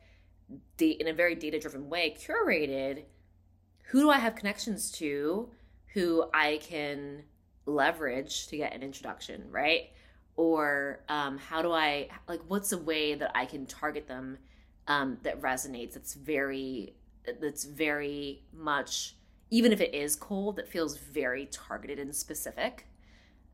in 0.79 1.07
a 1.07 1.13
very 1.13 1.35
data 1.35 1.59
driven 1.59 1.89
way, 1.89 2.15
curated 2.19 3.03
who 3.93 4.01
do 4.01 4.09
I 4.09 4.17
have 4.17 4.35
connections 4.35 4.91
to 4.93 5.49
who 5.93 6.25
I 6.33 6.59
can 6.63 7.23
leverage 7.65 8.47
to 8.47 8.57
get 8.57 8.73
an 8.73 8.81
introduction, 8.81 9.43
right? 9.51 9.91
Or 10.35 11.03
um, 11.09 11.37
how 11.37 11.61
do 11.61 11.71
I 11.71 12.09
like? 12.27 12.41
What's 12.47 12.71
a 12.71 12.77
way 12.77 13.13
that 13.13 13.31
I 13.35 13.45
can 13.45 13.67
target 13.67 14.07
them 14.07 14.39
um, 14.87 15.19
that 15.21 15.41
resonates? 15.41 15.93
That's 15.93 16.15
very 16.15 16.95
that's 17.39 17.65
very 17.65 18.43
much 18.51 19.15
even 19.53 19.71
if 19.71 19.79
it 19.79 19.93
is 19.93 20.15
cold, 20.15 20.55
that 20.55 20.67
feels 20.67 20.97
very 20.97 21.45
targeted 21.45 21.99
and 21.99 22.15
specific. 22.15 22.87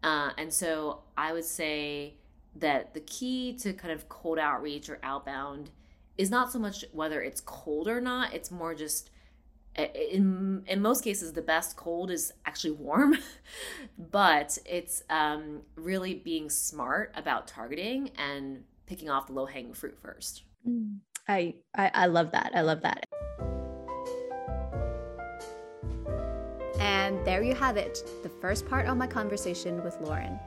Uh, 0.01 0.29
and 0.37 0.53
so 0.53 1.01
I 1.17 1.33
would 1.33 1.43
say 1.43 2.13
that 2.55 2.93
the 2.93 3.01
key 3.01 3.57
to 3.57 3.73
kind 3.73 3.91
of 3.91 4.07
cold 4.07 4.39
outreach 4.39 4.89
or 4.89 4.99
outbound 5.03 5.71
is 6.17 6.31
not 6.31 6.53
so 6.53 6.57
much 6.57 6.85
whether 6.93 7.21
it's 7.21 7.41
cold 7.41 7.89
or 7.89 7.99
not. 7.99 8.33
It's 8.33 8.49
more 8.49 8.73
just 8.73 9.09
in 9.75 10.63
in 10.67 10.81
most 10.81 11.03
cases 11.03 11.33
the 11.33 11.41
best 11.41 11.75
cold 11.75 12.09
is 12.11 12.31
actually 12.45 12.71
warm 12.71 13.15
but 14.11 14.57
it's 14.65 15.03
um, 15.09 15.61
really 15.75 16.15
being 16.15 16.49
smart 16.49 17.11
about 17.15 17.45
targeting 17.45 18.09
and 18.17 18.63
picking 18.87 19.09
off 19.09 19.27
the 19.27 19.33
low 19.33 19.45
hanging 19.45 19.73
fruit 19.73 19.97
first 20.01 20.43
mm. 20.67 20.97
I, 21.27 21.53
I 21.75 21.91
i 21.93 22.05
love 22.07 22.31
that 22.31 22.51
i 22.55 22.61
love 22.61 22.81
that 22.81 23.05
and 27.09 27.25
there 27.25 27.41
you 27.41 27.55
have 27.55 27.75
it 27.75 28.07
the 28.21 28.29
first 28.29 28.67
part 28.67 28.85
of 28.85 28.95
my 28.95 29.07
conversation 29.07 29.83
with 29.83 29.99
lauren 29.99 30.39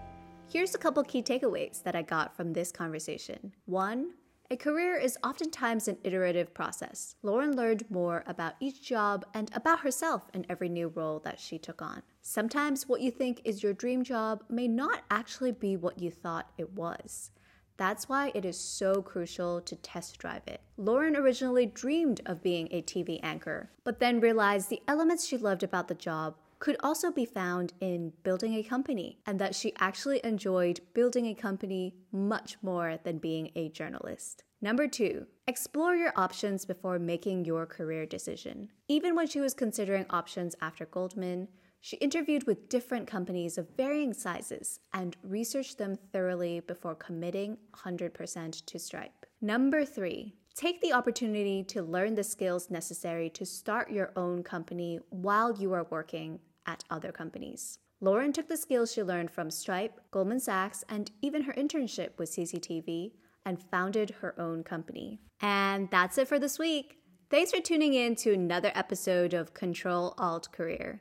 here's 0.49 0.77
a 0.77 0.79
couple 0.79 1.03
key 1.03 1.21
takeaways 1.21 1.83
that 1.83 1.97
i 1.97 2.03
got 2.03 2.37
from 2.37 2.53
this 2.53 2.71
conversation 2.71 3.53
one 3.65 4.13
a 4.49 4.57
career 4.57 4.97
is 4.97 5.17
oftentimes 5.25 5.89
an 5.89 5.97
iterative 6.05 6.53
process. 6.53 7.15
Lauren 7.23 7.57
learned 7.57 7.91
more 7.91 8.23
about 8.27 8.53
each 8.61 8.87
job 8.87 9.25
and 9.33 9.51
about 9.55 9.81
herself 9.81 10.29
in 10.35 10.45
every 10.51 10.69
new 10.69 10.89
role 10.89 11.21
that 11.21 11.41
she 11.41 11.57
took 11.57 11.81
on. 11.81 12.03
Sometimes 12.21 12.87
what 12.87 13.01
you 13.01 13.11
think 13.11 13.41
is 13.45 13.63
your 13.63 13.73
dream 13.73 14.05
job 14.05 14.45
may 14.51 14.69
not 14.69 15.05
actually 15.11 15.53
be 15.53 15.79
what 15.79 15.99
you 16.03 16.11
thought 16.11 16.51
it 16.59 16.71
was. 16.75 17.31
That's 17.79 18.11
why 18.11 18.31
it 18.35 18.45
is 18.45 18.61
so 18.61 19.01
crucial 19.01 19.63
to 19.63 19.77
test 19.77 20.19
drive 20.19 20.43
it. 20.47 20.61
Lauren 20.77 21.17
originally 21.17 21.65
dreamed 21.65 22.21
of 22.27 22.43
being 22.43 22.69
a 22.71 22.83
TV 22.83 23.21
anchor, 23.23 23.71
but 23.85 24.01
then 24.01 24.21
realized 24.21 24.69
the 24.69 24.83
elements 24.87 25.27
she 25.27 25.39
loved 25.39 25.63
about 25.63 25.89
the 25.89 25.95
job 25.95 26.35
could 26.63 26.77
also 26.79 27.11
be 27.11 27.25
found 27.25 27.73
in 27.81 28.13
building 28.23 28.55
a 28.55 28.63
company, 28.63 29.19
and 29.27 29.41
that 29.41 29.53
she 29.53 29.73
actually 29.81 30.21
enjoyed 30.23 30.79
building 30.95 31.27
a 31.27 31.35
company 31.35 31.93
much 32.13 32.57
more 32.63 33.01
than 33.03 33.19
being 33.19 33.51
a 33.57 33.69
journalist. 33.71 34.45
Number 34.61 34.87
two, 34.87 35.27
explore 35.49 35.97
your 35.97 36.13
options 36.15 36.65
before 36.65 37.01
making 37.01 37.47
your 37.47 37.67
career 37.67 38.07
decision. 38.07 38.69
Even 38.87 39.17
when 39.17 39.27
she 39.27 39.41
was 39.41 39.55
considering 39.55 40.07
options 40.09 40.55
after 40.63 40.87
Goldman, 40.87 41.49
she 41.81 41.97
interviewed 41.97 42.47
with 42.47 42.69
different 42.69 43.09
companies 43.09 43.59
of 43.59 43.77
varying 43.77 44.15
sizes 44.15 44.79
and 44.95 45.17
researched 45.25 45.79
them 45.79 45.97
thoroughly 46.13 46.61
before 46.61 46.95
committing 46.95 47.59
100% 47.75 48.65
to 48.67 48.79
Stripe. 48.79 49.27
Number 49.41 49.85
three, 49.85 50.37
take 50.55 50.81
the 50.81 50.93
opportunity 50.93 51.65
to 51.65 51.83
learn 51.83 52.15
the 52.15 52.23
skills 52.23 52.71
necessary 52.71 53.29
to 53.31 53.45
start 53.45 53.91
your 53.91 54.13
own 54.15 54.45
company 54.45 55.01
while 55.11 55.57
you 55.59 55.73
are 55.73 55.89
working 55.91 56.39
at 56.67 56.85
other 56.91 57.13
companies. 57.13 57.79
Lauren 58.01 58.33
took 58.33 58.49
the 58.49 58.57
skills 58.57 58.93
she 58.93 59.03
learned 59.03 59.31
from 59.31 59.51
Stripe, 59.51 60.01
Goldman 60.11 60.41
Sachs, 60.41 60.85
and 60.89 61.11
even 61.23 61.43
her 61.43 61.53
internship 61.53 62.19
with 62.19 62.31
CCTV 62.31 63.13
and 63.45 63.63
founded 63.63 64.11
her 64.21 64.39
own 64.41 64.65
company. 64.65 65.21
And 65.41 65.89
that's 65.91 66.19
it 66.19 66.29
for 66.29 66.39
this 66.39 66.59
week. 66.59 66.99
Thanks 67.31 67.53
for 67.53 67.61
tuning 67.61 67.95
in 67.95 68.17
to 68.17 68.33
another 68.33 68.73
episode 68.75 69.35
of 69.35 69.55
Control 69.55 70.15
Alt 70.19 70.51
Career. 70.53 71.01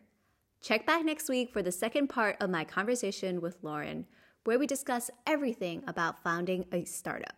Check 0.62 0.86
back 0.86 1.04
next 1.04 1.28
week 1.28 1.52
for 1.52 1.64
the 1.64 1.72
second 1.72 2.08
part 2.08 2.38
of 2.40 2.50
my 2.50 2.64
conversation 2.64 3.42
with 3.42 3.58
Lauren, 3.64 4.06
where 4.44 4.60
we 4.60 4.68
discuss 4.68 5.10
everything 5.26 5.84
about 5.88 6.24
founding 6.24 6.66
a 6.72 6.86
startup 6.86 7.36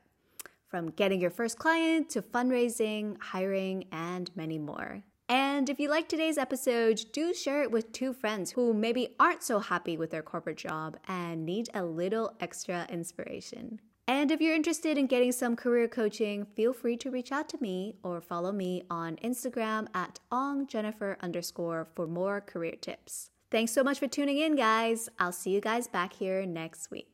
from 0.68 0.90
getting 0.92 1.22
your 1.22 1.30
first 1.30 1.58
client 1.58 2.10
to 2.10 2.22
fundraising, 2.22 3.16
hiring, 3.22 3.86
and 3.92 4.30
many 4.36 4.58
more. 4.58 5.04
And 5.30 5.70
if 5.70 5.80
you 5.80 5.90
like 5.90 6.08
today's 6.08 6.38
episode, 6.38 7.06
do 7.12 7.34
share 7.34 7.64
it 7.64 7.72
with 7.72 7.92
two 7.92 8.14
friends 8.14 8.52
who 8.52 8.74
maybe 8.74 9.16
aren't 9.20 9.44
so 9.44 9.60
happy 9.60 9.98
with 9.98 10.12
their 10.12 10.22
corporate 10.22 10.58
job 10.58 10.98
and 11.08 11.46
need 11.46 11.70
a 11.74 11.84
little 11.84 12.36
extra 12.40 12.86
inspiration. 12.90 13.80
And 14.08 14.32
if 14.32 14.42
you're 14.42 14.56
interested 14.56 14.98
in 14.98 15.08
getting 15.08 15.32
some 15.32 15.56
career 15.56 15.88
coaching, 15.88 16.46
feel 16.46 16.74
free 16.74 16.98
to 16.98 17.10
reach 17.10 17.32
out 17.32 17.48
to 17.50 17.58
me 17.62 17.96
or 18.04 18.20
follow 18.20 18.52
me 18.52 18.84
on 18.90 19.16
Instagram 19.18 19.88
at 19.94 20.20
ongjennifer 20.32 21.18
underscore 21.22 21.88
for 21.96 22.06
more 22.06 22.42
career 22.42 22.76
tips. 22.80 23.30
Thanks 23.50 23.72
so 23.72 23.84
much 23.84 24.00
for 24.00 24.08
tuning 24.08 24.40
in, 24.40 24.56
guys. 24.56 25.08
I'll 25.20 25.32
see 25.32 25.52
you 25.52 25.62
guys 25.62 25.88
back 25.88 26.12
here 26.14 26.46
next 26.46 26.92
week. 26.92 27.08